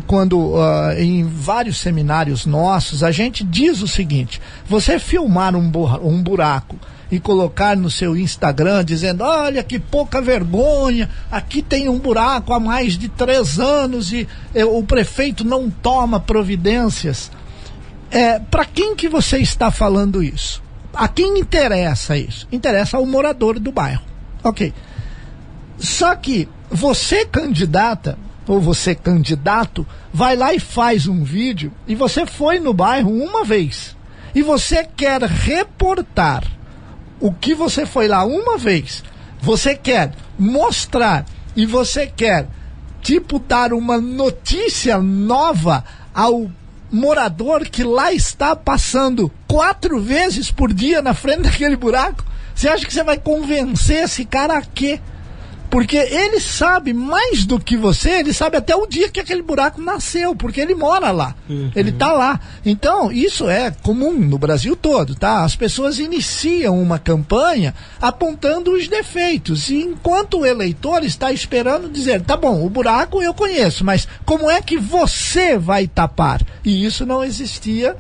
[0.07, 5.70] quando uh, em vários seminários nossos, a gente diz o seguinte: você filmar um,
[6.03, 6.77] um buraco
[7.11, 12.61] e colocar no seu Instagram dizendo: olha que pouca vergonha, aqui tem um buraco há
[12.61, 17.31] mais de três anos e eh, o prefeito não toma providências.
[18.11, 20.65] É, Para quem que você está falando isso?
[20.95, 22.47] a quem interessa isso?
[22.51, 24.03] Interessa ao morador do bairro.
[24.45, 24.75] Ok.
[25.79, 32.27] Só que você, candidata, ou você, candidato, vai lá e faz um vídeo e você
[32.27, 33.97] foi no bairro uma vez.
[34.35, 36.45] E você quer reportar
[37.21, 39.03] o que você foi lá uma vez.
[39.41, 41.25] Você quer mostrar
[41.57, 42.47] e você quer,
[43.01, 46.51] tipo, dar uma notícia nova ao
[46.91, 52.25] morador que lá está passando quatro vezes por dia na frente daquele buraco?
[52.55, 55.01] Você acha que você vai convencer esse cara a quê?
[55.74, 59.82] Porque ele sabe mais do que você, ele sabe até o dia que aquele buraco
[59.82, 61.35] nasceu, porque ele mora lá.
[61.51, 61.72] Uhum.
[61.74, 62.39] Ele está lá.
[62.64, 65.43] Então, isso é comum no Brasil todo, tá?
[65.43, 72.22] As pessoas iniciam uma campanha apontando os defeitos, e enquanto o eleitor está esperando dizer,
[72.22, 76.40] tá bom, o buraco eu conheço, mas como é que você vai tapar?
[76.64, 77.97] E isso não existia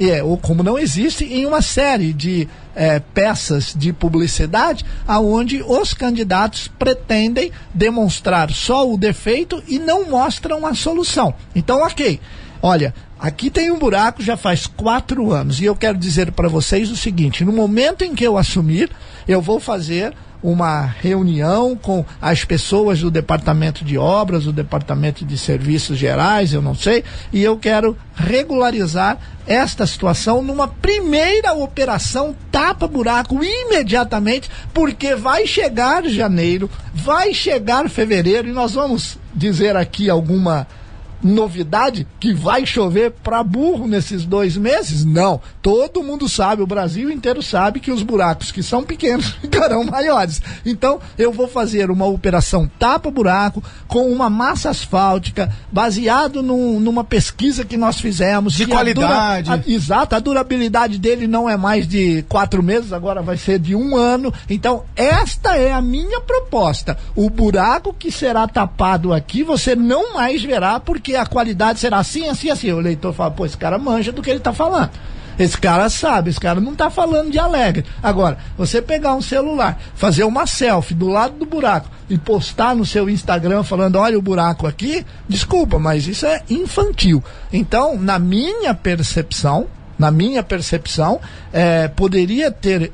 [0.00, 5.92] é, ou como não existe em uma série de é, peças de publicidade aonde os
[5.94, 11.34] candidatos pretendem demonstrar só o defeito e não mostram a solução.
[11.54, 12.20] Então, ok,
[12.62, 16.90] olha, aqui tem um buraco já faz quatro anos e eu quero dizer para vocês
[16.90, 18.90] o seguinte: no momento em que eu assumir,
[19.26, 25.38] eu vou fazer uma reunião com as pessoas do departamento de obras, do departamento de
[25.38, 33.42] serviços gerais, eu não sei, e eu quero regularizar esta situação numa primeira operação tapa-buraco
[33.42, 40.66] imediatamente, porque vai chegar janeiro, vai chegar fevereiro e nós vamos dizer aqui alguma
[41.22, 45.04] novidade que vai chover para burro nesses dois meses?
[45.04, 45.40] Não.
[45.60, 50.42] Todo mundo sabe, o Brasil inteiro sabe que os buracos que são pequenos ficarão maiores.
[50.64, 57.64] Então, eu vou fazer uma operação tapa-buraco com uma massa asfáltica, baseado num, numa pesquisa
[57.64, 58.54] que nós fizemos.
[58.54, 59.50] De qualidade.
[59.50, 63.36] A dura, a, exato, a durabilidade dele não é mais de quatro meses, agora vai
[63.36, 64.32] ser de um ano.
[64.48, 66.96] Então, esta é a minha proposta.
[67.14, 71.98] O buraco que será tapado aqui, você não mais verá, porque que a qualidade será
[71.98, 72.72] assim, assim, assim.
[72.72, 74.90] O leitor fala, pô, esse cara manja do que ele está falando.
[75.38, 77.84] Esse cara sabe, esse cara não está falando de alegre.
[78.02, 82.84] Agora, você pegar um celular, fazer uma selfie do lado do buraco e postar no
[82.84, 87.22] seu Instagram falando, olha o buraco aqui, desculpa, mas isso é infantil.
[87.52, 89.66] Então, na minha percepção,
[89.98, 91.20] na minha percepção,
[91.52, 92.92] é, poderia ter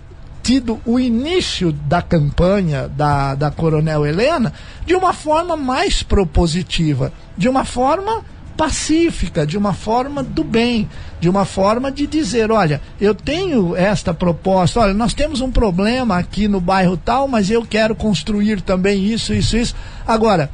[0.49, 4.51] tido o início da campanha da, da Coronel Helena
[4.87, 8.25] de uma forma mais propositiva, de uma forma
[8.57, 10.89] pacífica, de uma forma do bem,
[11.21, 16.17] de uma forma de dizer, olha, eu tenho esta proposta, olha, nós temos um problema
[16.17, 19.75] aqui no bairro tal, mas eu quero construir também isso, isso, isso.
[20.07, 20.51] Agora,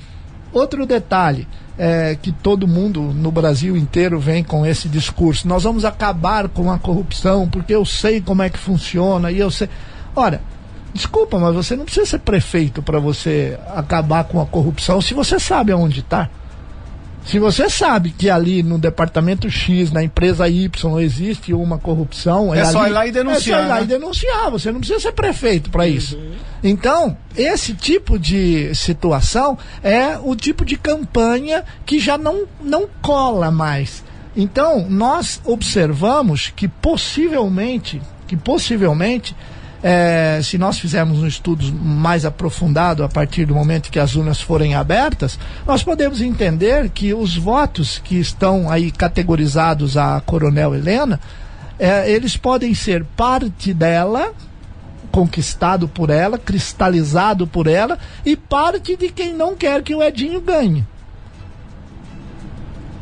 [0.53, 1.47] outro detalhe,
[1.79, 5.49] é, que todo mundo no Brasil inteiro vem com esse discurso.
[5.49, 9.51] Nós vamos acabar com a corrupção porque eu sei como é que funciona e eu
[9.51, 9.69] sei.
[10.15, 10.41] Ora,
[10.93, 15.39] desculpa, mas você não precisa ser prefeito para você acabar com a corrupção se você
[15.39, 16.31] sabe aonde está.
[17.25, 22.55] Se você sabe que ali no departamento X, na empresa Y, existe uma corrupção.
[22.55, 23.61] É, é só ali, ir lá e denunciar.
[23.61, 23.83] É só ir lá né?
[23.83, 24.51] e denunciar.
[24.51, 26.17] Você não precisa ser prefeito para isso.
[26.17, 26.33] Uhum.
[26.63, 33.51] Então, esse tipo de situação é o tipo de campanha que já não, não cola
[33.51, 34.05] mais.
[34.37, 39.35] Então, nós observamos que possivelmente, que possivelmente
[39.87, 44.41] é, se nós fizermos um estudo mais aprofundado a partir do momento que as urnas
[44.41, 51.21] forem abertas, nós podemos entender que os votos que estão aí categorizados à Coronel Helena,
[51.79, 54.33] é, eles podem ser parte dela,
[55.13, 60.41] conquistado por ela, cristalizado por ela, e parte de quem não quer que o Edinho
[60.41, 60.83] ganhe.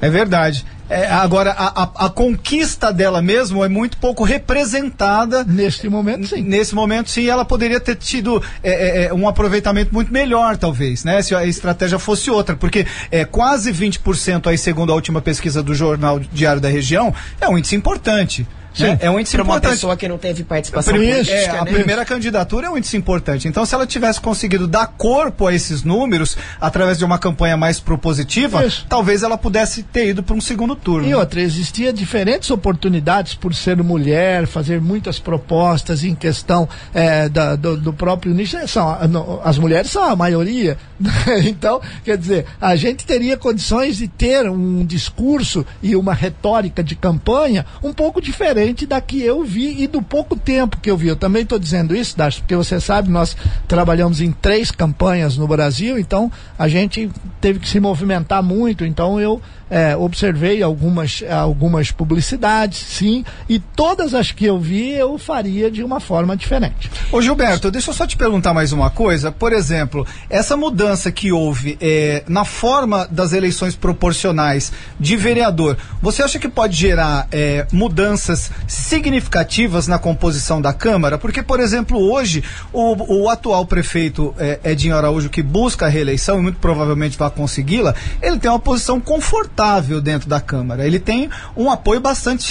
[0.03, 0.67] É verdade.
[0.91, 5.45] É, agora, a, a, a, conquista dela mesmo é muito pouco representada.
[5.45, 6.43] Neste momento, sim.
[6.43, 11.05] Nesse momento, sim, ela poderia ter tido é, é, é um aproveitamento muito melhor, talvez,
[11.05, 11.23] né?
[11.23, 15.73] Se a estratégia fosse outra, porque é, quase 20% aí, segundo a última pesquisa do
[15.73, 18.45] Jornal Diário da Região, é um índice importante.
[18.75, 18.85] Sim.
[18.85, 18.99] Né?
[19.03, 19.67] É um índice pra importante.
[19.67, 21.33] uma pessoa que não teve participação política.
[21.33, 21.73] É, a né?
[21.73, 23.47] primeira candidatura é um índice importante.
[23.47, 27.81] Então, se ela tivesse conseguido dar corpo a esses números através de uma campanha mais
[27.81, 28.87] propositiva, Isso.
[28.89, 31.07] talvez ela pudesse ter ido para um segundo turno.
[31.09, 37.57] E outra, existia diferentes oportunidades por ser mulher, fazer muitas propostas em questão é, da,
[37.57, 38.57] do, do, próprio nicho.
[38.69, 38.99] São,
[39.45, 40.79] as mulheres são a maioria.
[41.45, 46.95] então, quer dizer, a gente teria condições de ter um discurso e uma retórica de
[46.95, 50.97] campanha um pouco diferente diferente da que eu vi e do pouco tempo que eu
[50.97, 51.09] vi.
[51.09, 53.37] Eu também estou dizendo isso, Darcy, porque você sabe, nós
[53.67, 57.11] trabalhamos em três campanhas no Brasil, então a gente
[57.41, 59.41] teve que se movimentar muito, então eu
[59.73, 65.83] é, observei algumas, algumas publicidades, sim, e todas as que eu vi eu faria de
[65.83, 66.91] uma forma diferente.
[67.11, 69.33] Ô Gilberto, deixa eu só te perguntar mais uma coisa.
[69.33, 74.71] Por exemplo, essa mudança que houve é, na forma das eleições proporcionais
[75.01, 81.17] de vereador, você acha que pode gerar é, mudanças significativas na composição da Câmara?
[81.17, 82.45] Porque, por exemplo, hoje
[82.75, 87.31] o, o atual prefeito é, Edinho Araújo, que busca a reeleição e muito provavelmente vai
[87.31, 89.62] consegui-la, ele tem uma posição confortável
[90.01, 90.87] dentro da Câmara.
[90.87, 92.43] Ele tem um apoio bastante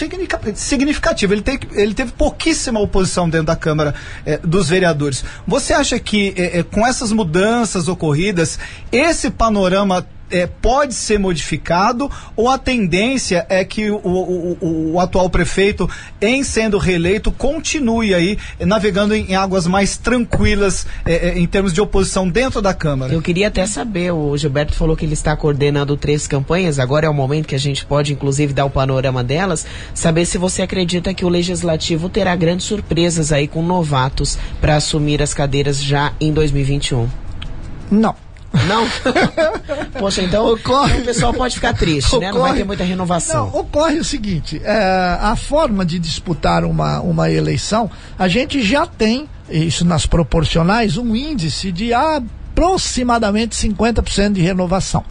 [0.55, 1.33] significativo.
[1.33, 3.93] Ele, tem, ele teve pouquíssima oposição dentro da Câmara
[4.25, 5.23] eh, dos Vereadores.
[5.45, 8.57] Você acha que eh, eh, com essas mudanças ocorridas,
[8.91, 15.29] esse panorama é, pode ser modificado ou a tendência é que o, o, o, atual
[15.29, 15.89] prefeito,
[16.19, 21.73] em sendo reeleito, continue aí navegando em, em águas mais tranquilas é, é, em termos
[21.73, 23.13] de oposição dentro da Câmara?
[23.13, 27.09] Eu queria até saber, o Gilberto falou que ele está coordenando três campanhas, agora é
[27.09, 31.13] o momento que a gente pode, inclusive, dar o panorama delas, saber se você acredita
[31.13, 36.31] que o Legislativo terá grandes surpresas aí com novatos para assumir as cadeiras já em
[36.31, 37.07] 2021.
[37.89, 38.30] Não.
[38.67, 38.85] Não?
[39.97, 42.31] Poxa, então, ocorre, então o pessoal pode ficar triste, ocorre, né?
[42.31, 43.47] Não vai ter muita renovação.
[43.47, 48.85] Não, ocorre o seguinte: é, a forma de disputar uma, uma eleição, a gente já
[48.85, 55.03] tem, isso nas proporcionais, um índice de aproximadamente 50% de renovação.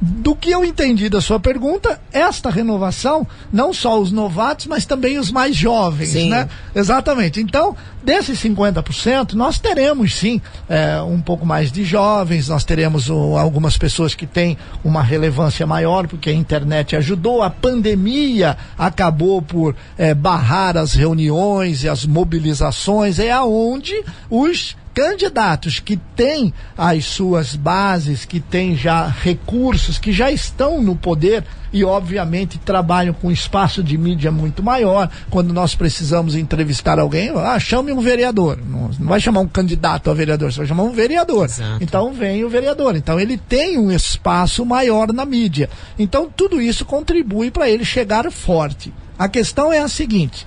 [0.00, 5.18] Do que eu entendi da sua pergunta, esta renovação, não só os novatos, mas também
[5.18, 6.28] os mais jovens, sim.
[6.28, 6.48] né?
[6.74, 7.40] Exatamente.
[7.40, 7.74] Então,
[8.04, 13.78] desses 50%, nós teremos sim é, um pouco mais de jovens, nós teremos o, algumas
[13.78, 20.12] pessoas que têm uma relevância maior, porque a internet ajudou, a pandemia acabou por é,
[20.12, 23.94] barrar as reuniões e as mobilizações, é aonde
[24.30, 30.96] os candidatos que têm as suas bases, que têm já recursos, que já estão no
[30.96, 35.10] poder e, obviamente, trabalham com espaço de mídia muito maior.
[35.28, 38.56] Quando nós precisamos entrevistar alguém, ah, chame um vereador.
[38.56, 41.44] Não, não vai chamar um candidato a vereador, você vai chamar um vereador.
[41.44, 41.84] Exato.
[41.84, 42.96] Então vem o vereador.
[42.96, 45.68] Então ele tem um espaço maior na mídia.
[45.98, 48.94] Então tudo isso contribui para ele chegar forte.
[49.18, 50.46] A questão é a seguinte: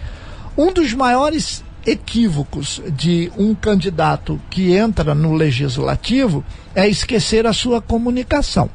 [0.57, 6.43] um dos maiores equívocos de um candidato que entra no legislativo
[6.76, 8.69] é esquecer a sua comunicação.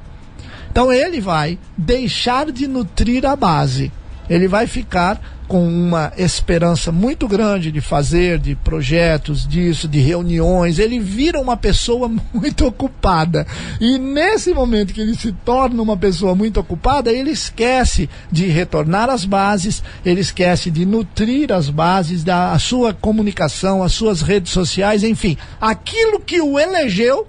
[0.70, 3.92] Então ele vai deixar de nutrir a base.
[4.28, 10.78] Ele vai ficar com uma esperança muito grande de fazer, de projetos, disso, de reuniões.
[10.78, 13.46] Ele vira uma pessoa muito ocupada.
[13.80, 19.10] E nesse momento que ele se torna uma pessoa muito ocupada, ele esquece de retornar
[19.10, 25.04] às bases, ele esquece de nutrir as bases da sua comunicação, as suas redes sociais,
[25.04, 27.26] enfim, aquilo que o elegeu,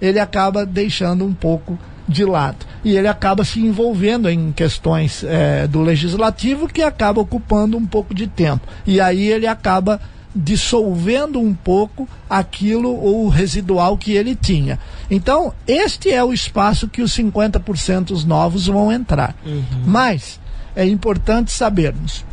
[0.00, 1.78] ele acaba deixando um pouco
[2.10, 2.66] de lado.
[2.84, 8.12] E ele acaba se envolvendo em questões é, do legislativo que acaba ocupando um pouco
[8.12, 8.66] de tempo.
[8.84, 10.00] E aí ele acaba
[10.34, 14.78] dissolvendo um pouco aquilo ou residual que ele tinha.
[15.10, 19.34] Então, este é o espaço que os 50% novos vão entrar.
[19.44, 19.64] Uhum.
[19.86, 20.40] Mas
[20.74, 22.24] é importante sabermos.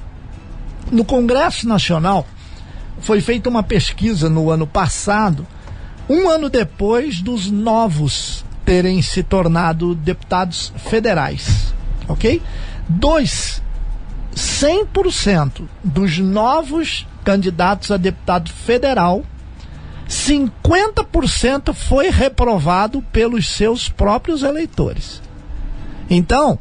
[0.92, 2.26] No Congresso Nacional
[3.00, 5.46] foi feita uma pesquisa no ano passado,
[6.10, 11.74] um ano depois dos novos terem se tornado deputados federais,
[12.06, 12.42] ok?
[12.90, 13.64] Dois,
[14.36, 19.24] 100% dos novos candidatos a deputado federal,
[20.10, 25.22] 50% foi reprovado pelos seus próprios eleitores.
[26.10, 26.60] Então,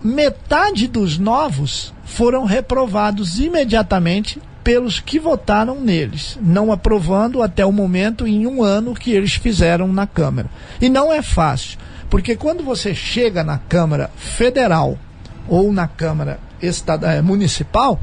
[0.00, 8.26] metade dos novos foram reprovados imediatamente pelos que votaram neles, não aprovando até o momento
[8.26, 10.50] em um ano que eles fizeram na Câmara.
[10.80, 11.78] E não é fácil,
[12.10, 14.98] porque quando você chega na Câmara Federal
[15.46, 18.00] ou na Câmara Estadual, eh, Municipal,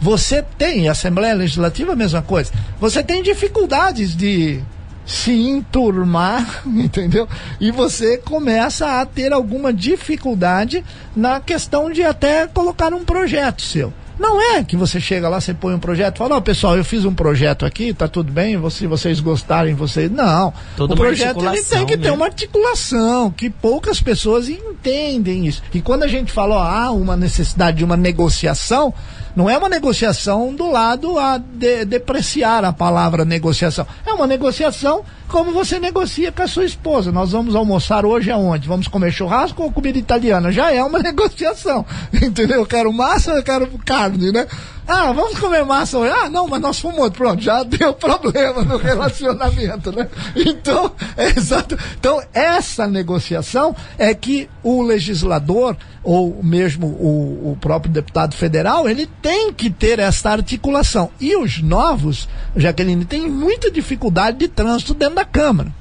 [0.00, 4.62] você tem, Assembleia Legislativa a mesma coisa, você tem dificuldades de
[5.04, 7.28] se enturmar, entendeu?
[7.60, 10.82] E você começa a ter alguma dificuldade
[11.14, 13.92] na questão de até colocar um projeto seu.
[14.18, 16.84] Não é que você chega lá, você põe um projeto, fala, ó, oh, pessoal, eu
[16.84, 20.10] fiz um projeto aqui, tá tudo bem, se vocês gostarem, vocês.
[20.10, 20.52] Não.
[20.76, 22.02] Toda o projeto ele tem que né?
[22.04, 25.62] ter uma articulação, que poucas pessoas entendem isso.
[25.74, 28.94] E quando a gente fala, ó, há uma necessidade de uma negociação,
[29.36, 33.86] não é uma negociação do lado a de, depreciar a palavra negociação.
[34.06, 37.12] É uma negociação como você negocia com a sua esposa.
[37.12, 38.66] Nós vamos almoçar hoje aonde?
[38.66, 40.50] Vamos comer churrasco ou comida italiana?
[40.50, 41.84] Já é uma negociação.
[42.14, 42.60] Entendeu?
[42.60, 44.46] Eu quero massa, eu quero carne, né?
[44.86, 46.12] Ah, vamos comer massa hoje.
[46.12, 47.10] Ah, não, mas nós fomos.
[47.10, 50.08] Pronto, já deu problema no relacionamento, né?
[50.34, 51.76] Então, é exato.
[51.98, 59.08] Então, essa negociação é que o legislador, ou mesmo o, o próprio deputado federal, ele
[59.20, 61.10] tem que ter essa articulação.
[61.20, 65.72] E os novos, Jaqueline, tem muita dificuldade de trânsito dentro da Câmara.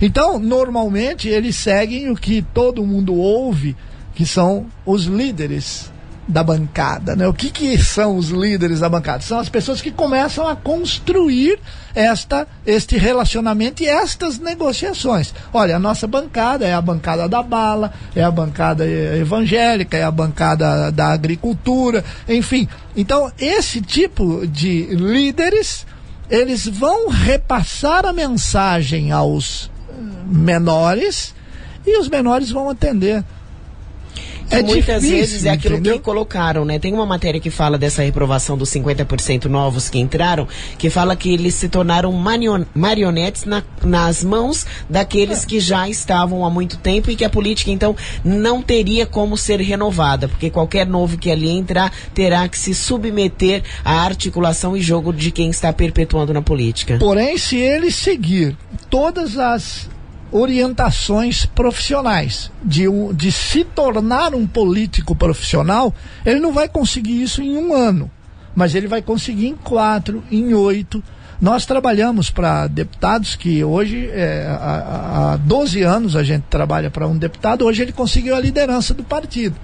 [0.00, 3.76] Então, normalmente, eles seguem o que todo mundo ouve,
[4.14, 5.91] que são os líderes
[6.26, 7.26] da bancada, né?
[7.26, 9.22] O que, que são os líderes da bancada?
[9.22, 11.58] São as pessoas que começam a construir
[11.94, 15.34] esta, este relacionamento e estas negociações.
[15.52, 20.10] Olha, a nossa bancada é a bancada da bala, é a bancada evangélica, é a
[20.10, 22.68] bancada da agricultura, enfim.
[22.96, 25.84] Então, esse tipo de líderes,
[26.30, 29.70] eles vão repassar a mensagem aos
[30.24, 31.34] menores
[31.84, 33.24] e os menores vão atender.
[34.50, 35.94] É muitas difícil, vezes é aquilo entendeu?
[35.94, 36.78] que colocaram, né?
[36.78, 40.46] Tem uma matéria que fala dessa reprovação dos 50% novos que entraram,
[40.78, 42.12] que fala que eles se tornaram
[42.74, 45.46] marionetes na, nas mãos daqueles é.
[45.46, 49.60] que já estavam há muito tempo e que a política, então, não teria como ser
[49.60, 55.12] renovada, porque qualquer novo que ali entrar terá que se submeter à articulação e jogo
[55.12, 56.98] de quem está perpetuando na política.
[56.98, 58.56] Porém, se ele seguir
[58.90, 59.91] todas as
[60.32, 65.94] orientações profissionais, de, de se tornar um político profissional,
[66.24, 68.10] ele não vai conseguir isso em um ano,
[68.56, 71.04] mas ele vai conseguir em quatro, em oito.
[71.38, 77.06] Nós trabalhamos para deputados que hoje, é, há, há 12 anos a gente trabalha para
[77.06, 79.56] um deputado, hoje ele conseguiu a liderança do partido.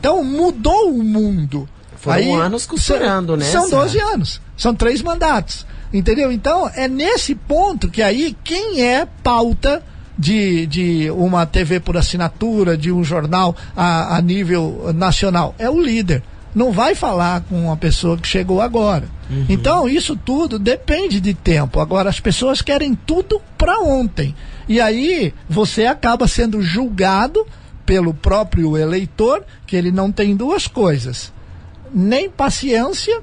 [0.00, 1.68] Então mudou o mundo.
[1.96, 3.44] Foram Aí, anos costurando, né?
[3.44, 5.66] São 12 anos, são três mandatos.
[5.92, 6.32] Entendeu?
[6.32, 9.82] Então é nesse ponto que aí quem é pauta
[10.18, 15.54] de, de uma TV por assinatura, de um jornal a, a nível nacional.
[15.58, 16.22] É o líder.
[16.54, 19.04] Não vai falar com uma pessoa que chegou agora.
[19.28, 19.44] Uhum.
[19.48, 21.80] Então, isso tudo depende de tempo.
[21.80, 24.34] Agora, as pessoas querem tudo para ontem.
[24.66, 27.46] E aí, você acaba sendo julgado
[27.84, 31.32] pelo próprio eleitor que ele não tem duas coisas:
[31.92, 33.20] nem paciência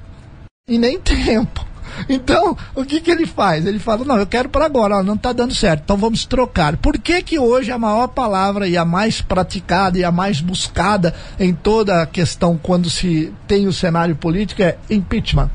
[0.68, 1.66] e nem tempo.
[2.08, 3.66] Então, o que, que ele faz?
[3.66, 6.76] Ele fala: não, eu quero para agora, não está dando certo, então vamos trocar.
[6.76, 11.14] Por que, que hoje a maior palavra e a mais praticada e a mais buscada
[11.38, 15.50] em toda a questão quando se tem o cenário político é impeachment?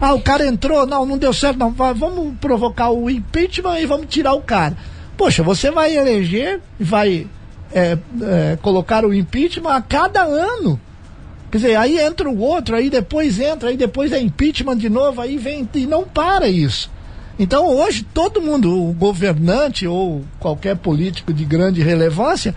[0.00, 4.06] Ah, o cara entrou, não, não deu certo, não, vamos provocar o impeachment e vamos
[4.06, 4.74] tirar o cara.
[5.16, 7.26] Poxa, você vai eleger, vai
[7.72, 10.80] é, é, colocar o impeachment a cada ano.
[11.50, 15.20] Quer dizer, aí entra o outro, aí depois entra, aí depois é impeachment de novo,
[15.20, 16.90] aí vem e não para isso.
[17.38, 22.54] Então hoje todo mundo, o governante ou qualquer político de grande relevância,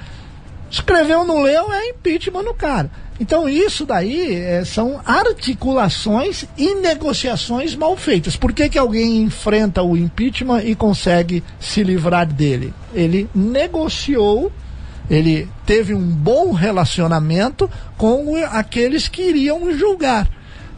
[0.69, 2.91] escreveu, não leu, é impeachment no cara.
[3.19, 8.35] Então isso daí é, são articulações e negociações mal feitas.
[8.35, 12.73] Por que, que alguém enfrenta o impeachment e consegue se livrar dele?
[12.93, 14.51] Ele negociou
[15.14, 20.27] ele teve um bom relacionamento com aqueles que iriam julgar.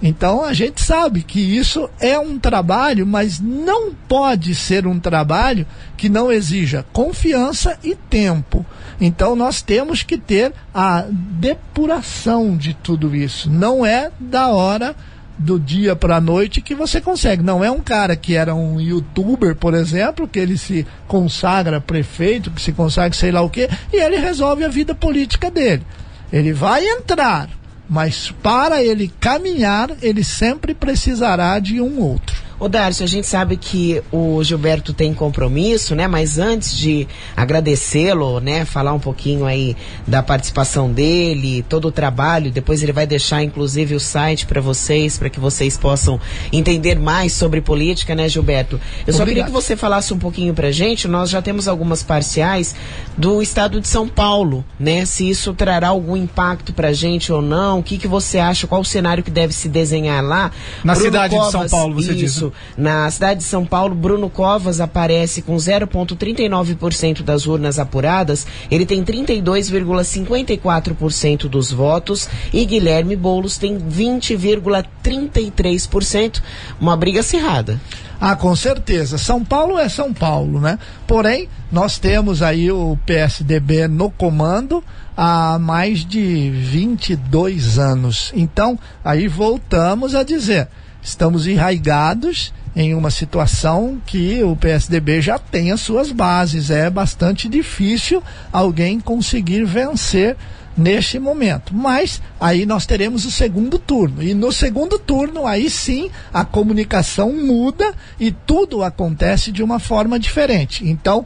[0.04, 5.66] Então a gente sabe que isso é um trabalho, mas não pode ser um trabalho
[5.96, 8.66] que não exija confiança e tempo.
[9.00, 13.50] Então nós temos que ter a depuração de tudo isso.
[13.50, 14.96] Não é da hora
[15.38, 17.44] do dia para a noite que você consegue.
[17.44, 22.52] Não é um cara que era um youtuber, por exemplo, que ele se consagra prefeito,
[22.52, 25.84] que se consagra sei lá o quê, e ele resolve a vida política dele.
[26.32, 27.50] Ele vai entrar,
[27.90, 32.45] mas para ele caminhar, ele sempre precisará de um outro.
[32.58, 36.08] Ô Darcio, a gente sabe que o Gilberto tem compromisso, né?
[36.08, 37.06] Mas antes de
[37.36, 38.64] agradecê-lo, né?
[38.64, 39.76] Falar um pouquinho aí
[40.08, 45.18] da participação dele, todo o trabalho, depois ele vai deixar inclusive o site para vocês,
[45.18, 46.20] para que vocês possam
[46.52, 48.80] entender mais sobre política, né, Gilberto?
[49.06, 52.74] Eu só queria que você falasse um pouquinho pra gente, nós já temos algumas parciais
[53.18, 55.06] do estado de São Paulo, né?
[55.06, 58.80] Se isso trará algum impacto pra gente ou não, o que que você acha, qual
[58.80, 60.52] o cenário que deve se desenhar lá?
[60.84, 62.45] Na Bruno cidade Covas, de São Paulo, você isso, diz.
[62.78, 62.86] Né?
[62.86, 68.46] Na cidade de São Paulo, Bruno Covas aparece com 0,39% das urnas apuradas.
[68.70, 76.44] Ele tem 32,54% dos votos e Guilherme Boulos tem 20,33%.
[76.80, 77.82] Uma briga acirrada.
[78.20, 79.18] Ah, com certeza.
[79.18, 80.80] São Paulo é São Paulo, né?
[81.06, 84.84] Porém, nós temos aí o PSDB no comando
[85.16, 88.32] há mais de 22 anos.
[88.36, 90.68] Então, aí voltamos a dizer:
[91.06, 96.72] estamos enraigados em uma situação que o PSDB já tem as suas bases.
[96.72, 98.22] É bastante difícil
[98.52, 100.36] alguém conseguir vencer
[100.76, 101.74] neste momento.
[101.74, 104.22] Mas aí nós teremos o segundo turno.
[104.22, 110.20] E no segundo turno, aí sim, a comunicação muda e tudo acontece de uma forma
[110.20, 110.86] diferente.
[110.86, 111.24] Então,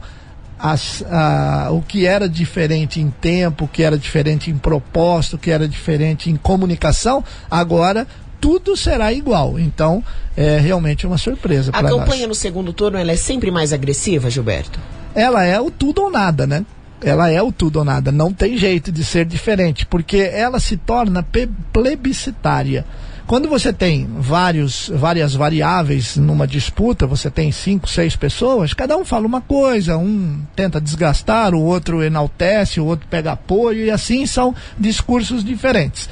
[0.58, 1.02] as,
[1.72, 5.66] o que era diferente em tempo, o que era diferente em propósito, o que era
[5.66, 8.06] diferente em comunicação, agora
[8.40, 9.58] tudo será igual.
[9.58, 10.02] Então,
[10.36, 12.28] é realmente uma surpresa A campanha nós.
[12.28, 14.78] no segundo turno ela é sempre mais agressiva, Gilberto?
[15.14, 16.64] Ela é o tudo ou nada, né?
[17.02, 20.76] ela é o tudo ou nada, não tem jeito de ser diferente, porque ela se
[20.76, 21.26] torna
[21.72, 22.84] plebiscitária.
[23.26, 29.04] Quando você tem vários, várias variáveis numa disputa, você tem cinco, seis pessoas, cada um
[29.04, 34.26] fala uma coisa, um tenta desgastar, o outro enaltece, o outro pega apoio, e assim
[34.26, 36.08] são discursos diferentes.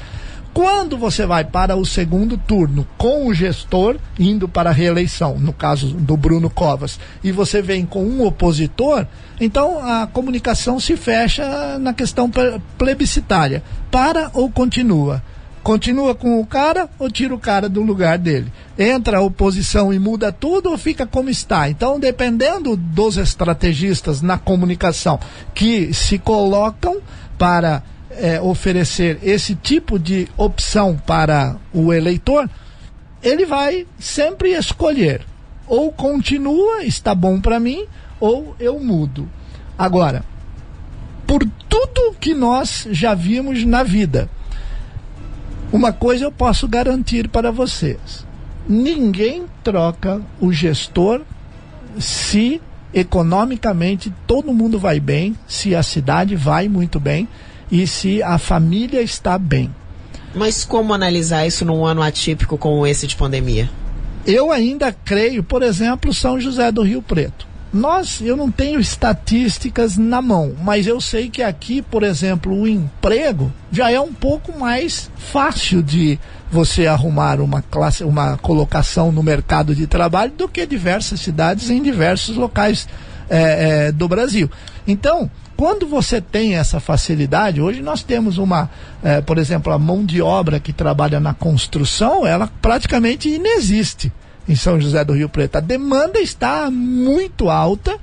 [0.53, 5.53] Quando você vai para o segundo turno com o gestor indo para a reeleição, no
[5.53, 9.05] caso do Bruno Covas, e você vem com um opositor,
[9.39, 12.29] então a comunicação se fecha na questão
[12.77, 13.63] plebiscitária.
[13.91, 15.21] Para ou continua?
[15.61, 18.51] Continua com o cara ou tira o cara do lugar dele?
[18.77, 21.69] Entra a oposição e muda tudo ou fica como está?
[21.69, 25.19] Então, dependendo dos estrategistas na comunicação
[25.53, 26.97] que se colocam
[27.37, 32.49] para é, oferecer esse tipo de opção para o eleitor,
[33.21, 35.25] ele vai sempre escolher
[35.69, 37.85] ou continua, está bom para mim,
[38.19, 39.29] ou eu mudo.
[39.77, 40.25] Agora,
[41.27, 44.27] por tudo que nós já vimos na vida,
[45.71, 48.25] uma coisa eu posso garantir para vocês:
[48.67, 51.21] ninguém troca o gestor
[51.99, 52.59] se
[52.91, 57.27] economicamente todo mundo vai bem, se a cidade vai muito bem
[57.71, 59.73] e se a família está bem.
[60.33, 63.69] Mas como analisar isso num ano atípico como esse de pandemia?
[64.25, 67.47] Eu ainda creio, por exemplo, São José do Rio Preto.
[67.71, 72.67] Nós, eu não tenho estatísticas na mão, mas eu sei que aqui, por exemplo, o
[72.67, 76.19] emprego já é um pouco mais fácil de
[76.51, 81.81] você arrumar uma classe, uma colocação no mercado de trabalho do que diversas cidades em
[81.81, 82.87] diversos locais
[83.29, 84.49] é, é, do Brasil.
[84.87, 85.29] Então,
[85.59, 88.69] quando você tem essa facilidade, hoje nós temos uma,
[89.03, 94.09] é, por exemplo, a mão de obra que trabalha na construção, ela praticamente inexiste
[94.47, 95.57] em São José do Rio Preto.
[95.57, 97.97] A demanda está muito alta,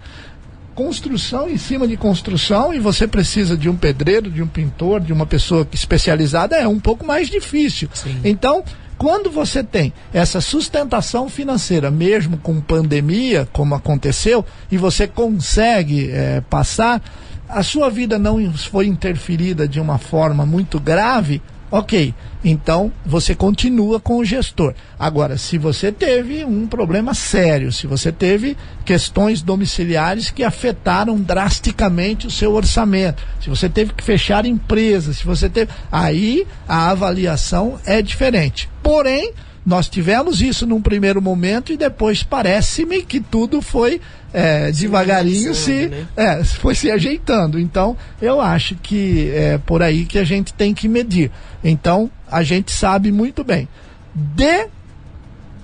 [0.74, 5.14] construção em cima de construção, e você precisa de um pedreiro, de um pintor, de
[5.14, 7.88] uma pessoa especializada, é um pouco mais difícil.
[7.94, 8.20] Sim.
[8.22, 8.62] Então,
[8.98, 16.42] quando você tem essa sustentação financeira, mesmo com pandemia, como aconteceu, e você consegue é,
[16.50, 17.02] passar,
[17.48, 22.14] a sua vida não foi interferida de uma forma muito grave, Ok,
[22.44, 24.72] então você continua com o gestor.
[24.96, 32.26] Agora, se você teve um problema sério, se você teve questões domiciliares que afetaram drasticamente
[32.28, 35.72] o seu orçamento, se você teve que fechar empresas, se você teve.
[35.90, 38.70] Aí a avaliação é diferente.
[38.80, 39.32] Porém,
[39.66, 44.00] nós tivemos isso num primeiro momento e depois parece-me que tudo foi
[44.32, 46.06] é, devagarinho se né?
[46.16, 47.58] é, foi se ajeitando.
[47.58, 51.32] Então, eu acho que é por aí que a gente tem que medir.
[51.64, 53.68] Então, a gente sabe muito bem.
[54.14, 54.68] De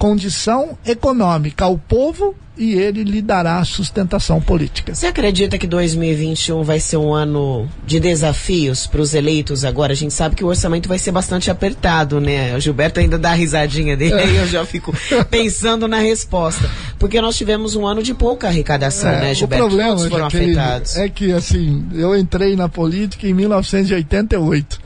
[0.03, 4.93] condição econômica ao povo e ele lhe dará sustentação política.
[4.93, 9.93] Você acredita que 2021 vai ser um ano de desafios para os eleitos agora?
[9.93, 12.53] A gente sabe que o orçamento vai ser bastante apertado, né?
[12.57, 14.93] O Gilberto ainda dá a risadinha dele, aí eu já fico
[15.31, 16.69] pensando na resposta.
[16.99, 19.67] Porque nós tivemos um ano de pouca arrecadação, é, né, Gilberto?
[19.67, 20.97] O problema, Todos foram afetados.
[20.97, 24.81] é que, assim, eu entrei na política em 1988.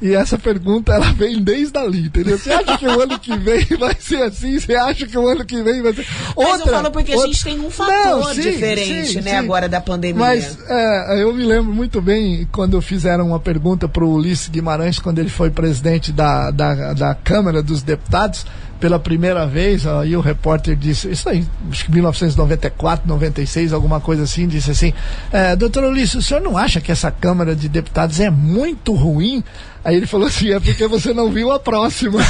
[0.00, 2.38] E essa pergunta ela vem desde ali, entendeu?
[2.38, 4.58] Você acha que o ano que vem vai ser assim?
[4.58, 6.06] Você acha que o ano que vem vai ser.
[6.34, 7.28] Outra, Mas eu falo porque outra...
[7.28, 9.36] a gente tem um fator Não, sim, diferente, sim, né, sim.
[9.36, 10.18] agora da pandemia.
[10.18, 14.98] Mas é, eu me lembro muito bem quando fizeram uma pergunta para o Ulisses Guimarães,
[14.98, 18.44] quando ele foi presidente da, da, da Câmara dos Deputados
[18.78, 24.24] pela primeira vez, aí o repórter disse, isso aí, acho que 1994, 96, alguma coisa
[24.24, 24.92] assim, disse assim,
[25.32, 29.42] é, doutor Ulisses, o senhor não acha que essa Câmara de Deputados é muito ruim?
[29.86, 32.18] Aí ele falou assim: é porque você não viu a próxima.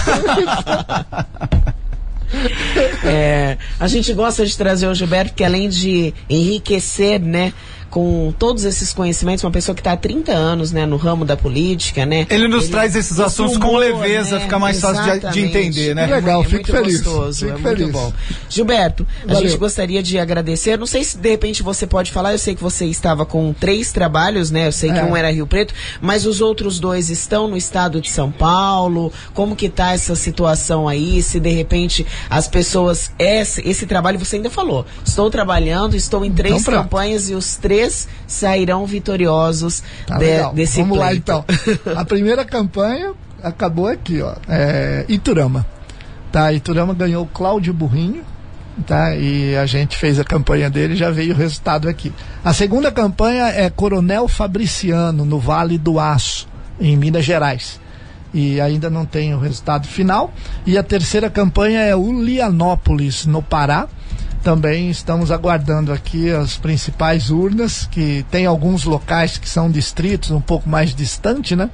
[3.04, 7.52] É, a gente gosta de trazer o Gilberto, que além de enriquecer, né,
[7.90, 11.36] com todos esses conhecimentos, uma pessoa que está há 30 anos, né, no ramo da
[11.36, 12.26] política, né?
[12.28, 14.42] Ele nos Ele, traz esses assuntos humor, com leveza, né?
[14.42, 15.22] fica mais Exatamente.
[15.22, 16.06] fácil de, de, entender, né?
[16.06, 17.00] legal, é fico feliz.
[17.00, 17.80] Gostoso, fico é feliz.
[17.80, 18.12] muito bom.
[18.48, 19.38] Gilberto, Valeu.
[19.38, 22.54] a gente gostaria de agradecer, não sei se de repente você pode falar, eu sei
[22.54, 24.66] que você estava com três trabalhos, né?
[24.66, 25.04] Eu sei que é.
[25.04, 29.12] um era Rio Preto, mas os outros dois estão no estado de São Paulo.
[29.32, 31.22] Como que tá essa situação aí?
[31.22, 34.84] Se de repente as pessoas esse, esse trabalho você ainda falou.
[35.04, 37.75] Estou trabalhando, estou em três então, campanhas e os três
[38.26, 41.32] sairão vitoriosos tá de, desse Vamos pleito.
[41.32, 41.44] lá então.
[41.96, 43.12] A primeira campanha
[43.42, 44.34] acabou aqui, ó.
[44.48, 45.66] É, Iturama.
[46.32, 48.22] Tá, Iturama ganhou Cláudio Burrinho,
[48.86, 49.14] tá?
[49.16, 52.12] E a gente fez a campanha dele, já veio o resultado aqui.
[52.44, 56.48] A segunda campanha é Coronel Fabriciano no Vale do Aço,
[56.80, 57.80] em Minas Gerais.
[58.34, 60.32] E ainda não tem o resultado final.
[60.66, 63.88] E a terceira campanha é Ulianópolis, no Pará,
[64.46, 70.40] também estamos aguardando aqui as principais urnas, que tem alguns locais que são distritos um
[70.40, 71.68] pouco mais distante, né?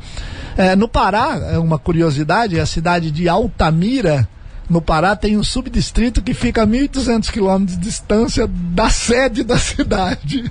[0.56, 4.26] É, no Pará, é uma curiosidade, a cidade de Altamira,
[4.72, 9.58] no Pará tem um subdistrito que fica a 1.200 quilômetros de distância da sede da
[9.60, 10.50] cidade.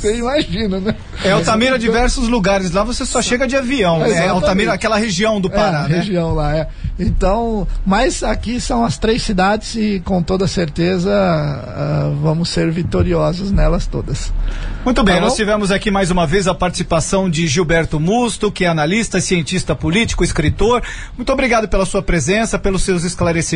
[0.00, 0.96] Você imagina, né?
[1.22, 2.72] É Altamira, diversos lugares.
[2.72, 4.00] Lá você só chega de avião.
[4.00, 4.26] Né?
[4.26, 5.96] É Altamira, aquela região do Pará, é, né?
[5.98, 6.68] região lá, é.
[6.98, 13.52] Então, mas aqui são as três cidades e com toda certeza uh, vamos ser vitoriosos
[13.52, 14.32] nelas todas.
[14.84, 18.64] Muito bem, tá nós tivemos aqui mais uma vez a participação de Gilberto Musto, que
[18.64, 20.82] é analista, cientista político, escritor.
[21.16, 23.51] Muito obrigado pela sua presença, pelos seus esclarecimentos.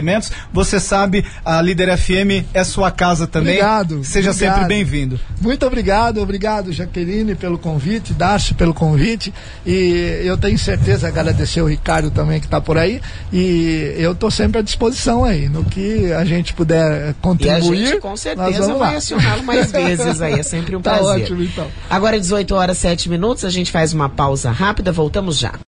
[0.52, 3.54] Você sabe, a Líder FM é sua casa também.
[3.54, 4.04] Obrigado.
[4.04, 4.54] Seja obrigado.
[4.54, 5.20] sempre bem-vindo.
[5.40, 9.32] Muito obrigado, obrigado Jaqueline pelo convite, Darcy pelo convite.
[9.64, 13.00] E eu tenho certeza, agradecer o Ricardo também que está por aí.
[13.32, 17.78] E eu estou sempre à disposição aí, no que a gente puder contribuir.
[17.78, 21.22] E a gente com certeza vai acioná-lo mais vezes aí, é sempre um tá prazer.
[21.24, 21.66] Ótimo, então.
[21.88, 25.65] Agora 18 horas 7 minutos, a gente faz uma pausa rápida, voltamos já.